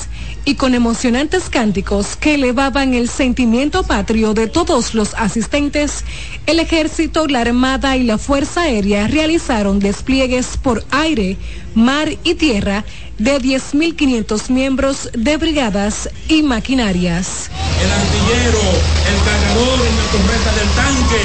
y 0.47 0.55
con 0.55 0.75
emocionantes 0.75 1.51
cánticos 1.51 2.17
que 2.17 2.37
elevaban 2.37 2.95
el 2.95 3.09
sentimiento 3.09 3.83
patrio 3.83 4.33
de 4.33 4.47
todos 4.47 4.95
los 4.95 5.13
asistentes, 5.15 6.05
el 6.47 6.61
ejército, 6.61 7.27
la 7.27 7.41
armada 7.41 7.97
y 7.97 8.05
la 8.05 8.17
fuerza 8.17 8.63
aérea 8.63 9.09
realizaron 9.09 9.81
despliegues 9.81 10.57
por 10.57 10.85
aire, 10.93 11.37
mar 11.75 12.09
y 12.23 12.35
tierra 12.35 12.85
de 13.19 13.41
10.500 13.41 14.49
miembros 14.51 15.11
de 15.15 15.37
brigadas 15.37 16.09
y 16.29 16.45
maquinarias. 16.45 17.51
El 17.83 17.91
artillero, 17.91 18.63
el 19.11 19.19
cargador 19.25 19.79
en 19.85 19.97
la 19.97 20.05
torreta 20.13 20.53
del 20.55 20.69
tanque 20.77 21.23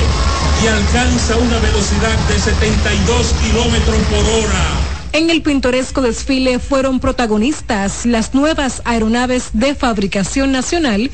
y 0.64 0.68
alcanza 0.68 1.38
una 1.38 1.60
velocidad 1.60 2.18
de 2.28 2.40
72 2.40 3.34
kilómetros 3.44 3.98
por 4.10 4.26
hora. 4.34 4.91
En 5.14 5.30
el 5.30 5.42
pintoresco 5.42 6.02
desfile 6.02 6.60
fueron 6.60 7.02
protagonistas 7.02 8.06
las 8.06 8.34
nuevas 8.34 8.82
aeronaves 8.86 9.50
de 9.52 9.76
fabricación 9.76 10.54
nacional 10.54 11.12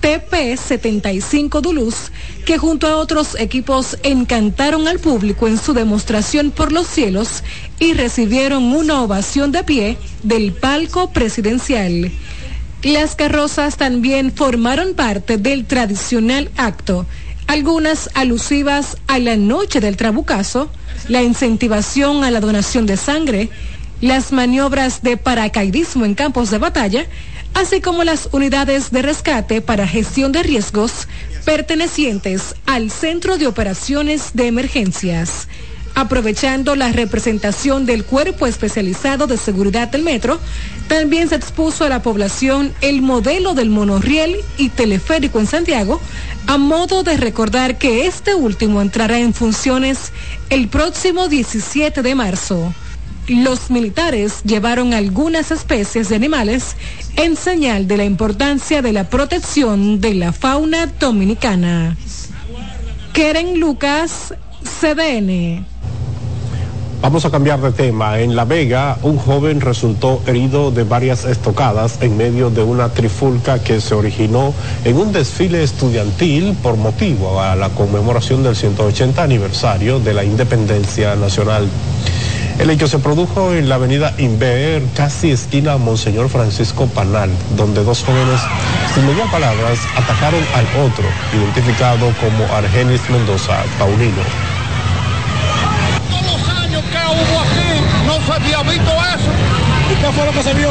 TP-75 0.00 1.60
Duluz, 1.60 2.12
que 2.46 2.56
junto 2.58 2.86
a 2.86 2.96
otros 2.96 3.36
equipos 3.38 3.98
encantaron 4.04 4.86
al 4.86 5.00
público 5.00 5.48
en 5.48 5.58
su 5.58 5.72
demostración 5.72 6.52
por 6.52 6.70
los 6.70 6.86
cielos 6.86 7.42
y 7.80 7.94
recibieron 7.94 8.62
una 8.64 9.02
ovación 9.02 9.50
de 9.50 9.64
pie 9.64 9.98
del 10.22 10.52
palco 10.52 11.10
presidencial. 11.10 12.12
Las 12.84 13.16
carrozas 13.16 13.76
también 13.76 14.32
formaron 14.32 14.94
parte 14.94 15.36
del 15.36 15.66
tradicional 15.66 16.50
acto 16.56 17.06
algunas 17.46 18.10
alusivas 18.14 18.96
a 19.06 19.18
la 19.18 19.36
noche 19.36 19.80
del 19.80 19.96
trabucazo, 19.96 20.70
la 21.08 21.22
incentivación 21.22 22.24
a 22.24 22.30
la 22.30 22.40
donación 22.40 22.86
de 22.86 22.96
sangre, 22.96 23.50
las 24.00 24.32
maniobras 24.32 25.02
de 25.02 25.16
paracaidismo 25.16 26.04
en 26.04 26.14
campos 26.14 26.50
de 26.50 26.58
batalla, 26.58 27.06
así 27.54 27.80
como 27.80 28.04
las 28.04 28.28
unidades 28.32 28.90
de 28.90 29.02
rescate 29.02 29.60
para 29.60 29.86
gestión 29.86 30.32
de 30.32 30.42
riesgos 30.42 31.08
pertenecientes 31.44 32.54
al 32.66 32.90
Centro 32.90 33.38
de 33.38 33.46
Operaciones 33.46 34.30
de 34.34 34.46
Emergencias. 34.46 35.48
Aprovechando 35.94 36.74
la 36.74 36.90
representación 36.90 37.84
del 37.84 38.04
Cuerpo 38.04 38.46
Especializado 38.46 39.26
de 39.26 39.36
Seguridad 39.36 39.88
del 39.88 40.02
Metro, 40.02 40.40
también 40.88 41.28
se 41.28 41.34
expuso 41.34 41.84
a 41.84 41.90
la 41.90 42.02
población 42.02 42.72
el 42.80 43.02
modelo 43.02 43.54
del 43.54 43.68
monorriel 43.68 44.36
y 44.56 44.70
teleférico 44.70 45.38
en 45.38 45.46
Santiago, 45.46 46.00
a 46.46 46.56
modo 46.56 47.02
de 47.02 47.16
recordar 47.18 47.76
que 47.76 48.06
este 48.06 48.34
último 48.34 48.80
entrará 48.80 49.18
en 49.18 49.34
funciones 49.34 50.12
el 50.48 50.68
próximo 50.68 51.28
17 51.28 52.02
de 52.02 52.14
marzo. 52.14 52.74
Los 53.28 53.70
militares 53.70 54.42
llevaron 54.44 54.94
algunas 54.94 55.50
especies 55.50 56.08
de 56.08 56.16
animales 56.16 56.74
en 57.16 57.36
señal 57.36 57.86
de 57.86 57.98
la 57.98 58.04
importancia 58.04 58.82
de 58.82 58.92
la 58.92 59.08
protección 59.08 60.00
de 60.00 60.14
la 60.14 60.32
fauna 60.32 60.86
dominicana. 60.86 61.96
Keren 63.12 63.60
Lucas, 63.60 64.34
CDN. 64.80 65.71
Vamos 67.02 67.24
a 67.24 67.30
cambiar 67.32 67.60
de 67.60 67.72
tema. 67.72 68.20
En 68.20 68.36
La 68.36 68.44
Vega, 68.44 68.96
un 69.02 69.18
joven 69.18 69.60
resultó 69.60 70.22
herido 70.24 70.70
de 70.70 70.84
varias 70.84 71.24
estocadas 71.24 71.98
en 72.00 72.16
medio 72.16 72.48
de 72.48 72.62
una 72.62 72.90
trifulca 72.90 73.58
que 73.58 73.80
se 73.80 73.96
originó 73.96 74.54
en 74.84 74.96
un 74.96 75.12
desfile 75.12 75.64
estudiantil 75.64 76.56
por 76.62 76.76
motivo 76.76 77.40
a 77.42 77.56
la 77.56 77.70
conmemoración 77.70 78.44
del 78.44 78.54
180 78.54 79.20
aniversario 79.20 79.98
de 79.98 80.14
la 80.14 80.22
independencia 80.22 81.16
nacional. 81.16 81.66
El 82.60 82.70
hecho 82.70 82.86
se 82.86 83.00
produjo 83.00 83.52
en 83.52 83.68
la 83.68 83.74
avenida 83.74 84.14
Inver, 84.18 84.84
casi 84.94 85.32
esquina 85.32 85.78
Monseñor 85.78 86.28
Francisco 86.28 86.86
Panal, 86.86 87.30
donde 87.56 87.82
dos 87.82 88.04
jóvenes, 88.04 88.40
sin 88.94 89.04
mediar 89.08 89.28
palabras, 89.28 89.80
atacaron 89.96 90.44
al 90.54 90.66
otro, 90.86 91.04
identificado 91.36 92.12
como 92.20 92.44
Argenis 92.54 93.00
Mendoza 93.10 93.64
Paulino. 93.76 94.22
hubo 97.12 97.40
aquí, 97.40 97.80
no 98.06 98.11
se 98.26 98.32
había 98.32 98.62
visto 98.62 98.92
eso. 99.14 99.30
¿Y 99.90 99.94
qué 99.96 100.12
fue 100.12 100.24
lo 100.26 100.32
que 100.32 100.42
se 100.42 100.54
vio? 100.54 100.70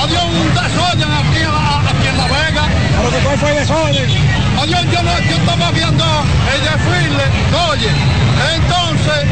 Había 0.00 0.22
un 0.22 0.48
desorden 0.54 1.10
aquí, 1.10 1.42
aquí 1.42 2.06
en 2.06 2.16
La 2.18 2.26
Vega. 2.26 2.64
¿Pero 2.96 3.10
que 3.10 3.18
cuál 3.24 3.38
fue 3.38 3.50
el 3.50 3.56
desorden? 3.56 4.08
Adiós, 4.58 4.84
yo, 4.90 5.02
no, 5.02 5.18
yo 5.20 5.36
estaba 5.36 5.70
viendo 5.70 6.04
el 6.54 6.60
desfile, 6.62 7.24
oye, 7.70 7.90
entonces 8.54 9.22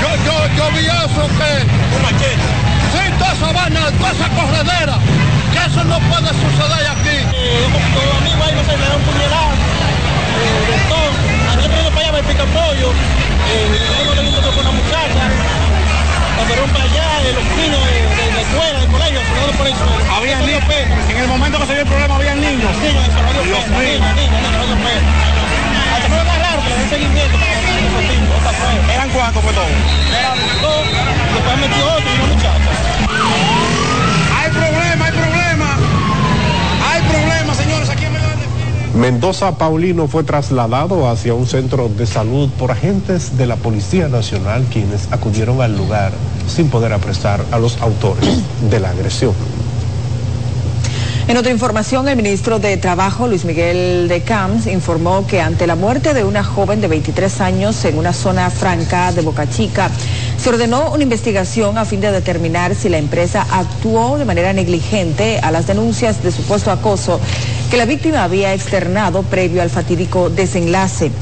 yo, 0.00 0.08
yo, 0.24 0.34
yo 0.56 0.64
vi 0.72 0.86
eso 0.86 1.24
que... 1.36 1.50
Un 1.96 2.02
machete. 2.02 2.48
Sí, 2.92 3.02
toda 3.18 3.32
esa 3.32 3.52
vaina, 3.52 3.80
toda 3.98 4.10
esa 4.12 4.28
corredera, 4.30 4.96
que 5.52 5.60
eso 5.68 5.84
no 5.84 5.98
puede 6.08 6.28
suceder 6.32 6.84
aquí. 6.88 7.16
Eh, 7.32 7.68
los 7.68 8.16
amigos 8.18 8.46
ahí 8.46 8.54
no 8.56 8.64
se 8.64 8.76
me 8.76 8.86
dan 8.88 9.00
puñalada, 9.04 9.52
eh, 9.52 10.64
de 10.68 10.76
todo. 10.88 11.12
A 11.44 11.56
mí 11.56 11.62
me 11.68 11.90
para 11.90 12.08
allá 12.08 12.12
me 12.12 12.22
pica 12.24 12.44
pollo, 12.56 12.88
eh, 12.90 14.02
uno 14.02 14.14
le 14.14 14.30
gusta 14.30 14.48
con 14.48 14.60
una 14.60 14.72
muchacha, 14.72 15.22
pero 16.48 16.64
para 16.72 16.84
allá, 16.84 17.20
de 17.24 17.32
los 17.32 17.44
niños 17.56 17.80
de, 17.84 17.92
de, 18.16 18.32
la 18.32 18.40
escuela, 18.40 18.78
del 18.80 18.90
colegio, 18.90 19.20
Salvador 19.20 19.54
por 19.56 19.66
eso. 19.66 19.84
Había 20.14 20.40
niños, 20.40 20.62
en 21.08 21.16
el 21.16 21.28
momento 21.28 21.58
que 21.58 21.66
se 21.66 21.72
dio 21.72 21.82
el 21.82 21.88
problema, 21.88 22.14
había 22.16 22.34
niños. 22.34 22.70
Niños 22.78 23.06
de 23.06 23.12
Salvador 23.12 23.44
niños, 23.46 23.66
niños, 23.80 24.14
niños, 24.14 24.40
seguimiento 26.90 27.38
¿Eran 28.92 29.10
cuántos 29.10 29.42
fue 29.42 29.52
todo? 29.52 29.64
Eran 30.18 30.38
dos, 30.60 30.84
después 31.34 31.58
metió 31.58 31.84
otro 31.86 32.10
y 32.10 32.14
una 32.18 32.26
muchacha 32.34 32.70
hay 35.06 35.12
problema. 35.12 35.76
Hay 36.92 37.02
problema, 37.02 37.54
señores, 37.54 37.88
aquí 37.88 38.04
en 38.04 38.12
Mendoza 38.94 39.56
Paulino 39.56 40.08
fue 40.08 40.24
trasladado 40.24 41.08
hacia 41.08 41.32
un 41.34 41.46
centro 41.46 41.88
de 41.88 42.06
salud 42.06 42.50
por 42.58 42.72
agentes 42.72 43.36
de 43.38 43.46
la 43.46 43.54
Policía 43.54 44.08
Nacional 44.08 44.66
quienes 44.70 45.12
acudieron 45.12 45.62
al 45.62 45.76
lugar 45.76 46.12
sin 46.48 46.68
poder 46.68 46.92
apresar 46.92 47.44
a 47.52 47.58
los 47.58 47.80
autores 47.80 48.28
de 48.68 48.80
la 48.80 48.90
agresión. 48.90 49.32
En 51.28 51.36
otra 51.36 51.52
información, 51.52 52.08
el 52.08 52.16
ministro 52.16 52.58
de 52.58 52.76
Trabajo, 52.76 53.28
Luis 53.28 53.44
Miguel 53.44 54.08
de 54.08 54.22
Camps, 54.22 54.66
informó 54.66 55.24
que 55.28 55.40
ante 55.40 55.68
la 55.68 55.76
muerte 55.76 56.12
de 56.12 56.24
una 56.24 56.42
joven 56.42 56.80
de 56.80 56.88
23 56.88 57.40
años 57.40 57.84
en 57.84 57.96
una 57.96 58.12
zona 58.12 58.50
franca 58.50 59.12
de 59.12 59.22
Boca 59.22 59.48
Chica, 59.48 59.88
se 60.36 60.48
ordenó 60.48 60.90
una 60.90 61.04
investigación 61.04 61.78
a 61.78 61.84
fin 61.84 62.00
de 62.00 62.10
determinar 62.10 62.74
si 62.74 62.88
la 62.88 62.98
empresa 62.98 63.46
actuó 63.52 64.18
de 64.18 64.24
manera 64.24 64.52
negligente 64.52 65.38
a 65.38 65.52
las 65.52 65.68
denuncias 65.68 66.20
de 66.24 66.32
supuesto 66.32 66.72
acoso 66.72 67.20
que 67.70 67.76
la 67.76 67.84
víctima 67.84 68.24
había 68.24 68.52
externado 68.52 69.22
previo 69.22 69.62
al 69.62 69.70
fatídico 69.70 70.28
desenlace. 70.28 71.12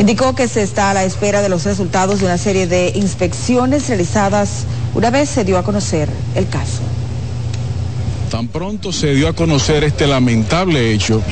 Indicó 0.00 0.34
que 0.34 0.48
se 0.48 0.62
está 0.62 0.90
a 0.90 0.94
la 0.94 1.04
espera 1.04 1.40
de 1.40 1.48
los 1.48 1.64
resultados 1.64 2.18
de 2.18 2.26
una 2.26 2.36
serie 2.36 2.66
de 2.66 2.92
inspecciones 2.96 3.88
realizadas 3.88 4.64
una 4.94 5.10
vez 5.10 5.28
se 5.28 5.44
dio 5.44 5.56
a 5.56 5.62
conocer 5.62 6.08
el 6.34 6.48
caso. 6.48 6.80
Tan 8.28 8.48
pronto 8.48 8.92
se 8.92 9.14
dio 9.14 9.28
a 9.28 9.34
conocer 9.34 9.84
este 9.84 10.08
lamentable 10.08 10.92
hecho, 10.92 11.22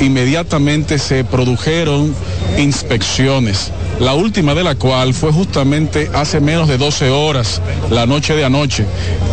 inmediatamente 0.00 0.98
se 0.98 1.24
produjeron 1.24 2.14
inspecciones, 2.58 3.70
la 4.00 4.14
última 4.14 4.54
de 4.54 4.64
la 4.64 4.74
cual 4.74 5.12
fue 5.14 5.32
justamente 5.32 6.10
hace 6.14 6.40
menos 6.40 6.68
de 6.68 6.78
12 6.78 7.10
horas, 7.10 7.60
la 7.90 8.06
noche 8.06 8.34
de 8.34 8.44
anoche, 8.44 8.86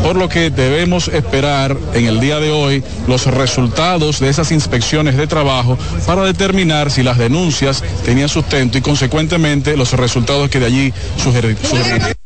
por 0.04 0.16
lo 0.16 0.28
que 0.28 0.50
debemos 0.50 1.08
esperar 1.08 1.78
en 1.94 2.06
el 2.06 2.20
día 2.20 2.40
de 2.40 2.52
hoy 2.52 2.84
los 3.08 3.26
resultados 3.28 4.20
de 4.20 4.30
esas 4.30 4.52
inspecciones 4.52 5.16
de 5.16 5.28
trabajo 5.28 5.78
para 6.06 6.24
determinar 6.24 6.92
si 6.92 7.04
las 7.04 7.18
denuncias 7.18 7.84
tenían 8.04 8.30
sustento 8.30 8.78
y 8.78 8.82
consecuentemente 8.82 9.78
los 9.78 9.94
resultados 9.94 10.50
que 10.50 10.60
de 10.60 10.66
allí 10.66 10.94
sugerirían. 11.18 12.17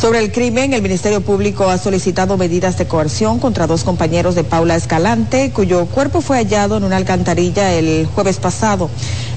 Sobre 0.00 0.20
el 0.20 0.32
crimen, 0.32 0.72
el 0.72 0.80
Ministerio 0.80 1.20
Público 1.20 1.68
ha 1.68 1.76
solicitado 1.76 2.38
medidas 2.38 2.78
de 2.78 2.86
coerción 2.86 3.38
contra 3.38 3.66
dos 3.66 3.84
compañeros 3.84 4.34
de 4.34 4.44
Paula 4.44 4.74
Escalante, 4.74 5.50
cuyo 5.50 5.84
cuerpo 5.84 6.22
fue 6.22 6.38
hallado 6.38 6.78
en 6.78 6.84
una 6.84 6.96
alcantarilla 6.96 7.74
el 7.74 8.08
jueves 8.14 8.38
pasado. 8.38 8.88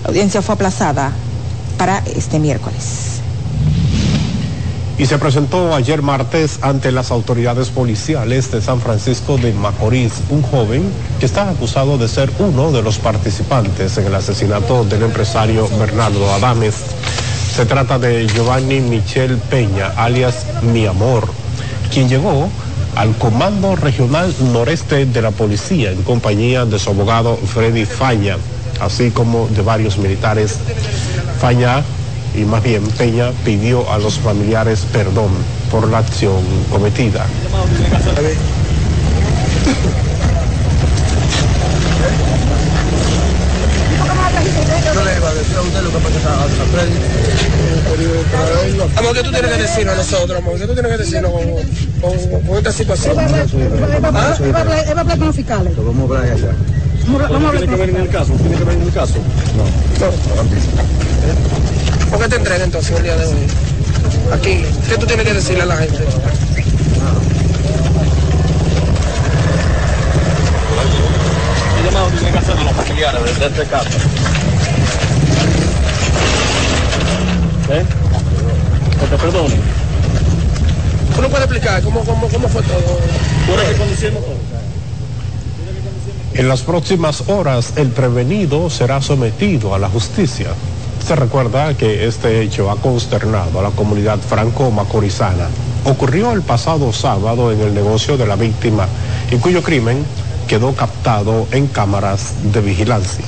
La 0.04 0.08
audiencia 0.08 0.42
fue 0.42 0.56
aplazada 0.56 1.12
para 1.78 2.02
este 2.16 2.40
miércoles. 2.40 3.20
Y 4.98 5.06
se 5.06 5.18
presentó 5.18 5.76
ayer 5.76 6.02
martes 6.02 6.60
ante 6.62 6.94
las 6.94 7.12
autoridades 7.12 7.68
policiales 7.68 8.50
de 8.50 8.62
San 8.62 8.80
Francisco 8.80 9.38
de 9.38 9.52
Macorís 9.52 10.14
un 10.30 10.44
joven 10.44 10.90
que 11.20 11.26
está 11.26 11.50
acusado 11.50 11.98
de 11.98 12.08
ser 12.08 12.32
uno 12.40 12.72
de 12.72 12.82
los 12.82 13.00
participantes 13.00 13.98
en 13.98 14.06
el 14.06 14.16
asesinato 14.16 14.86
del 14.86 15.04
empresario 15.04 15.68
Bernardo 15.78 16.34
Adames. 16.34 16.76
Se 17.56 17.68
trata 17.68 18.00
de 18.00 18.28
Giovanni 18.28 18.80
Michel 18.80 19.38
Peña, 19.38 19.92
alias 19.96 20.48
Mi 20.64 20.88
Amor, 20.88 21.30
quien 21.94 22.10
llegó 22.10 22.50
al 22.96 23.16
Comando 23.18 23.76
Regional 23.76 24.34
Noreste 24.52 25.06
de 25.06 25.22
la 25.22 25.30
Policía 25.30 25.92
en 25.92 26.02
compañía 26.02 26.66
de 26.66 26.80
su 26.80 26.90
abogado 26.90 27.38
Freddy 27.38 27.86
Faña, 27.86 28.38
así 28.82 29.12
como 29.12 29.48
de 29.50 29.62
varios 29.62 30.00
militares. 30.00 30.58
Faña, 31.40 31.84
y 32.34 32.40
más 32.40 32.64
bien 32.64 32.82
Peña, 32.98 33.30
pidió 33.46 33.88
a 33.92 34.00
los 34.00 34.18
familiares 34.18 34.88
perdón 34.92 35.30
por 35.70 35.88
la 35.88 36.00
acción 36.00 36.42
cometida. 36.72 37.28
Yo 44.94 45.04
le 45.04 45.18
iba 45.18 45.30
a 45.30 45.34
decir 45.34 45.58
a 45.58 45.62
usted 45.62 45.82
lo 45.82 45.92
que 45.92 45.98
pasa 45.98 46.44
a 46.44 46.48
Freddy. 46.48 47.24
Amor, 49.14 49.22
¿qué 49.22 49.30
tú 49.30 49.32
tienes 49.32 49.52
que 49.52 49.62
decirnos 49.62 49.94
a 49.94 49.98
nosotros, 49.98 50.38
amor? 50.40 50.58
¿Qué 50.58 50.66
tú 50.66 50.74
tienes 50.74 50.92
que 50.92 50.98
decirnos 50.98 51.32
con, 51.32 51.44
con, 52.02 52.42
con 52.42 52.58
esta 52.58 52.72
situación? 52.72 53.20
Él 53.20 54.04
va 54.04 54.10
a 54.10 55.02
hablar 55.02 55.18
con 55.20 55.28
los 55.28 55.36
fiscales. 55.36 55.78
Vamos 55.78 56.00
a 56.00 56.18
hablar 56.18 56.34
allá. 56.34 56.56
Vamos 57.08 57.22
a 57.22 57.36
hablar 57.36 57.58
¿Tiene 57.58 57.68
que 57.68 57.80
ver 57.80 57.90
en 57.90 57.98
el 57.98 58.10
caso? 58.10 58.34
¿Tiene 58.34 58.56
que 58.58 58.64
ver 58.64 58.76
en 58.76 58.82
el 58.82 58.92
caso? 58.92 59.14
No. 59.56 59.66
¿Por 62.10 62.22
qué 62.22 62.28
te 62.28 62.36
entregan 62.38 62.62
entonces 62.64 62.98
el 62.98 63.04
día 63.04 63.16
de 63.16 63.26
hoy? 63.28 63.36
Aquí, 64.32 64.66
¿qué 64.90 64.98
tú 64.98 65.06
tienes 65.06 65.28
que 65.28 65.34
decirle 65.34 65.62
a 65.62 65.66
la 65.68 65.76
gente? 65.78 65.98
¿Qué 71.78 71.84
llamado 71.86 72.08
tiene 72.08 72.32
que 72.32 72.38
hacer 72.40 72.56
de 72.56 72.64
los 72.64 72.74
familiares 72.74 73.40
de 73.40 73.46
este 73.46 73.66
caso? 73.66 73.90
¿Eh? 77.70 77.86
Que 79.04 79.10
te 79.10 79.18
perdone. 79.18 79.56
¿Tú 81.14 81.22
no 81.22 81.28
puedes 81.28 81.46
explicar 81.46 81.84
cómo, 81.84 82.06
cómo, 82.06 82.30
cómo 82.30 82.48
fue 82.48 82.62
todo? 82.64 83.00
¿Tú 83.46 83.54
eres 83.54 83.68
reconociendo 83.74 84.20
todo? 84.22 84.38
En 86.34 86.48
las 86.48 86.62
próximas 86.62 87.24
horas, 87.28 87.74
el 87.76 87.90
prevenido 87.90 88.70
será 88.70 89.02
sometido 89.02 89.76
a 89.76 89.80
la 89.80 89.90
justicia. 89.90 90.52
Se 91.06 91.18
recuerda 91.18 91.76
que 91.76 92.08
este 92.08 92.42
hecho 92.42 92.72
ha 92.72 92.78
consternado 92.78 93.60
a 93.60 93.64
la 93.64 93.72
comunidad 93.72 94.20
franco-macorizana. 94.20 95.50
Ocurrió 95.84 96.32
el 96.32 96.42
pasado 96.42 96.94
sábado 96.94 97.52
en 97.52 97.60
el 97.60 97.74
negocio 97.74 98.16
de 98.16 98.26
la 98.26 98.38
víctima 98.38 98.88
y 99.30 99.36
cuyo 99.36 99.62
crimen 99.62 100.06
quedó 100.48 100.74
captado 100.74 101.46
en 101.52 101.68
cámaras 101.68 102.36
de 102.54 102.62
vigilancia. 102.62 103.26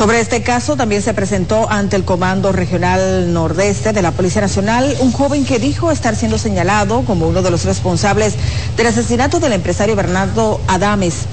Sobre 0.00 0.18
este 0.18 0.42
caso 0.42 0.76
también 0.76 1.02
se 1.02 1.12
presentó 1.12 1.70
ante 1.70 1.94
el 1.94 2.06
Comando 2.06 2.52
Regional 2.52 3.34
Nordeste 3.34 3.92
de 3.92 4.00
la 4.00 4.12
Policía 4.12 4.40
Nacional 4.40 4.96
un 5.00 5.12
joven 5.12 5.44
que 5.44 5.58
dijo 5.58 5.90
estar 5.90 6.16
siendo 6.16 6.38
señalado 6.38 7.02
como 7.02 7.28
uno 7.28 7.42
de 7.42 7.50
los 7.50 7.66
responsables 7.66 8.32
del 8.78 8.86
asesinato 8.86 9.40
del 9.40 9.52
empresario 9.52 9.96
Bernardo 9.96 10.58
Adames. 10.68 11.26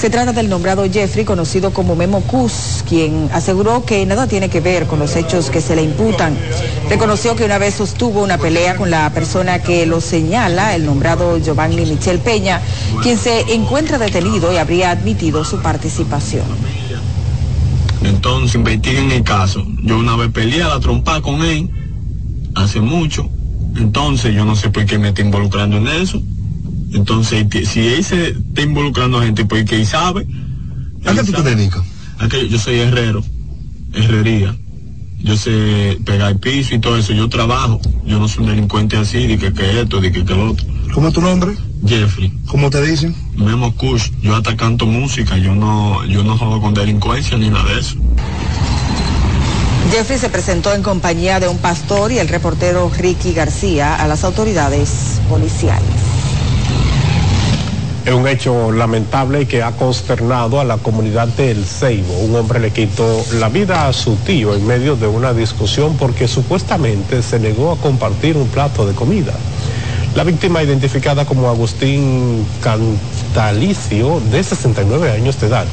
Se 0.00 0.08
trata 0.08 0.32
del 0.32 0.48
nombrado 0.48 0.88
Jeffrey, 0.88 1.24
conocido 1.24 1.72
como 1.72 1.96
Memo 1.96 2.20
Cus, 2.20 2.84
quien 2.88 3.28
aseguró 3.32 3.84
que 3.84 4.06
nada 4.06 4.28
tiene 4.28 4.48
que 4.48 4.60
ver 4.60 4.86
con 4.86 5.00
los 5.00 5.16
hechos 5.16 5.50
que 5.50 5.60
se 5.60 5.74
le 5.74 5.82
imputan. 5.82 6.38
Reconoció 6.88 7.34
que 7.34 7.44
una 7.44 7.58
vez 7.58 7.74
sostuvo 7.74 8.22
una 8.22 8.38
pelea 8.38 8.76
con 8.76 8.88
la 8.88 9.10
persona 9.10 9.58
que 9.64 9.84
lo 9.84 10.00
señala, 10.00 10.76
el 10.76 10.86
nombrado 10.86 11.38
Giovanni 11.38 11.86
Michel 11.86 12.20
Peña, 12.20 12.60
quien 13.02 13.18
se 13.18 13.52
encuentra 13.52 13.98
detenido 13.98 14.52
y 14.52 14.58
habría 14.58 14.92
admitido 14.92 15.44
su 15.44 15.60
participación. 15.60 16.46
Entonces 18.04 18.54
investiguen 18.54 19.10
el 19.12 19.22
caso. 19.22 19.66
Yo 19.82 19.98
una 19.98 20.16
vez 20.16 20.30
peleé 20.30 20.62
a 20.62 20.68
la 20.68 20.80
trompa 20.80 21.20
con 21.20 21.42
él, 21.42 21.70
hace 22.54 22.80
mucho. 22.80 23.28
Entonces 23.76 24.34
yo 24.34 24.44
no 24.44 24.56
sé 24.56 24.70
por 24.70 24.84
qué 24.84 24.98
me 24.98 25.08
está 25.08 25.22
involucrando 25.22 25.76
en 25.78 25.88
eso. 25.88 26.22
Entonces, 26.92 27.46
si 27.66 27.80
él 27.80 28.04
se 28.04 28.28
está 28.28 28.62
involucrando 28.62 29.18
a 29.18 29.24
gente, 29.24 29.44
pues 29.44 29.64
que 29.64 29.76
él 29.76 29.86
sabe. 29.86 30.26
¿A 31.06 31.14
qué 31.14 31.24
tú 31.24 31.32
te 31.32 31.42
dedicas? 31.42 31.82
A 32.18 32.28
que 32.28 32.48
yo 32.48 32.58
soy 32.58 32.80
herrero, 32.80 33.24
herrería. 33.94 34.54
Yo 35.20 35.36
sé 35.36 35.98
pegar 36.04 36.32
el 36.32 36.38
piso 36.38 36.74
y 36.74 36.80
todo 36.80 36.98
eso. 36.98 37.12
Yo 37.12 37.28
trabajo. 37.28 37.80
Yo 38.04 38.18
no 38.18 38.28
soy 38.28 38.44
un 38.44 38.50
delincuente 38.50 38.96
así, 38.96 39.26
de 39.26 39.38
que, 39.38 39.52
que 39.52 39.80
esto, 39.80 40.00
de 40.00 40.12
que, 40.12 40.24
que 40.24 40.34
lo 40.34 40.50
otro. 40.50 40.66
¿Cómo 40.92 41.08
es 41.08 41.14
tu 41.14 41.22
nombre? 41.22 41.54
Jeffrey. 41.86 42.32
¿Cómo 42.46 42.70
te 42.70 42.80
dicen? 42.82 43.14
Memo 43.34 43.74
Kush. 43.74 44.10
Yo 44.22 44.36
hasta 44.36 44.56
canto 44.56 44.86
música. 44.86 45.36
Yo 45.36 45.54
no, 45.54 46.04
yo 46.04 46.22
no 46.22 46.38
juego 46.38 46.60
con 46.60 46.74
delincuencia 46.74 47.36
ni 47.36 47.50
nada 47.50 47.64
de 47.72 47.80
eso. 47.80 47.96
Jeffrey 49.90 50.18
se 50.18 50.30
presentó 50.30 50.72
en 50.74 50.82
compañía 50.82 51.40
de 51.40 51.48
un 51.48 51.58
pastor 51.58 52.12
y 52.12 52.18
el 52.18 52.28
reportero 52.28 52.90
Ricky 52.96 53.32
García 53.32 53.96
a 53.96 54.06
las 54.06 54.24
autoridades 54.24 55.20
policiales. 55.28 55.82
Es 58.04 58.12
un 58.12 58.26
hecho 58.26 58.72
lamentable 58.72 59.46
que 59.46 59.62
ha 59.62 59.72
consternado 59.72 60.60
a 60.60 60.64
la 60.64 60.78
comunidad 60.78 61.28
del 61.28 61.64
Ceibo. 61.64 62.14
Un 62.18 62.34
hombre 62.34 62.58
le 62.58 62.72
quitó 62.72 63.24
la 63.34 63.48
vida 63.48 63.86
a 63.86 63.92
su 63.92 64.16
tío 64.16 64.54
en 64.54 64.66
medio 64.66 64.96
de 64.96 65.06
una 65.06 65.32
discusión 65.32 65.96
porque 65.96 66.26
supuestamente 66.26 67.22
se 67.22 67.38
negó 67.38 67.70
a 67.70 67.76
compartir 67.76 68.36
un 68.36 68.48
plato 68.48 68.86
de 68.86 68.94
comida. 68.94 69.34
La 70.14 70.24
víctima, 70.24 70.62
identificada 70.62 71.24
como 71.24 71.48
Agustín 71.48 72.46
Cantalicio, 72.60 74.20
de 74.30 74.44
69 74.44 75.10
años 75.10 75.40
de 75.40 75.46
edad, 75.46 75.64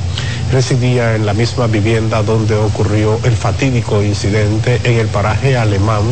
residía 0.54 1.16
en 1.16 1.26
la 1.26 1.34
misma 1.34 1.68
vivienda 1.68 2.24
donde 2.24 2.56
ocurrió 2.56 3.20
el 3.26 3.34
fatídico 3.34 4.02
incidente 4.02 4.80
en 4.86 4.98
el 4.98 5.08
paraje 5.08 5.58
alemán 5.58 6.04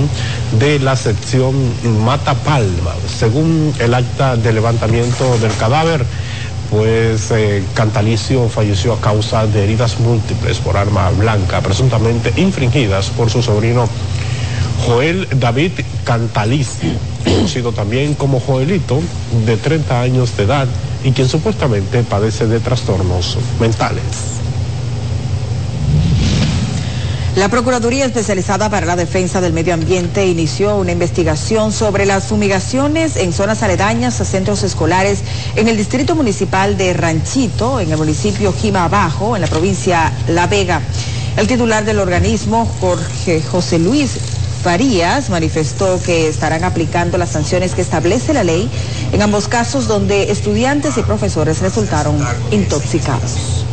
de 0.59 0.77
la 0.79 0.97
sección 0.97 1.55
Mata 2.03 2.35
Palma. 2.35 2.95
Según 3.17 3.73
el 3.79 3.93
acta 3.93 4.35
de 4.35 4.51
levantamiento 4.51 5.37
del 5.37 5.55
cadáver, 5.55 6.05
pues 6.69 7.31
eh, 7.31 7.63
Cantalicio 7.75 8.49
falleció 8.49 8.93
a 8.93 8.99
causa 8.99 9.47
de 9.47 9.63
heridas 9.63 10.01
múltiples 10.01 10.57
por 10.57 10.75
arma 10.75 11.09
blanca, 11.11 11.61
presuntamente 11.61 12.33
infringidas 12.35 13.09
por 13.09 13.29
su 13.29 13.41
sobrino 13.41 13.87
Joel 14.85 15.27
David 15.39 15.71
Cantalicio, 16.03 16.89
conocido 17.23 17.71
también 17.71 18.13
como 18.13 18.39
Joelito, 18.39 19.01
de 19.45 19.57
30 19.57 20.01
años 20.01 20.35
de 20.37 20.43
edad 20.43 20.67
y 21.03 21.11
quien 21.11 21.27
supuestamente 21.27 22.03
padece 22.03 22.47
de 22.47 22.59
trastornos 22.59 23.37
mentales. 23.59 24.37
La 27.37 27.49
Procuraduría 27.49 28.05
Especializada 28.05 28.67
para 28.67 28.87
la 28.87 28.95
Defensa 28.95 29.41
del 29.41 29.53
Medio 29.53 29.75
Ambiente 29.75 30.25
inició 30.25 30.75
una 30.75 30.91
investigación 30.91 31.71
sobre 31.71 32.07
las 32.07 32.23
fumigaciones 32.23 33.15
en 33.15 33.31
zonas 33.31 33.61
aledañas 33.61 34.19
a 34.19 34.25
centros 34.25 34.63
escolares 34.63 35.19
en 35.55 35.67
el 35.67 35.77
Distrito 35.77 36.15
Municipal 36.15 36.77
de 36.77 36.93
Ranchito, 36.93 37.79
en 37.79 37.91
el 37.91 37.97
municipio 37.97 38.51
Jima 38.53 38.85
Abajo, 38.85 39.35
en 39.35 39.43
la 39.43 39.47
provincia 39.47 40.11
La 40.29 40.47
Vega. 40.47 40.81
El 41.37 41.45
titular 41.45 41.85
del 41.85 41.99
organismo, 41.99 42.65
Jorge 42.79 43.43
José 43.43 43.77
Luis 43.77 44.17
Farías 44.67 45.29
manifestó 45.29 45.97
que 46.03 46.27
estarán 46.27 46.65
aplicando 46.65 47.17
las 47.17 47.31
sanciones 47.31 47.73
que 47.73 47.81
establece 47.81 48.33
la 48.33 48.43
ley 48.43 48.69
en 49.13 49.21
ambos 49.21 49.47
casos 49.47 49.87
donde 49.87 50.29
estudiantes 50.29 50.97
y 50.97 51.03
profesores 51.03 51.61
resultaron 51.61 52.17
intoxicados. 52.51 53.63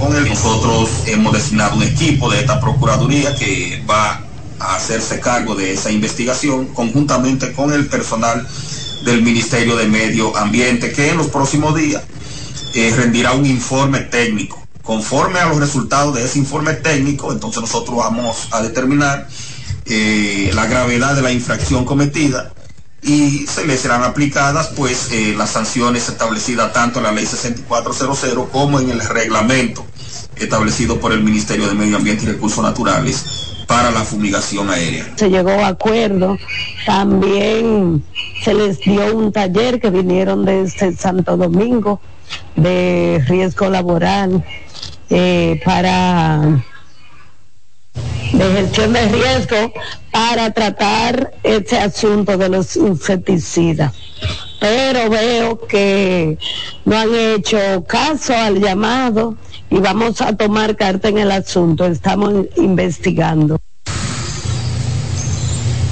Con 0.00 0.26
nosotros 0.26 0.88
hemos 1.04 1.34
designado 1.34 1.76
un 1.76 1.82
equipo 1.82 2.30
de 2.30 2.40
esta 2.40 2.58
Procuraduría 2.58 3.34
que 3.34 3.84
va 3.86 4.24
a 4.58 4.76
hacerse 4.76 5.20
cargo 5.20 5.54
de 5.54 5.74
esa 5.74 5.90
investigación 5.92 6.68
conjuntamente 6.68 7.52
con 7.52 7.74
el 7.74 7.86
personal 7.86 8.48
del 9.04 9.20
Ministerio 9.20 9.76
de 9.76 9.86
Medio 9.86 10.34
Ambiente 10.34 10.92
que 10.92 11.10
en 11.10 11.18
los 11.18 11.26
próximos 11.26 11.74
días 11.74 12.02
eh, 12.72 12.90
rendirá 12.96 13.32
un 13.32 13.44
informe 13.44 14.00
técnico. 14.00 14.62
Conforme 14.82 15.40
a 15.40 15.46
los 15.50 15.58
resultados 15.58 16.14
de 16.14 16.24
ese 16.24 16.38
informe 16.38 16.72
técnico, 16.72 17.32
entonces 17.32 17.60
nosotros 17.60 17.98
vamos 17.98 18.48
a 18.52 18.62
determinar 18.62 19.28
eh, 19.88 20.50
la 20.54 20.66
gravedad 20.66 21.14
de 21.14 21.22
la 21.22 21.32
infracción 21.32 21.84
cometida 21.84 22.52
y 23.02 23.46
se 23.46 23.66
le 23.66 23.76
serán 23.76 24.02
aplicadas 24.02 24.72
pues 24.76 25.12
eh, 25.12 25.34
las 25.36 25.50
sanciones 25.50 26.08
establecidas 26.08 26.72
tanto 26.72 26.98
en 26.98 27.04
la 27.04 27.12
ley 27.12 27.24
6400 27.24 28.48
como 28.50 28.80
en 28.80 28.90
el 28.90 29.00
reglamento 29.00 29.86
establecido 30.36 30.98
por 30.98 31.12
el 31.12 31.22
Ministerio 31.22 31.68
de 31.68 31.74
Medio 31.74 31.96
Ambiente 31.96 32.24
y 32.24 32.28
Recursos 32.28 32.62
Naturales 32.62 33.54
para 33.66 33.90
la 33.90 34.00
fumigación 34.00 34.70
aérea. 34.70 35.12
Se 35.16 35.28
llegó 35.28 35.50
a 35.50 35.68
acuerdo, 35.68 36.36
también 36.84 38.04
se 38.42 38.54
les 38.54 38.78
dio 38.80 39.16
un 39.16 39.32
taller 39.32 39.80
que 39.80 39.90
vinieron 39.90 40.44
desde 40.44 40.96
Santo 40.96 41.36
Domingo 41.36 42.00
de 42.54 43.24
riesgo 43.28 43.68
laboral 43.68 44.44
eh, 45.10 45.60
para 45.64 46.64
de 48.38 48.52
gestión 48.52 48.92
de 48.92 49.08
riesgo 49.08 49.72
para 50.10 50.50
tratar 50.50 51.32
este 51.42 51.78
asunto 51.78 52.36
de 52.36 52.48
los 52.48 52.76
insecticidas. 52.76 53.94
Pero 54.60 55.08
veo 55.08 55.66
que 55.66 56.38
no 56.84 56.98
han 56.98 57.14
hecho 57.14 57.84
caso 57.86 58.34
al 58.34 58.60
llamado 58.60 59.36
y 59.70 59.78
vamos 59.78 60.20
a 60.20 60.36
tomar 60.36 60.76
carta 60.76 61.08
en 61.08 61.18
el 61.18 61.30
asunto. 61.30 61.86
Estamos 61.86 62.46
investigando. 62.56 63.58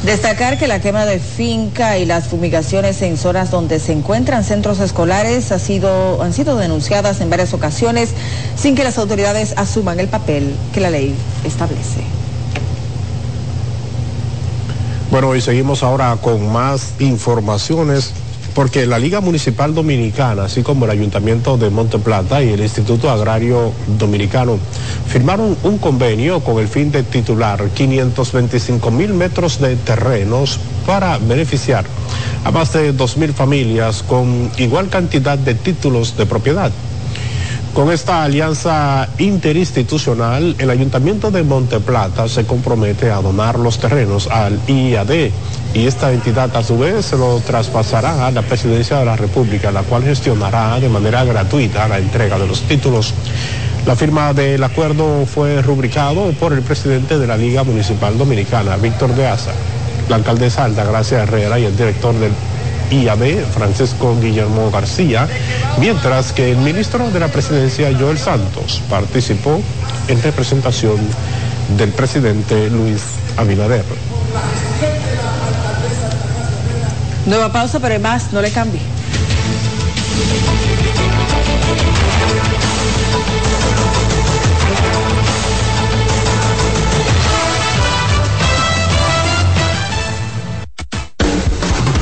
Destacar 0.04 0.58
que 0.58 0.66
la 0.66 0.82
quema 0.82 1.06
de 1.06 1.18
finca 1.18 1.96
y 1.96 2.04
las 2.04 2.26
fumigaciones 2.26 3.00
en 3.00 3.16
zonas 3.16 3.50
donde 3.50 3.80
se 3.80 3.92
encuentran 3.92 4.44
centros 4.44 4.78
escolares 4.80 5.50
ha 5.50 5.58
sido, 5.58 6.22
han 6.22 6.34
sido 6.34 6.58
denunciadas 6.58 7.22
en 7.22 7.30
varias 7.30 7.54
ocasiones 7.54 8.10
sin 8.54 8.74
que 8.74 8.84
las 8.84 8.98
autoridades 8.98 9.54
asuman 9.56 10.00
el 10.00 10.08
papel 10.08 10.54
que 10.74 10.80
la 10.80 10.90
ley 10.90 11.14
establece. 11.44 12.23
Bueno, 15.14 15.36
y 15.36 15.40
seguimos 15.40 15.84
ahora 15.84 16.18
con 16.20 16.52
más 16.52 16.94
informaciones 16.98 18.10
porque 18.52 18.84
la 18.84 18.98
Liga 18.98 19.20
Municipal 19.20 19.72
Dominicana, 19.72 20.46
así 20.46 20.64
como 20.64 20.86
el 20.86 20.90
Ayuntamiento 20.90 21.56
de 21.56 21.70
Monte 21.70 22.00
Plata 22.00 22.42
y 22.42 22.48
el 22.48 22.60
Instituto 22.60 23.08
Agrario 23.08 23.70
Dominicano, 23.96 24.58
firmaron 25.06 25.56
un 25.62 25.78
convenio 25.78 26.40
con 26.40 26.58
el 26.58 26.66
fin 26.66 26.90
de 26.90 27.04
titular 27.04 27.62
525 27.68 28.90
mil 28.90 29.14
metros 29.14 29.60
de 29.60 29.76
terrenos 29.76 30.58
para 30.84 31.18
beneficiar 31.18 31.84
a 32.42 32.50
más 32.50 32.72
de 32.72 32.92
2 32.92 33.16
mil 33.16 33.32
familias 33.32 34.02
con 34.02 34.50
igual 34.58 34.88
cantidad 34.88 35.38
de 35.38 35.54
títulos 35.54 36.16
de 36.16 36.26
propiedad. 36.26 36.72
Con 37.74 37.90
esta 37.90 38.22
alianza 38.22 39.08
interinstitucional, 39.18 40.54
el 40.60 40.70
Ayuntamiento 40.70 41.32
de 41.32 41.42
Monteplata 41.42 42.28
se 42.28 42.46
compromete 42.46 43.10
a 43.10 43.20
donar 43.20 43.58
los 43.58 43.80
terrenos 43.80 44.28
al 44.28 44.60
IAD 44.68 45.32
y 45.74 45.86
esta 45.86 46.12
entidad 46.12 46.56
a 46.56 46.62
su 46.62 46.78
vez 46.78 47.06
se 47.06 47.16
lo 47.16 47.40
traspasará 47.40 48.28
a 48.28 48.30
la 48.30 48.42
Presidencia 48.42 49.00
de 49.00 49.04
la 49.06 49.16
República, 49.16 49.72
la 49.72 49.82
cual 49.82 50.04
gestionará 50.04 50.78
de 50.78 50.88
manera 50.88 51.24
gratuita 51.24 51.88
la 51.88 51.98
entrega 51.98 52.38
de 52.38 52.46
los 52.46 52.60
títulos. 52.62 53.12
La 53.86 53.96
firma 53.96 54.32
del 54.32 54.62
acuerdo 54.62 55.26
fue 55.26 55.60
rubricado 55.60 56.30
por 56.38 56.52
el 56.52 56.62
presidente 56.62 57.18
de 57.18 57.26
la 57.26 57.36
Liga 57.36 57.64
Municipal 57.64 58.16
Dominicana, 58.16 58.76
Víctor 58.76 59.16
de 59.16 59.26
Asa, 59.26 59.50
la 60.08 60.14
alcaldesa 60.14 60.62
Altagracia 60.62 61.24
Herrera 61.24 61.58
y 61.58 61.64
el 61.64 61.76
director 61.76 62.14
del 62.14 62.30
IAB, 62.90 63.44
Francisco 63.52 64.16
Guillermo 64.20 64.70
García, 64.70 65.28
mientras 65.78 66.32
que 66.32 66.52
el 66.52 66.58
ministro 66.58 67.10
de 67.10 67.20
la 67.20 67.28
Presidencia, 67.28 67.90
Joel 67.98 68.18
Santos, 68.18 68.82
participó 68.88 69.60
en 70.08 70.22
representación 70.22 70.96
del 71.76 71.90
presidente 71.90 72.70
Luis 72.70 73.02
Abinader. 73.36 73.84
Nueva 77.26 77.52
pausa, 77.52 77.80
pero 77.80 77.94
además 77.94 78.28
no 78.32 78.42
le 78.42 78.50
cambie. 78.50 78.80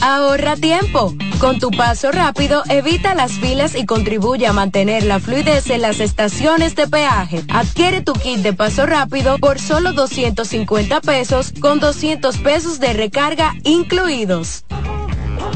Ahorra 0.00 0.56
tiempo. 0.56 1.14
Con 1.38 1.58
tu 1.58 1.70
paso 1.70 2.12
rápido, 2.12 2.62
evita 2.68 3.14
las 3.14 3.32
filas 3.32 3.74
y 3.74 3.86
contribuye 3.86 4.46
a 4.46 4.52
mantener 4.52 5.04
la 5.04 5.20
fluidez 5.20 5.70
en 5.70 5.82
las 5.82 6.00
estaciones 6.00 6.74
de 6.74 6.86
peaje. 6.86 7.42
Adquiere 7.48 8.02
tu 8.02 8.12
kit 8.12 8.38
de 8.40 8.52
paso 8.52 8.86
rápido 8.86 9.38
por 9.38 9.58
solo 9.58 9.92
250 9.92 11.00
pesos 11.00 11.52
con 11.60 11.80
200 11.80 12.38
pesos 12.38 12.80
de 12.80 12.92
recarga 12.92 13.54
incluidos. 13.64 14.64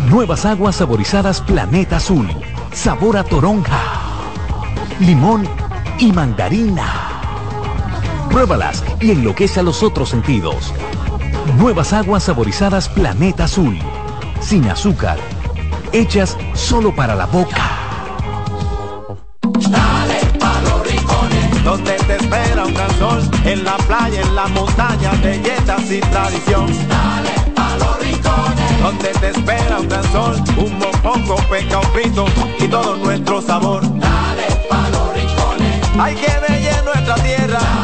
Nuevas 0.08 0.44
aguas 0.44 0.76
saborizadas 0.76 1.40
Planeta 1.40 1.96
Azul. 1.96 2.28
Sabor 2.72 3.16
a 3.16 3.24
toronja, 3.24 3.80
limón 5.00 5.48
y 5.98 6.12
mandarina. 6.12 7.20
Pruébalas 8.30 8.82
y 9.00 9.12
enloquece 9.12 9.60
a 9.60 9.62
los 9.62 9.82
otros 9.82 10.08
sentidos. 10.08 10.72
Nuevas 11.58 11.92
aguas 11.92 12.24
saborizadas 12.24 12.88
Planeta 12.88 13.44
Azul 13.44 13.78
sin 14.44 14.68
azúcar, 14.68 15.16
hechas 15.92 16.36
solo 16.52 16.94
para 16.94 17.14
la 17.14 17.24
boca. 17.26 17.62
Dale 19.70 20.20
pa 20.38 20.60
los 20.62 20.86
rincones, 20.86 21.64
donde 21.64 21.92
te 21.92 22.16
espera 22.16 22.64
un 22.66 22.74
gran 22.74 22.98
sol, 22.98 23.22
en 23.44 23.64
la 23.64 23.76
playa, 23.78 24.20
en 24.20 24.34
la 24.34 24.46
montaña, 24.48 25.12
belletas 25.22 25.90
y 25.90 26.00
tradición. 26.00 26.66
Dale 26.88 27.52
pa 27.54 27.76
los 27.78 27.98
rincones, 28.00 28.82
donde 28.82 29.08
te 29.20 29.30
espera 29.30 29.78
un 29.80 29.88
gran 29.88 30.12
sol, 30.12 30.44
un 30.58 30.78
mopongo, 30.78 31.36
peca, 31.48 31.78
un 31.78 31.92
pito 31.92 32.26
y 32.58 32.68
todo 32.68 32.96
nuestro 32.96 33.40
sabor. 33.40 33.82
Dale 33.98 34.46
pa 34.68 34.88
los 34.90 35.14
rincones, 35.14 35.80
hay 35.98 36.14
que 36.16 36.32
ver 36.46 36.84
nuestra 36.84 37.14
tierra. 37.16 37.83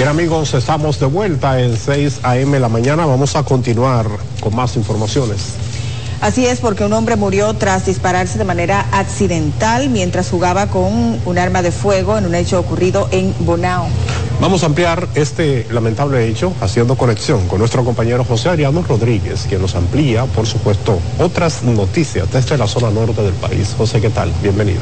Bien 0.00 0.08
amigos, 0.08 0.54
estamos 0.54 0.98
de 0.98 1.04
vuelta 1.04 1.60
en 1.60 1.76
6 1.76 2.20
a.m. 2.22 2.58
la 2.58 2.70
mañana. 2.70 3.04
Vamos 3.04 3.36
a 3.36 3.42
continuar 3.42 4.06
con 4.40 4.56
más 4.56 4.74
informaciones. 4.76 5.56
Así 6.22 6.46
es, 6.46 6.58
porque 6.60 6.86
un 6.86 6.94
hombre 6.94 7.16
murió 7.16 7.52
tras 7.52 7.84
dispararse 7.84 8.38
de 8.38 8.46
manera 8.46 8.86
accidental 8.92 9.90
mientras 9.90 10.30
jugaba 10.30 10.68
con 10.68 11.20
un 11.22 11.38
arma 11.38 11.60
de 11.60 11.70
fuego 11.70 12.16
en 12.16 12.24
un 12.24 12.34
hecho 12.34 12.58
ocurrido 12.58 13.10
en 13.10 13.34
Bonao. 13.40 13.88
Vamos 14.40 14.62
a 14.62 14.66
ampliar 14.66 15.06
este 15.16 15.66
lamentable 15.70 16.26
hecho 16.26 16.54
haciendo 16.62 16.96
conexión 16.96 17.46
con 17.46 17.58
nuestro 17.58 17.84
compañero 17.84 18.24
José 18.24 18.48
Ariano 18.48 18.80
Rodríguez, 18.80 19.44
quien 19.50 19.60
nos 19.60 19.74
amplía, 19.74 20.24
por 20.24 20.46
supuesto, 20.46 20.98
otras 21.18 21.62
noticias 21.62 22.32
desde 22.32 22.56
la 22.56 22.66
zona 22.66 22.88
norte 22.88 23.20
del 23.20 23.34
país. 23.34 23.74
José, 23.76 24.00
¿qué 24.00 24.08
tal? 24.08 24.32
Bienvenido. 24.42 24.80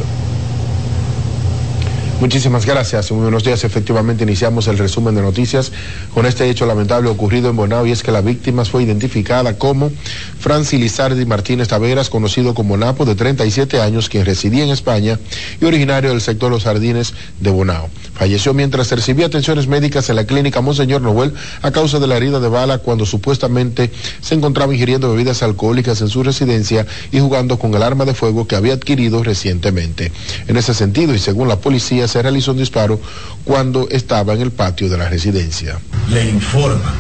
Muchísimas 2.20 2.66
gracias. 2.66 3.12
Muy 3.12 3.22
buenos 3.22 3.44
días. 3.44 3.62
Efectivamente, 3.62 4.24
iniciamos 4.24 4.66
el 4.66 4.76
resumen 4.76 5.14
de 5.14 5.22
noticias 5.22 5.70
con 6.12 6.26
este 6.26 6.50
hecho 6.50 6.66
lamentable 6.66 7.08
ocurrido 7.08 7.48
en 7.48 7.54
Bonao 7.54 7.86
y 7.86 7.92
es 7.92 8.02
que 8.02 8.10
la 8.10 8.22
víctima 8.22 8.64
fue 8.64 8.82
identificada 8.82 9.56
como 9.56 9.92
Francis 10.40 10.80
Lizardi 10.80 11.24
Martínez 11.26 11.68
Taveras, 11.68 12.10
conocido 12.10 12.54
como 12.54 12.76
Napo, 12.76 13.04
de 13.04 13.14
37 13.14 13.80
años, 13.80 14.08
quien 14.08 14.26
residía 14.26 14.64
en 14.64 14.70
España 14.70 15.16
y 15.60 15.64
originario 15.64 16.10
del 16.10 16.20
sector 16.20 16.50
Los 16.50 16.64
Jardines 16.64 17.14
de 17.38 17.50
Bonao. 17.50 17.88
Falleció 18.14 18.52
mientras 18.52 18.90
recibía 18.90 19.26
atenciones 19.26 19.68
médicas 19.68 20.10
en 20.10 20.16
la 20.16 20.24
clínica 20.24 20.60
Monseñor 20.60 21.02
Noel 21.02 21.34
a 21.62 21.70
causa 21.70 22.00
de 22.00 22.08
la 22.08 22.16
herida 22.16 22.40
de 22.40 22.48
bala 22.48 22.78
cuando 22.78 23.06
supuestamente 23.06 23.92
se 24.20 24.34
encontraba 24.34 24.74
ingiriendo 24.74 25.08
bebidas 25.12 25.44
alcohólicas 25.44 26.00
en 26.00 26.08
su 26.08 26.24
residencia 26.24 26.84
y 27.12 27.20
jugando 27.20 27.60
con 27.60 27.72
el 27.74 27.82
arma 27.84 28.04
de 28.06 28.14
fuego 28.14 28.48
que 28.48 28.56
había 28.56 28.74
adquirido 28.74 29.22
recientemente. 29.22 30.10
En 30.48 30.56
ese 30.56 30.74
sentido, 30.74 31.14
y 31.14 31.20
según 31.20 31.46
la 31.46 31.60
policía, 31.60 32.07
se 32.09 32.22
realizó 32.22 32.52
un 32.52 32.59
disparo 32.59 33.00
cuando 33.44 33.88
estaba 33.90 34.34
en 34.34 34.40
el 34.40 34.50
patio 34.50 34.88
de 34.88 34.98
la 34.98 35.09
residencia. 35.09 35.78
Le 36.11 36.28
informa 36.28 36.92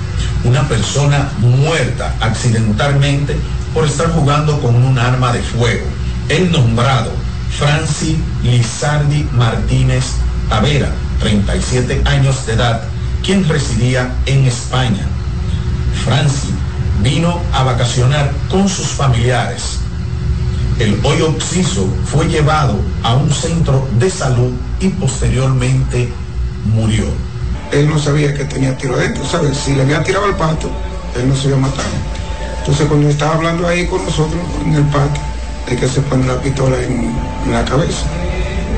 una 0.44 0.68
persona 0.68 1.30
muerta 1.38 2.14
accidentalmente 2.20 3.36
por 3.74 3.84
estar 3.86 4.10
jugando 4.12 4.60
con 4.60 4.74
un 4.74 4.98
arma 4.98 5.32
de 5.32 5.40
fuego. 5.40 5.86
El 6.28 6.52
nombrado 6.52 7.10
Francis 7.58 8.16
Lizardi 8.42 9.26
Martínez 9.32 10.04
Tavera, 10.48 10.90
37 11.20 12.02
años 12.04 12.46
de 12.46 12.54
edad, 12.54 12.82
quien 13.24 13.46
residía 13.48 14.14
en 14.26 14.44
España. 14.46 15.06
Francis 16.04 16.50
vino 17.02 17.40
a 17.52 17.64
vacacionar 17.64 18.32
con 18.50 18.68
sus 18.68 18.86
familiares. 18.86 19.80
El 20.78 21.00
hoy 21.02 21.22
occiso 21.22 21.88
fue 22.04 22.28
llevado 22.28 22.76
a 23.02 23.16
un 23.16 23.30
centro 23.32 23.88
de 23.98 24.08
salud 24.08 24.52
y 24.78 24.88
posteriormente 24.88 26.08
murió. 26.72 27.04
Él 27.72 27.88
no 27.88 27.98
sabía 27.98 28.32
que 28.32 28.44
tenía 28.44 28.76
tiro 28.76 28.94
adentro, 28.94 29.24
¿sabes? 29.24 29.58
Si 29.58 29.74
le 29.74 29.82
había 29.82 30.04
tirado 30.04 30.26
al 30.26 30.36
pato, 30.36 30.70
él 31.16 31.28
no 31.28 31.34
se 31.34 31.48
había 31.48 31.58
matado. 31.58 31.88
Entonces 32.60 32.86
cuando 32.86 33.08
estaba 33.08 33.34
hablando 33.34 33.66
ahí 33.66 33.86
con 33.86 34.04
nosotros 34.04 34.40
en 34.64 34.74
el 34.74 34.84
patio, 34.84 35.20
es 35.66 35.80
que 35.80 35.88
se 35.88 36.00
pone 36.02 36.26
la 36.26 36.40
pistola 36.40 36.76
en, 36.76 37.12
en 37.46 37.52
la 37.52 37.64
cabeza 37.64 38.04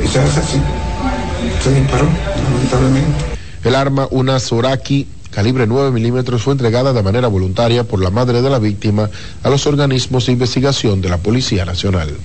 y 0.02 0.08
se 0.08 0.20
hace 0.20 0.40
así. 0.40 0.60
Se 1.62 1.74
disparó, 1.74 2.06
lamentablemente. 2.50 3.24
El 3.62 3.74
arma, 3.74 4.08
una 4.10 4.40
Soraki 4.40 5.06
calibre 5.30 5.66
9 5.66 5.90
milímetros, 5.90 6.42
fue 6.42 6.52
entregada 6.52 6.92
de 6.92 7.02
manera 7.02 7.28
voluntaria 7.28 7.84
por 7.84 8.02
la 8.02 8.10
madre 8.10 8.42
de 8.42 8.50
la 8.50 8.58
víctima 8.58 9.10
a 9.42 9.50
los 9.50 9.66
organismos 9.66 10.26
de 10.26 10.32
investigación 10.32 11.00
de 11.00 11.08
la 11.08 11.18
Policía 11.18 11.64
Nacional. 11.64 12.16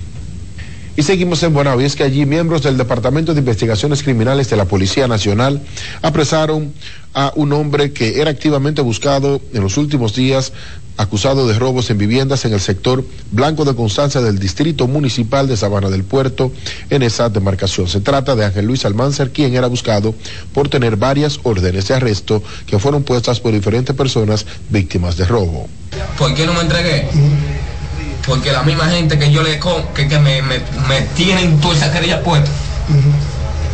Y 0.97 1.03
seguimos 1.03 1.43
en 1.43 1.53
Bonao, 1.53 1.81
y 1.81 1.85
es 1.85 1.95
que 1.95 2.03
allí 2.03 2.25
miembros 2.25 2.63
del 2.63 2.77
Departamento 2.77 3.33
de 3.33 3.39
Investigaciones 3.39 4.01
Criminales 4.01 4.49
de 4.49 4.55
la 4.55 4.65
Policía 4.65 5.07
Nacional 5.07 5.61
apresaron 6.01 6.73
a 7.13 7.33
un 7.35 7.51
hombre 7.53 7.91
que 7.91 8.21
era 8.21 8.31
activamente 8.31 8.81
buscado 8.81 9.41
en 9.53 9.61
los 9.61 9.77
últimos 9.77 10.15
días 10.15 10.53
acusado 10.97 11.47
de 11.47 11.57
robos 11.59 11.89
en 11.89 11.97
viviendas 11.97 12.45
en 12.45 12.53
el 12.53 12.61
sector 12.61 13.05
Blanco 13.31 13.65
de 13.65 13.75
Constancia 13.75 14.21
del 14.21 14.39
Distrito 14.39 14.87
Municipal 14.87 15.47
de 15.47 15.57
Sabana 15.57 15.89
del 15.89 16.03
Puerto 16.03 16.51
en 16.89 17.03
esa 17.03 17.29
demarcación. 17.29 17.87
Se 17.87 17.99
trata 17.99 18.35
de 18.35 18.45
Ángel 18.45 18.65
Luis 18.65 18.85
Almanzar, 18.85 19.31
quien 19.31 19.55
era 19.55 19.67
buscado 19.67 20.15
por 20.53 20.69
tener 20.69 20.95
varias 20.95 21.39
órdenes 21.43 21.87
de 21.87 21.95
arresto 21.95 22.41
que 22.65 22.79
fueron 22.79 23.03
puestas 23.03 23.39
por 23.39 23.51
diferentes 23.51 23.95
personas 23.95 24.45
víctimas 24.69 25.17
de 25.17 25.25
robo. 25.25 25.67
¿Por 26.17 26.33
qué 26.33 26.45
no 26.45 26.53
me 26.53 26.61
entregué? 26.61 27.07
Porque 28.25 28.51
la 28.51 28.63
misma 28.63 28.89
gente 28.89 29.19
que 29.19 29.31
yo 29.31 29.43
le 29.43 29.59
que, 29.93 30.07
que 30.07 30.19
me, 30.19 30.41
me, 30.41 30.59
me, 30.87 31.01
tienen 31.15 31.59
toda 31.59 31.75
esa 31.75 31.91
querella 31.91 32.23
puesta 32.23 32.49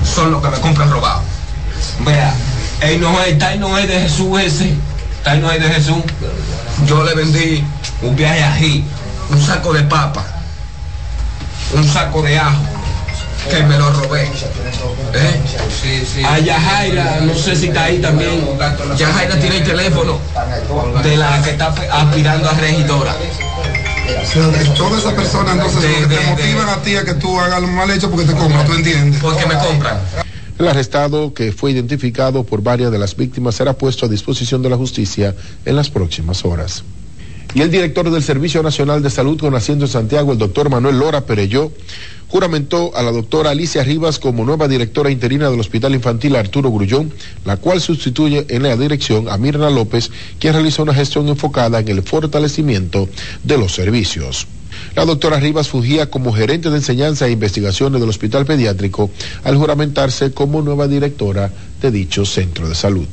son 0.03 0.31
los 0.31 0.41
que 0.41 0.49
me 0.49 0.59
compran 0.59 0.91
robado. 0.91 1.21
Vea, 1.99 2.33
él 2.81 2.99
no 2.99 3.21
es, 3.21 3.37
tal 3.37 3.59
no 3.59 3.77
es 3.77 3.87
de 3.87 4.01
Jesús 4.01 4.39
ese, 4.41 4.73
tal 5.23 5.41
no 5.41 5.51
es 5.51 5.61
de 5.61 5.69
Jesús. 5.69 6.03
Yo 6.85 7.03
le 7.03 7.13
vendí 7.13 7.63
un 8.01 8.15
viaje 8.15 8.43
ají, 8.43 8.85
un 9.29 9.41
saco 9.41 9.73
de 9.73 9.83
papa, 9.83 10.25
un 11.73 11.87
saco 11.87 12.21
de 12.21 12.37
ajo, 12.37 12.61
que 13.49 13.63
me 13.63 13.77
lo 13.77 13.91
robé. 13.91 14.29
¿Eh? 15.13 16.25
A 16.25 16.39
Yajaira, 16.39 17.19
no 17.21 17.35
sé 17.35 17.55
si 17.55 17.67
está 17.67 17.85
ahí 17.85 17.99
también. 17.99 18.47
Yajaira 18.97 19.39
tiene 19.39 19.57
el 19.57 19.63
teléfono 19.63 20.19
de 21.03 21.17
la 21.17 21.41
que 21.41 21.51
está 21.51 21.73
aspirando 21.91 22.49
a 22.49 22.53
regidora. 22.53 23.15
Todas 24.77 24.99
esas 24.99 25.13
personas 25.13 25.55
entonces 25.55 25.81
de, 25.81 26.07
de, 26.07 26.15
te 26.15 26.27
motivan 26.27 26.69
a 26.69 26.81
ti 26.81 26.95
a 26.95 27.03
que 27.03 27.13
tú 27.15 27.39
hagas 27.39 27.61
lo 27.61 27.67
mal 27.67 27.89
hecho 27.91 28.09
porque 28.09 28.25
te 28.25 28.33
compran, 28.33 28.65
¿tú 28.65 28.73
entiendes? 28.73 29.19
Porque 29.21 29.45
me 29.45 29.55
compran. 29.55 29.99
El 30.59 30.67
arrestado, 30.67 31.33
que 31.33 31.51
fue 31.51 31.71
identificado 31.71 32.43
por 32.43 32.61
varias 32.61 32.91
de 32.91 32.99
las 32.99 33.15
víctimas, 33.15 33.55
será 33.55 33.73
puesto 33.73 34.05
a 34.05 34.09
disposición 34.09 34.61
de 34.61 34.69
la 34.69 34.77
justicia 34.77 35.35
en 35.65 35.75
las 35.75 35.89
próximas 35.89 36.45
horas. 36.45 36.83
Y 37.53 37.61
el 37.61 37.71
director 37.71 38.09
del 38.09 38.23
Servicio 38.23 38.63
Nacional 38.63 39.03
de 39.03 39.09
Salud 39.09 39.39
con 39.39 39.55
asiento 39.55 39.85
en 39.85 39.91
Santiago, 39.91 40.31
el 40.31 40.37
doctor 40.37 40.69
Manuel 40.69 40.99
Lora 40.99 41.25
Pereyó, 41.25 41.71
juramentó 42.31 42.95
a 42.95 43.03
la 43.03 43.11
doctora 43.11 43.49
Alicia 43.49 43.83
Rivas 43.83 44.17
como 44.17 44.45
nueva 44.45 44.69
directora 44.69 45.11
interina 45.11 45.49
del 45.49 45.59
Hospital 45.59 45.93
Infantil 45.93 46.37
Arturo 46.37 46.71
Grullón, 46.71 47.13
la 47.43 47.57
cual 47.57 47.81
sustituye 47.81 48.45
en 48.47 48.63
la 48.63 48.77
dirección 48.77 49.27
a 49.27 49.37
Mirna 49.37 49.69
López, 49.69 50.09
quien 50.39 50.53
realizó 50.53 50.83
una 50.83 50.93
gestión 50.93 51.27
enfocada 51.27 51.79
en 51.79 51.89
el 51.89 52.03
fortalecimiento 52.03 53.09
de 53.43 53.57
los 53.57 53.73
servicios. 53.73 54.47
La 54.95 55.03
doctora 55.03 55.41
Rivas 55.41 55.67
fungía 55.67 56.09
como 56.09 56.31
gerente 56.31 56.69
de 56.69 56.77
enseñanza 56.77 57.27
e 57.27 57.31
investigaciones 57.31 57.99
del 57.99 58.09
Hospital 58.09 58.45
Pediátrico 58.45 59.09
al 59.43 59.57
juramentarse 59.57 60.31
como 60.31 60.61
nueva 60.61 60.87
directora 60.87 61.51
de 61.81 61.91
dicho 61.91 62.25
centro 62.25 62.69
de 62.69 62.75
salud. 62.75 63.09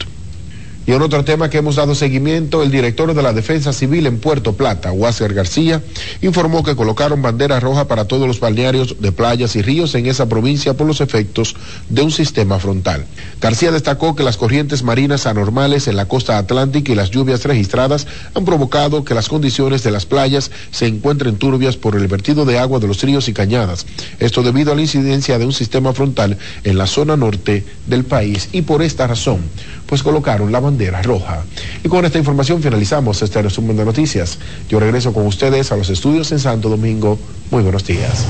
Y 0.89 0.93
en 0.95 1.03
otro 1.03 1.22
tema 1.22 1.51
que 1.51 1.59
hemos 1.59 1.76
dado 1.76 1.95
seguimiento, 1.95 2.62
el 2.62 2.70
director 2.70 3.12
de 3.12 3.22
la 3.22 3.34
Defensa 3.34 3.74
Civil 3.74 4.07
en 4.07 4.18
Puerto 4.20 4.55
Plata, 4.55 4.91
Huáscar 4.91 5.34
García, 5.34 5.82
informó 6.22 6.62
que 6.62 6.76
colocaron 6.76 7.20
bandera 7.20 7.61
roja 7.61 7.86
para 7.86 8.07
todos 8.07 8.26
los 8.26 8.41
balnearios 8.41 8.97
de 8.99 9.12
playas 9.12 9.55
y 9.55 9.61
ríos 9.61 9.95
en 9.97 10.07
esa 10.07 10.30
provincia 10.30 10.72
por 10.72 10.86
los 10.86 11.03
efectos 11.03 11.57
de 11.91 12.01
un 12.01 12.11
sistema 12.11 12.59
frontal. 12.59 13.05
García 13.39 13.70
destacó 13.70 14.16
que 14.16 14.22
las 14.22 14.39
corrientes 14.39 14.82
marinas 14.82 15.26
anormales 15.26 15.89
en 15.89 15.97
la 15.97 16.09
costa 16.09 16.39
atlántica 16.39 16.91
y 16.91 16.95
las 16.95 17.11
lluvias 17.11 17.45
registradas 17.45 18.07
han 18.34 18.47
provocado 18.47 19.05
que 19.05 19.12
las 19.12 19.28
condiciones 19.28 19.82
de 19.82 19.91
las 19.91 20.07
playas 20.07 20.51
se 20.70 20.86
encuentren 20.86 21.36
turbias 21.36 21.76
por 21.76 21.97
el 21.97 22.09
vertido 22.09 22.47
de 22.47 22.59
agua 22.59 22.78
de 22.78 22.89
los 22.89 23.03
ríos 23.03 23.28
y 23.28 23.34
cañadas. 23.34 23.84
Esto 24.20 24.43
debido 24.43 24.72
a 24.72 24.74
la 24.74 24.80
incidencia 24.80 25.39
de 25.39 25.45
un 25.45 25.53
sistema 25.53 25.93
frontal 25.93 26.39
en 26.64 26.78
la 26.78 26.86
zona 26.86 27.14
norte 27.14 27.62
del 27.86 28.05
país 28.05 28.49
y 28.53 28.62
por 28.62 28.80
esta 28.80 29.07
razón, 29.07 29.41
pues 29.89 30.03
colocaron 30.03 30.53
la 30.53 30.61
bandera 30.61 31.01
roja. 31.03 31.43
Y 31.82 31.89
con 31.89 32.05
esta 32.05 32.18
información 32.18 32.62
finalizamos 32.62 33.22
este 33.22 33.41
resumen 33.41 33.76
de 33.76 33.84
noticias. 33.84 34.39
Yo 34.68 34.78
regreso 34.78 35.12
con 35.12 35.26
ustedes 35.26 35.72
a 35.72 35.76
los 35.76 35.89
estudios 35.89 36.30
en 36.30 36.39
Santo 36.39 36.68
Domingo. 36.68 37.18
Muy 37.51 37.62
buenos 37.62 37.84
días. 37.84 38.26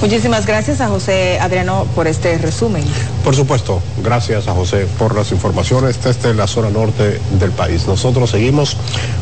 Muchísimas 0.00 0.46
gracias 0.46 0.80
a 0.80 0.88
José 0.88 1.38
Adriano 1.40 1.86
por 1.94 2.06
este 2.06 2.36
resumen. 2.38 2.84
Por 3.24 3.34
supuesto, 3.34 3.82
gracias 4.02 4.46
a 4.46 4.52
José 4.52 4.86
por 4.98 5.14
las 5.14 5.32
informaciones 5.32 6.02
desde 6.02 6.34
la 6.34 6.46
zona 6.46 6.70
norte 6.70 7.20
del 7.38 7.50
país. 7.50 7.86
Nosotros 7.86 8.30
seguimos 8.30 8.76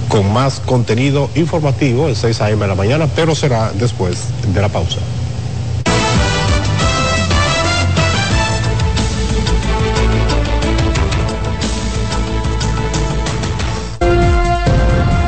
con 0.08 0.32
más 0.32 0.60
contenido 0.60 1.30
informativo 1.36 2.08
en 2.08 2.16
6 2.16 2.40
a.m. 2.40 2.60
de 2.62 2.68
la 2.68 2.74
mañana, 2.74 3.08
pero 3.14 3.34
será 3.34 3.72
después 3.72 4.18
de 4.52 4.60
la 4.60 4.68
pausa. 4.68 4.98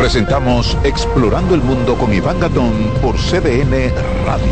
Presentamos 0.06 0.78
Explorando 0.84 1.56
el 1.56 1.62
Mundo 1.62 1.98
con 1.98 2.14
Iván 2.14 2.38
Gatón 2.38 2.92
por 3.02 3.16
CDN 3.16 3.92
Radio. 4.24 4.46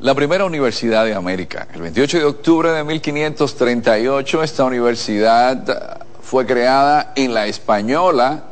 La 0.00 0.12
primera 0.12 0.44
universidad 0.44 1.04
de 1.04 1.14
América. 1.14 1.68
El 1.72 1.82
28 1.82 2.18
de 2.18 2.24
octubre 2.24 2.72
de 2.72 2.82
1538 2.82 4.42
esta 4.42 4.64
universidad 4.64 5.96
fue 6.20 6.46
creada 6.46 7.12
en 7.14 7.32
la 7.32 7.46
Española, 7.46 8.42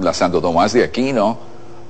la 0.00 0.14
Santo 0.14 0.40
Tomás 0.40 0.72
de 0.72 0.84
Aquino, 0.84 1.38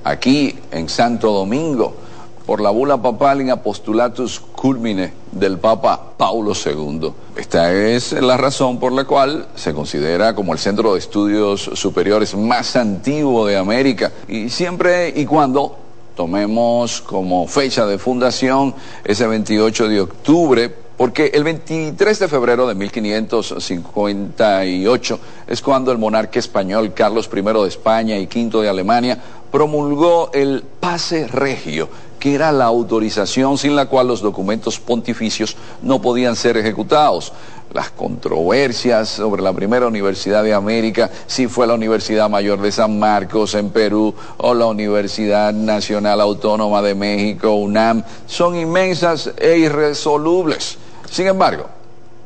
aquí 0.03 0.57
en 0.71 0.89
Santo 0.89 1.31
Domingo, 1.31 1.97
por 2.45 2.61
la 2.61 2.69
bula 2.69 3.01
papal 3.01 3.41
in 3.41 3.51
apostulatus 3.51 4.39
culmine 4.39 5.13
del 5.31 5.59
Papa 5.59 6.13
Paulo 6.17 6.53
II. 6.53 7.11
Esta 7.35 7.73
es 7.73 8.13
la 8.13 8.37
razón 8.37 8.79
por 8.79 8.91
la 8.91 9.05
cual 9.05 9.47
se 9.55 9.73
considera 9.73 10.35
como 10.35 10.53
el 10.53 10.59
centro 10.59 10.93
de 10.93 10.99
estudios 10.99 11.69
superiores 11.73 12.35
más 12.35 12.75
antiguo 12.75 13.45
de 13.45 13.57
América 13.57 14.11
y 14.27 14.49
siempre 14.49 15.13
y 15.15 15.25
cuando 15.25 15.77
tomemos 16.15 17.01
como 17.01 17.47
fecha 17.47 17.85
de 17.85 17.97
fundación 17.97 18.75
ese 19.03 19.27
28 19.27 19.87
de 19.87 20.01
octubre, 20.01 20.73
porque 20.97 21.31
el 21.33 21.43
23 21.43 22.19
de 22.19 22.27
febrero 22.27 22.67
de 22.67 22.75
1558 22.75 25.19
es 25.47 25.61
cuando 25.61 25.91
el 25.91 25.97
monarca 25.97 26.37
español 26.39 26.93
Carlos 26.93 27.29
I 27.33 27.41
de 27.41 27.67
España 27.67 28.17
y 28.17 28.25
V 28.25 28.61
de 28.61 28.69
Alemania 28.69 29.17
promulgó 29.51 30.29
el 30.33 30.63
pase 30.79 31.27
regio, 31.27 31.89
que 32.23 32.35
era 32.35 32.53
la 32.53 32.63
autorización 32.63 33.57
sin 33.57 33.75
la 33.75 33.87
cual 33.87 34.07
los 34.07 34.21
documentos 34.21 34.79
pontificios 34.79 35.57
no 35.81 36.01
podían 36.01 36.37
ser 36.37 36.55
ejecutados. 36.55 37.33
Las 37.73 37.89
controversias 37.89 39.09
sobre 39.09 39.41
la 39.41 39.51
primera 39.51 39.87
universidad 39.87 40.41
de 40.41 40.53
América, 40.53 41.11
si 41.27 41.47
fue 41.47 41.67
la 41.67 41.73
Universidad 41.73 42.29
Mayor 42.29 42.61
de 42.61 42.71
San 42.71 42.97
Marcos 42.97 43.55
en 43.55 43.71
Perú 43.71 44.15
o 44.37 44.53
la 44.53 44.67
Universidad 44.67 45.51
Nacional 45.51 46.21
Autónoma 46.21 46.81
de 46.81 46.95
México, 46.95 47.55
UNAM, 47.55 48.05
son 48.25 48.55
inmensas 48.55 49.29
e 49.37 49.57
irresolubles. 49.57 50.77
Sin 51.11 51.27
embargo, 51.27 51.65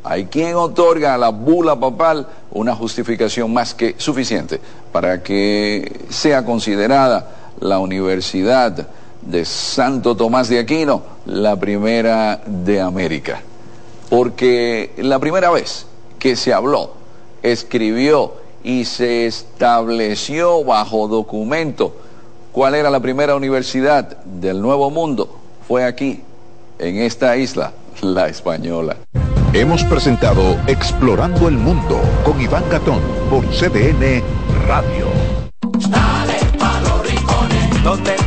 hay 0.03 0.25
quien 0.25 0.57
otorga 0.57 1.15
a 1.15 1.17
la 1.17 1.29
bula 1.29 1.79
papal 1.79 2.27
una 2.51 2.75
justificación 2.75 3.51
más 3.51 3.73
que 3.73 3.95
suficiente 3.97 4.61
para 4.91 5.23
que 5.23 6.05
sea 6.11 6.45
considerada 6.45 7.55
la 7.59 7.79
universidad 7.79 8.87
de 9.27 9.45
Santo 9.45 10.15
Tomás 10.15 10.49
de 10.49 10.59
Aquino, 10.59 11.01
la 11.25 11.55
primera 11.55 12.41
de 12.45 12.81
América. 12.81 13.41
Porque 14.09 14.93
la 14.97 15.19
primera 15.19 15.49
vez 15.51 15.85
que 16.19 16.35
se 16.35 16.53
habló, 16.53 16.93
escribió 17.43 18.33
y 18.63 18.85
se 18.85 19.27
estableció 19.27 20.63
bajo 20.63 21.07
documento 21.07 21.93
cuál 22.51 22.75
era 22.75 22.89
la 22.89 22.99
primera 22.99 23.35
universidad 23.35 24.17
del 24.23 24.61
Nuevo 24.61 24.89
Mundo 24.89 25.29
fue 25.67 25.83
aquí, 25.83 26.21
en 26.79 26.97
esta 26.97 27.35
isla, 27.35 27.73
la 28.01 28.27
española. 28.29 28.95
Hemos 29.53 29.83
presentado 29.83 30.57
Explorando 30.67 31.47
el 31.47 31.57
Mundo 31.57 31.99
con 32.23 32.39
Iván 32.41 32.63
Gatón 32.69 33.01
por 33.29 33.43
CDN 33.47 34.23
Radio. 34.67 35.07
Dale 35.89 36.39
pa 36.57 36.79
los 36.81 37.09
rincones, 37.09 37.83
donde 37.83 38.11
te 38.11 38.26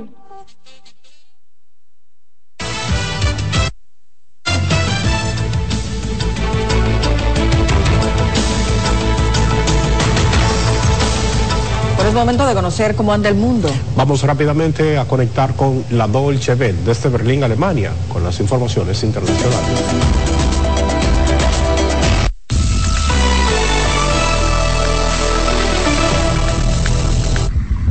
Es 12.11 12.15
momento 12.15 12.45
de 12.45 12.53
conocer 12.53 12.93
cómo 12.93 13.13
anda 13.13 13.29
el 13.29 13.35
mundo. 13.35 13.69
Vamos 13.95 14.21
rápidamente 14.23 14.97
a 14.97 15.05
conectar 15.05 15.55
con 15.55 15.85
la 15.91 16.07
Dolce 16.07 16.55
Welle 16.55 16.83
desde 16.83 17.07
Berlín, 17.07 17.41
Alemania, 17.41 17.93
con 18.11 18.21
las 18.21 18.37
informaciones 18.41 19.01
internacionales. 19.01 19.79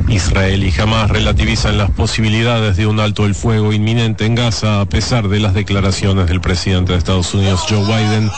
Israel 0.07 0.63
y 0.63 0.79
Hamas 0.79 1.09
relativizan 1.09 1.79
las 1.79 1.89
posibilidades 1.89 2.77
de 2.77 2.85
un 2.85 2.99
alto 2.99 3.25
el 3.25 3.33
fuego 3.33 3.73
inminente 3.73 4.25
en 4.27 4.35
Gaza 4.35 4.81
a 4.81 4.85
pesar 4.85 5.29
de 5.29 5.39
las 5.39 5.55
declaraciones 5.55 6.27
del 6.27 6.41
presidente 6.41 6.91
de 6.91 6.99
Estados 6.99 7.33
Unidos 7.33 7.65
Joe 7.67 7.83
Biden, 7.85 8.29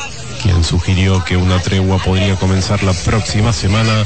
quien 0.44 0.62
sugirió 0.66 1.24
que 1.24 1.38
una 1.38 1.58
tregua 1.60 2.00
podría 2.00 2.36
comenzar 2.36 2.84
la 2.84 2.92
próxima 2.92 3.54
semana. 3.54 4.04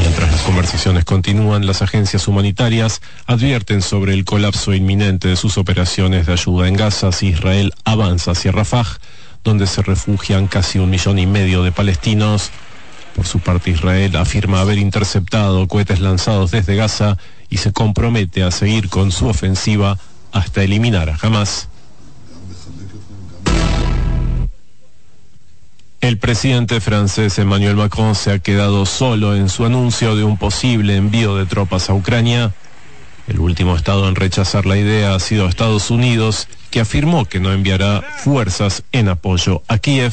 Mientras 0.00 0.32
las 0.32 0.40
conversaciones 0.40 1.04
continúan, 1.04 1.66
las 1.66 1.82
agencias 1.82 2.26
humanitarias 2.26 3.02
advierten 3.26 3.82
sobre 3.82 4.14
el 4.14 4.24
colapso 4.24 4.72
inminente 4.72 5.28
de 5.28 5.36
sus 5.36 5.58
operaciones 5.58 6.24
de 6.26 6.32
ayuda 6.32 6.68
en 6.68 6.74
Gaza 6.74 7.12
si 7.12 7.28
Israel 7.28 7.74
avanza 7.84 8.30
hacia 8.30 8.50
Rafah, 8.50 8.86
donde 9.44 9.66
se 9.66 9.82
refugian 9.82 10.46
casi 10.46 10.78
un 10.78 10.88
millón 10.88 11.18
y 11.18 11.26
medio 11.26 11.62
de 11.62 11.70
palestinos. 11.70 12.50
Por 13.14 13.26
su 13.26 13.38
parte, 13.40 13.72
Israel 13.72 14.16
afirma 14.16 14.62
haber 14.62 14.78
interceptado 14.78 15.68
cohetes 15.68 16.00
lanzados 16.00 16.50
desde 16.50 16.76
Gaza 16.76 17.18
y 17.50 17.58
se 17.58 17.72
compromete 17.72 18.42
a 18.42 18.50
seguir 18.50 18.88
con 18.88 19.12
su 19.12 19.26
ofensiva 19.28 19.98
hasta 20.32 20.62
eliminar 20.62 21.10
a 21.10 21.18
Hamas. 21.20 21.68
El 26.02 26.18
presidente 26.18 26.80
francés 26.80 27.38
Emmanuel 27.38 27.76
Macron 27.76 28.16
se 28.16 28.32
ha 28.32 28.40
quedado 28.40 28.86
solo 28.86 29.36
en 29.36 29.48
su 29.48 29.64
anuncio 29.64 30.16
de 30.16 30.24
un 30.24 30.36
posible 30.36 30.96
envío 30.96 31.36
de 31.36 31.46
tropas 31.46 31.88
a 31.88 31.94
Ucrania. 31.94 32.52
El 33.28 33.38
último 33.38 33.76
estado 33.76 34.08
en 34.08 34.16
rechazar 34.16 34.66
la 34.66 34.76
idea 34.76 35.14
ha 35.14 35.20
sido 35.20 35.46
Estados 35.46 35.92
Unidos, 35.92 36.48
que 36.72 36.80
afirmó 36.80 37.26
que 37.26 37.38
no 37.38 37.52
enviará 37.52 38.02
fuerzas 38.18 38.82
en 38.90 39.08
apoyo 39.08 39.62
a 39.68 39.78
Kiev. 39.78 40.12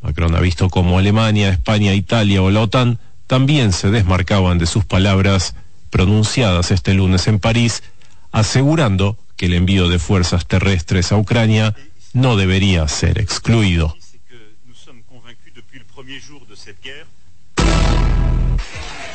Macron 0.00 0.36
ha 0.36 0.40
visto 0.40 0.70
cómo 0.70 1.00
Alemania, 1.00 1.48
España, 1.48 1.92
Italia 1.92 2.40
o 2.40 2.48
la 2.52 2.60
OTAN 2.60 3.00
también 3.26 3.72
se 3.72 3.90
desmarcaban 3.90 4.58
de 4.58 4.66
sus 4.66 4.84
palabras 4.84 5.56
pronunciadas 5.90 6.70
este 6.70 6.94
lunes 6.94 7.26
en 7.26 7.40
París, 7.40 7.82
asegurando 8.30 9.18
que 9.36 9.46
el 9.46 9.54
envío 9.54 9.88
de 9.88 9.98
fuerzas 9.98 10.46
terrestres 10.46 11.10
a 11.10 11.16
Ucrania 11.16 11.74
no 12.12 12.36
debería 12.36 12.86
ser 12.86 13.18
excluido. 13.18 13.97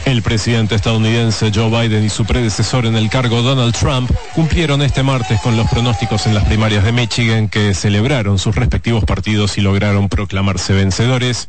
El 0.05 0.21
presidente 0.21 0.75
estadounidense 0.75 1.49
Joe 1.55 1.69
Biden 1.69 2.03
y 2.03 2.09
su 2.09 2.25
predecesor 2.25 2.85
en 2.85 2.97
el 2.97 3.09
cargo 3.09 3.41
Donald 3.41 3.73
Trump 3.73 4.11
cumplieron 4.35 4.81
este 4.81 5.01
martes 5.01 5.39
con 5.39 5.55
los 5.55 5.69
pronósticos 5.69 6.27
en 6.27 6.33
las 6.33 6.43
primarias 6.43 6.83
de 6.83 6.91
Michigan 6.91 7.47
que 7.47 7.73
celebraron 7.73 8.37
sus 8.37 8.55
respectivos 8.55 9.05
partidos 9.05 9.57
y 9.57 9.61
lograron 9.61 10.09
proclamarse 10.09 10.73
vencedores. 10.73 11.47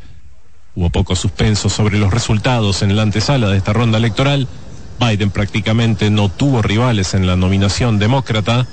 Hubo 0.76 0.90
poco 0.90 1.16
suspenso 1.16 1.68
sobre 1.68 1.98
los 1.98 2.12
resultados 2.12 2.82
en 2.82 2.94
la 2.94 3.02
antesala 3.02 3.48
de 3.48 3.56
esta 3.56 3.72
ronda 3.72 3.98
electoral. 3.98 4.46
Biden 5.00 5.30
prácticamente 5.30 6.10
no 6.10 6.28
tuvo 6.28 6.62
rivales 6.62 7.12
en 7.14 7.26
la 7.26 7.34
nominación 7.34 7.98
demócrata 7.98 8.68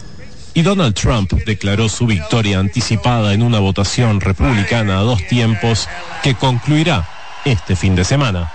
y 0.54 0.62
Donald 0.62 0.94
Trump 0.94 1.32
declaró 1.46 1.90
su 1.90 2.06
victoria 2.06 2.60
anticipada 2.60 3.34
en 3.34 3.44
una 3.44 3.60
votación 3.60 4.20
republicana 4.20 5.00
a 5.00 5.04
dos 5.04 5.26
tiempos 5.28 5.88
que 6.24 6.36
concluirá 6.36 7.08
este 7.46 7.76
fin 7.76 7.96
de 7.96 8.04
semana. 8.04 8.52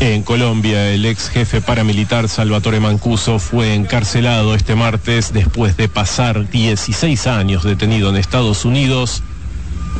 En 0.00 0.22
Colombia, 0.22 0.90
el 0.90 1.04
ex 1.04 1.28
jefe 1.28 1.60
paramilitar 1.60 2.28
Salvatore 2.28 2.80
Mancuso 2.80 3.38
fue 3.38 3.74
encarcelado 3.74 4.54
este 4.54 4.74
martes 4.74 5.32
después 5.32 5.76
de 5.76 5.88
pasar 5.88 6.48
16 6.48 7.26
años 7.26 7.64
detenido 7.64 8.08
en 8.08 8.16
Estados 8.16 8.64
Unidos. 8.64 9.22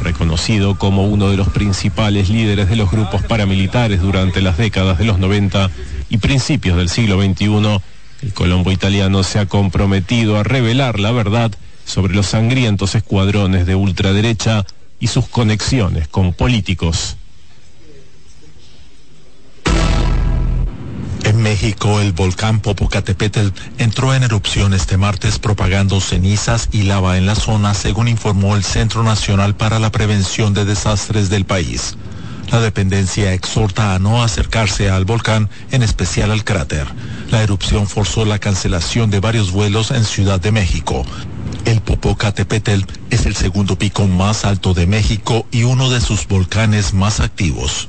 Reconocido 0.03 0.79
como 0.79 1.07
uno 1.07 1.29
de 1.29 1.37
los 1.37 1.49
principales 1.49 2.31
líderes 2.31 2.71
de 2.71 2.77
los 2.77 2.91
grupos 2.91 3.23
paramilitares 3.25 4.01
durante 4.01 4.41
las 4.41 4.57
décadas 4.57 4.97
de 4.97 5.05
los 5.05 5.19
90 5.19 5.71
y 6.09 6.17
principios 6.17 6.79
del 6.79 6.89
siglo 6.89 7.21
XXI, 7.21 7.81
el 8.23 8.33
colombo 8.33 8.71
italiano 8.73 9.23
se 9.23 9.39
ha 9.39 9.47
comprometido 9.47 10.37
a 10.37 10.43
revelar 10.43 11.01
la 11.01 11.13
verdad 11.13 11.53
sobre 11.85 12.15
los 12.15 12.27
sangrientos 12.27 12.95
escuadrones 12.95 13.67
de 13.67 13.75
ultraderecha 13.75 14.65
y 14.99 15.09
sus 15.09 15.27
conexiones 15.29 16.09
con 16.09 16.33
políticos. 16.33 17.17
En 21.25 21.43
México, 21.43 22.01
el 22.01 22.13
volcán 22.13 22.61
Popocatépetl 22.61 23.49
entró 23.79 24.15
en 24.15 24.23
erupción 24.23 24.75
este 24.75 24.97
martes 24.97 25.39
propagando 25.39 26.01
cenizas 26.01 26.69
y 26.73 26.83
lava 26.83 27.19
en 27.19 27.27
la 27.27 27.35
zona, 27.35 27.75
según 27.75 28.09
informó 28.09 28.57
el 28.57 28.65
Centro 28.65 29.03
Nacional 29.03 29.55
para 29.55 29.79
la 29.79 29.93
Prevención 29.93 30.55
de 30.55 30.65
Desastres 30.65 31.31
del 31.31 31.45
país. 31.45 31.97
La 32.51 32.61
dependencia 32.61 33.33
exhorta 33.33 33.95
a 33.95 33.99
no 34.01 34.23
acercarse 34.23 34.91
al 34.91 35.05
volcán, 35.05 35.49
en 35.71 35.83
especial 35.83 36.33
al 36.33 36.43
cráter. 36.43 36.87
La 37.31 37.43
erupción 37.43 37.87
forzó 37.87 38.25
la 38.25 38.41
cancelación 38.41 39.11
de 39.11 39.21
varios 39.21 39.53
vuelos 39.53 39.93
en 39.93 40.05
Ciudad 40.05 40.41
de 40.41 40.51
México. 40.51 41.05
El 41.65 41.81
Popocatépetl 41.81 42.83
es 43.11 43.27
el 43.27 43.37
segundo 43.37 43.77
pico 43.79 44.07
más 44.09 44.45
alto 44.45 44.75
de 44.75 44.87
México 44.87 45.47
y 45.53 45.63
uno 45.63 45.91
de 45.91 46.01
sus 46.01 46.27
volcanes 46.27 46.93
más 46.93 47.21
activos. 47.21 47.89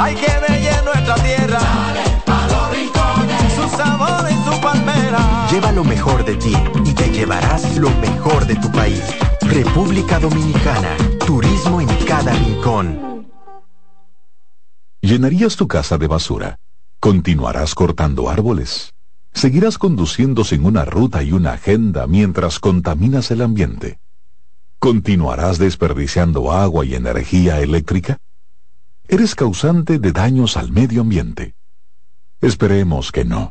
hay 0.00 0.14
que 0.14 0.32
bella 0.48 0.82
nuestra 0.82 1.14
tierra. 1.16 1.58
Dale 1.58 2.22
pa' 2.24 2.46
los 2.46 2.70
rincones, 2.74 3.52
su 3.54 3.76
sabor 3.76 4.24
y 4.30 4.34
su 4.44 4.60
palmera. 4.60 5.48
Lleva 5.50 5.72
lo 5.72 5.84
mejor 5.84 6.24
de 6.24 6.36
ti 6.36 6.54
y 6.84 6.94
te 6.94 7.10
llevarás 7.10 7.76
lo 7.76 7.90
mejor 8.00 8.46
de 8.46 8.56
tu 8.56 8.70
país. 8.72 9.02
República 9.42 10.18
Dominicana, 10.18 10.96
turismo 11.26 11.80
en 11.80 11.88
cada 12.06 12.32
rincón. 12.32 13.28
¿Llenarías 15.02 15.56
tu 15.56 15.66
casa 15.66 15.98
de 15.98 16.06
basura? 16.06 16.58
¿Continuarás 16.98 17.74
cortando 17.74 18.28
árboles? 18.28 18.94
¿Seguirás 19.32 19.78
conduciendo 19.78 20.44
sin 20.44 20.64
una 20.64 20.84
ruta 20.84 21.22
y 21.22 21.32
una 21.32 21.52
agenda 21.52 22.06
mientras 22.06 22.58
contaminas 22.58 23.30
el 23.30 23.42
ambiente? 23.42 23.98
¿Continuarás 24.78 25.58
desperdiciando 25.58 26.52
agua 26.52 26.84
y 26.84 26.94
energía 26.94 27.60
eléctrica? 27.60 28.18
Eres 29.12 29.34
causante 29.34 29.98
de 29.98 30.12
daños 30.12 30.56
al 30.56 30.70
medio 30.70 31.00
ambiente. 31.00 31.56
Esperemos 32.40 33.10
que 33.10 33.24
no. 33.24 33.50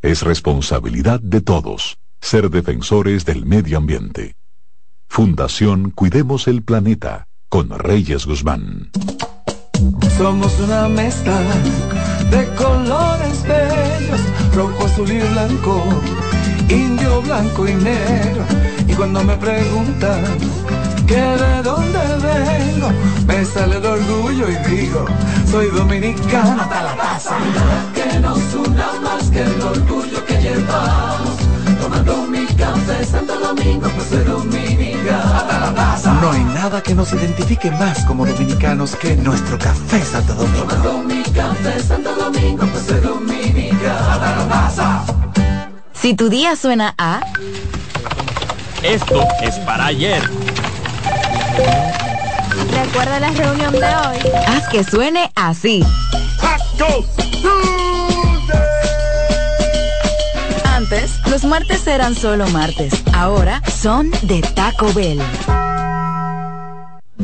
Es 0.00 0.22
responsabilidad 0.22 1.18
de 1.20 1.40
todos 1.40 1.98
ser 2.20 2.50
defensores 2.50 3.24
del 3.24 3.44
medio 3.44 3.78
ambiente. 3.78 4.36
Fundación 5.08 5.90
Cuidemos 5.90 6.46
el 6.46 6.62
Planeta 6.62 7.26
con 7.48 7.76
Reyes 7.76 8.26
Guzmán. 8.26 8.92
Somos 10.16 10.60
una 10.60 10.88
mezcla 10.88 11.36
de 12.30 12.46
colores 12.54 13.42
bellos, 13.42 14.20
rojo, 14.54 14.86
azul 14.86 15.10
y 15.10 15.18
blanco, 15.18 15.82
indio, 16.68 17.22
blanco 17.22 17.66
y 17.66 17.74
negro. 17.74 18.44
Y 18.86 18.94
cuando 18.94 19.24
me 19.24 19.36
preguntan 19.36 20.38
que 21.12 21.20
de 21.20 21.62
dónde 21.62 21.98
vengo, 22.22 22.88
me 23.26 23.44
sale 23.44 23.76
el 23.76 23.84
orgullo 23.84 24.46
y 24.48 24.56
digo, 24.70 25.04
soy 25.50 25.66
dominicano 25.68 26.62
hasta 26.62 26.82
la 26.82 26.96
taza. 26.96 27.36
Que 27.94 28.18
nos 28.18 28.38
una 28.54 28.92
más 29.02 29.24
que 29.30 29.42
el 29.42 29.60
orgullo 29.60 30.24
que 30.24 30.40
llevamos, 30.40 31.36
tomando 31.80 32.26
mi 32.28 32.46
café 32.46 33.04
Santo 33.04 33.38
Domingo, 33.38 33.90
pues 33.94 34.08
soy 34.08 34.24
dominicano 34.24 35.34
hasta 35.34 35.60
la 35.60 35.74
taza. 35.74 36.14
No 36.14 36.30
hay 36.30 36.44
nada 36.44 36.82
que 36.82 36.94
nos 36.94 37.12
identifique 37.12 37.70
más 37.72 38.06
como 38.06 38.24
dominicanos 38.24 38.96
que 38.96 39.14
nuestro 39.16 39.58
café 39.58 40.00
Santo 40.02 40.32
Domingo. 40.34 40.64
Tomando 40.64 40.98
mi 41.02 41.22
café 41.24 41.78
Santo 41.80 42.14
Domingo, 42.14 42.64
pues 42.72 42.86
soy 42.86 43.00
dominicano 43.00 44.10
hasta 44.12 44.36
la 44.36 44.48
taza. 44.48 45.04
Si 45.92 46.14
tu 46.14 46.30
día 46.30 46.56
suena 46.56 46.94
a... 46.96 47.20
Esto 48.82 49.22
es 49.42 49.56
para 49.60 49.86
ayer. 49.86 50.28
Recuerda 52.72 53.20
la 53.20 53.30
reunión 53.30 53.72
de 53.72 53.84
hoy. 53.84 54.18
Haz 54.46 54.68
que 54.68 54.84
suene 54.84 55.30
así. 55.34 55.84
Antes, 60.64 61.20
los 61.26 61.44
martes 61.44 61.86
eran 61.86 62.14
solo 62.14 62.46
martes. 62.48 62.92
Ahora 63.12 63.62
son 63.70 64.10
de 64.22 64.42
Taco 64.42 64.92
Bell. 64.92 65.20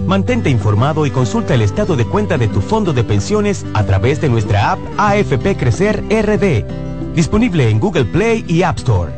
Mantente 0.07 0.49
informado 0.49 1.05
y 1.05 1.11
consulta 1.11 1.55
el 1.55 1.63
estado 1.63 1.97
de 1.97 2.07
cuenta 2.07 2.39
de 2.39 2.49
tu 2.49 2.61
fondo 2.61 2.93
de 2.93 3.05
pensiones 3.05 3.67
a 3.75 3.85
través 3.85 4.21
de 4.21 4.29
nuestra 4.29 4.73
app 4.73 4.79
AFP 4.97 5.57
Crecer 5.57 6.03
RD. 6.09 6.65
Disponible 7.15 7.69
en 7.69 7.81
Google 7.81 8.05
Play 8.05 8.45
y 8.49 8.63
App 8.63 8.79
Store. 8.79 9.18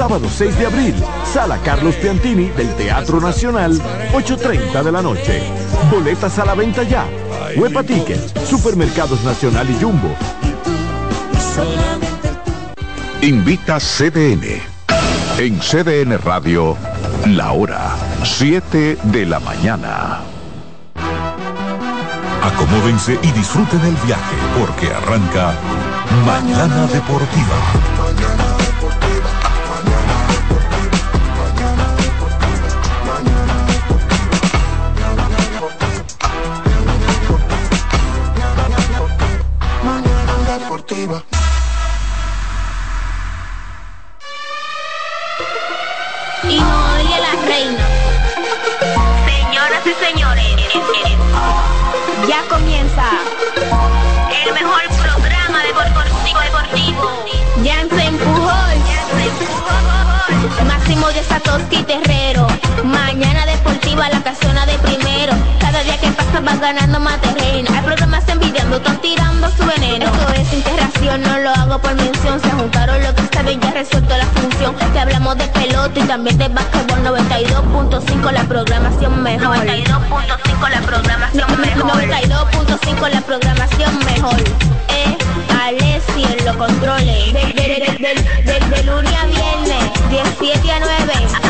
Sábado 0.00 0.30
6 0.30 0.58
de 0.58 0.64
abril, 0.64 0.94
Sala 1.30 1.58
Carlos 1.62 1.94
Piantini 1.96 2.48
del 2.56 2.74
Teatro 2.74 3.20
Nacional, 3.20 3.78
8.30 4.14 4.82
de 4.82 4.92
la 4.92 5.02
noche. 5.02 5.42
Boletas 5.90 6.38
a 6.38 6.46
la 6.46 6.54
venta 6.54 6.84
ya. 6.84 7.06
Huepa 7.54 7.82
Tickets, 7.82 8.32
Supermercados 8.48 9.22
Nacional 9.24 9.68
y 9.68 9.74
Jumbo. 9.78 10.08
Invita 13.20 13.78
CDN. 13.78 14.62
En 15.36 15.58
CDN 15.58 16.16
Radio, 16.16 16.78
la 17.26 17.52
hora 17.52 17.90
7 18.22 18.96
de 19.02 19.26
la 19.26 19.38
mañana. 19.38 20.20
Acomódense 22.42 23.18
y 23.20 23.32
disfruten 23.32 23.80
el 23.82 23.96
viaje 24.06 24.36
porque 24.58 24.86
arranca 24.94 25.52
Mañana 26.24 26.86
Deportiva. 26.86 28.29
Ya 52.28 52.46
comienza 52.48 53.02
el 54.46 54.54
mejor 54.54 54.82
programa 55.02 55.62
deportivo 55.64 56.40
deportivo. 56.40 57.24
Jansen 57.64 58.16
Pujol, 58.18 58.78
Máximo 60.68 61.08
de 61.08 61.24
Satoshi 61.24 61.82
Terrero. 61.82 62.46
Mañana 62.84 63.46
deportiva 63.46 64.08
la 64.10 64.22
casona 64.22 64.64
de 64.66 64.78
primero. 64.78 65.32
Cada 65.58 65.82
día 65.82 65.98
que 65.98 66.08
pasa 66.12 66.40
vas 66.40 66.60
ganando 66.60 67.00
más 67.00 67.20
terreno. 67.20 67.68
Hay 67.74 67.82
programas 67.82 68.28
envidiando, 68.28 68.76
están 68.76 69.00
tirando 69.00 69.50
su 69.50 69.66
veneno. 69.66 70.06
Esto 70.06 70.32
es 70.34 70.52
interacción, 70.52 71.22
no 71.22 71.38
lo 71.38 71.50
hago 71.50 71.78
por 71.80 71.94
mención. 71.94 72.40
Se 72.40 72.50
juntaron 72.50 73.02
lo 73.02 73.14
que 73.58 73.66
ya 73.66 73.70
resuelto 73.72 74.16
la 74.16 74.26
función. 74.26 74.76
Te 74.92 75.00
hablamos 75.00 75.36
de 75.36 75.46
pelota 75.48 75.98
y 75.98 76.02
también 76.04 76.38
de 76.38 76.48
básquetbol 76.48 76.98
92.5 77.04 78.32
la 78.32 78.44
programación 78.44 79.22
mejor. 79.22 79.56
92.5 79.56 80.70
la 80.70 80.80
programación 80.82 81.60
mejor. 81.60 81.90
92.5 81.92 83.08
la 83.10 83.20
programación 83.22 83.98
mejor. 84.04 84.36
Eh, 84.88 85.16
Alessi 85.62 86.24
en 86.24 86.44
los 86.44 86.56
controles. 86.56 87.32
De, 87.32 87.40
de, 87.40 87.52
de, 87.52 87.78
de, 87.98 88.52
de- 88.52 88.76
de 88.76 88.82
lunes 88.84 89.12
a 89.14 89.26
viernes, 89.26 89.90
17 90.10 90.72
a 90.72 90.78
9. 90.80 91.49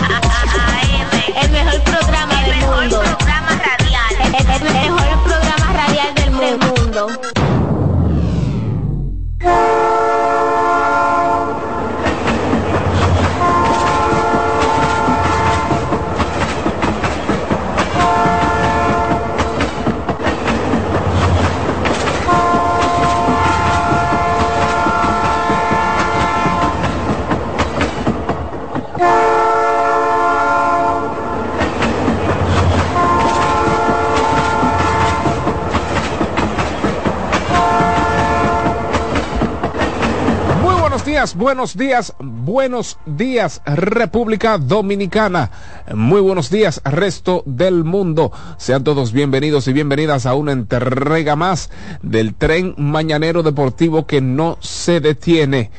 Buenos 41.41 41.74
días, 41.74 42.12
buenos 42.18 42.99
días, 43.07 43.62
República 43.64 44.59
Dominicana. 44.59 45.51
Muy 45.95 46.20
buenos 46.20 46.51
días 46.51 46.82
resto 46.84 47.43
del 47.47 47.82
mundo. 47.82 48.30
Sean 48.59 48.84
todos 48.84 49.12
bienvenidos 49.12 49.66
y 49.66 49.72
bienvenidas 49.72 50.26
a 50.26 50.34
una 50.34 50.53
entrega 50.53 51.36
más 51.36 51.70
del 52.03 52.34
tren 52.34 52.74
mañanero 52.76 53.43
deportivo 53.43 54.07
que 54.07 54.20
no 54.20 54.59
se 54.61 55.01
detiene. 55.01 55.70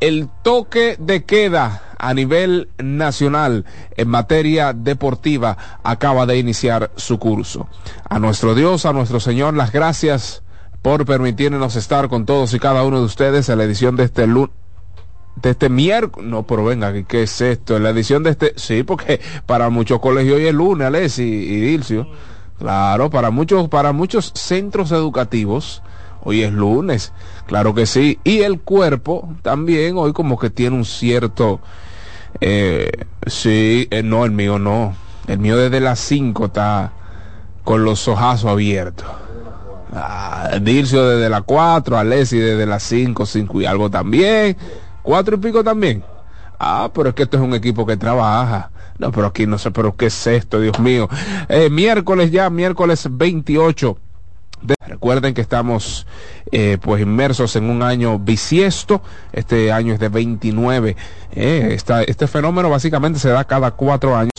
El 0.00 0.28
toque 0.42 0.96
de 0.98 1.22
queda 1.22 1.94
a 1.96 2.12
nivel 2.12 2.68
nacional 2.78 3.64
en 3.96 4.08
materia 4.08 4.72
deportiva 4.72 5.56
acaba 5.84 6.26
de 6.26 6.36
iniciar 6.36 6.90
su 6.96 7.20
curso. 7.20 7.68
A 8.08 8.18
nuestro 8.18 8.56
Dios, 8.56 8.86
a 8.86 8.92
nuestro 8.92 9.20
Señor, 9.20 9.54
las 9.54 9.70
gracias 9.70 10.42
por 10.82 11.04
permitirnos 11.04 11.76
estar 11.76 12.08
con 12.08 12.26
todos 12.26 12.54
y 12.54 12.58
cada 12.58 12.84
uno 12.84 12.98
de 12.98 13.04
ustedes 13.04 13.48
en 13.48 13.58
la 13.58 13.64
edición 13.64 13.96
de 13.96 14.04
este 14.04 14.26
lunes 14.26 14.50
de 15.42 15.50
este 15.50 15.68
miércoles, 15.68 16.28
no, 16.28 16.44
pero 16.44 16.64
venga, 16.64 16.92
¿qué 17.04 17.22
es 17.22 17.40
esto? 17.40 17.76
En 17.76 17.84
la 17.84 17.90
edición 17.90 18.22
de 18.22 18.30
este, 18.30 18.54
sí, 18.56 18.82
porque 18.82 19.20
para 19.46 19.70
muchos 19.70 20.00
colegios 20.00 20.36
hoy 20.36 20.46
es 20.46 20.54
lunes, 20.54 20.86
Alessi 20.86 21.22
y 21.22 21.60
Dilcio. 21.60 22.08
Claro, 22.58 23.08
para 23.08 23.30
muchos, 23.30 23.68
para 23.68 23.92
muchos 23.92 24.32
centros 24.34 24.90
educativos, 24.90 25.82
hoy 26.24 26.42
es 26.42 26.52
lunes, 26.52 27.12
claro 27.46 27.72
que 27.72 27.86
sí. 27.86 28.18
Y 28.24 28.40
el 28.40 28.60
cuerpo 28.60 29.28
también 29.42 29.96
hoy 29.96 30.12
como 30.12 30.38
que 30.38 30.50
tiene 30.50 30.76
un 30.76 30.84
cierto, 30.84 31.60
eh, 32.40 32.90
sí, 33.26 33.86
eh, 33.90 34.02
no, 34.02 34.24
el 34.24 34.32
mío 34.32 34.58
no. 34.58 34.96
El 35.28 35.38
mío 35.38 35.56
desde 35.56 35.80
las 35.80 36.00
5 36.00 36.46
está 36.46 36.92
con 37.62 37.84
los 37.84 38.08
ojazos 38.08 38.50
abiertos. 38.50 39.06
Ah, 39.92 40.58
Dilcio 40.60 41.08
desde 41.08 41.28
las 41.28 41.42
4, 41.42 41.96
Alessi 41.96 42.38
desde 42.38 42.66
las 42.66 42.82
5, 42.82 43.26
5 43.26 43.60
y 43.60 43.66
algo 43.66 43.90
también. 43.90 44.56
Cuatro 45.02 45.36
y 45.36 45.38
pico 45.38 45.64
también. 45.64 46.04
Ah, 46.58 46.90
pero 46.92 47.10
es 47.10 47.14
que 47.14 47.22
esto 47.22 47.36
es 47.36 47.42
un 47.42 47.54
equipo 47.54 47.86
que 47.86 47.96
trabaja. 47.96 48.70
No, 48.98 49.12
pero 49.12 49.28
aquí 49.28 49.46
no 49.46 49.58
sé, 49.58 49.70
pero 49.70 49.96
qué 49.96 50.06
es 50.06 50.26
esto, 50.26 50.60
Dios 50.60 50.78
mío. 50.80 51.08
Eh, 51.48 51.70
miércoles 51.70 52.30
ya, 52.30 52.50
miércoles 52.50 53.06
28. 53.10 53.96
recuerden 54.86 55.34
que 55.34 55.40
estamos 55.40 56.06
eh, 56.50 56.78
pues 56.80 57.00
inmersos 57.00 57.54
en 57.54 57.70
un 57.70 57.82
año 57.82 58.18
bisiesto. 58.18 59.00
Este 59.32 59.70
año 59.70 59.94
es 59.94 60.00
de 60.00 60.08
29. 60.08 60.96
Eh, 61.32 61.78
este 62.06 62.26
fenómeno 62.26 62.68
básicamente 62.68 63.20
se 63.20 63.28
da 63.28 63.44
cada 63.44 63.70
cuatro 63.70 64.16
años. 64.16 64.32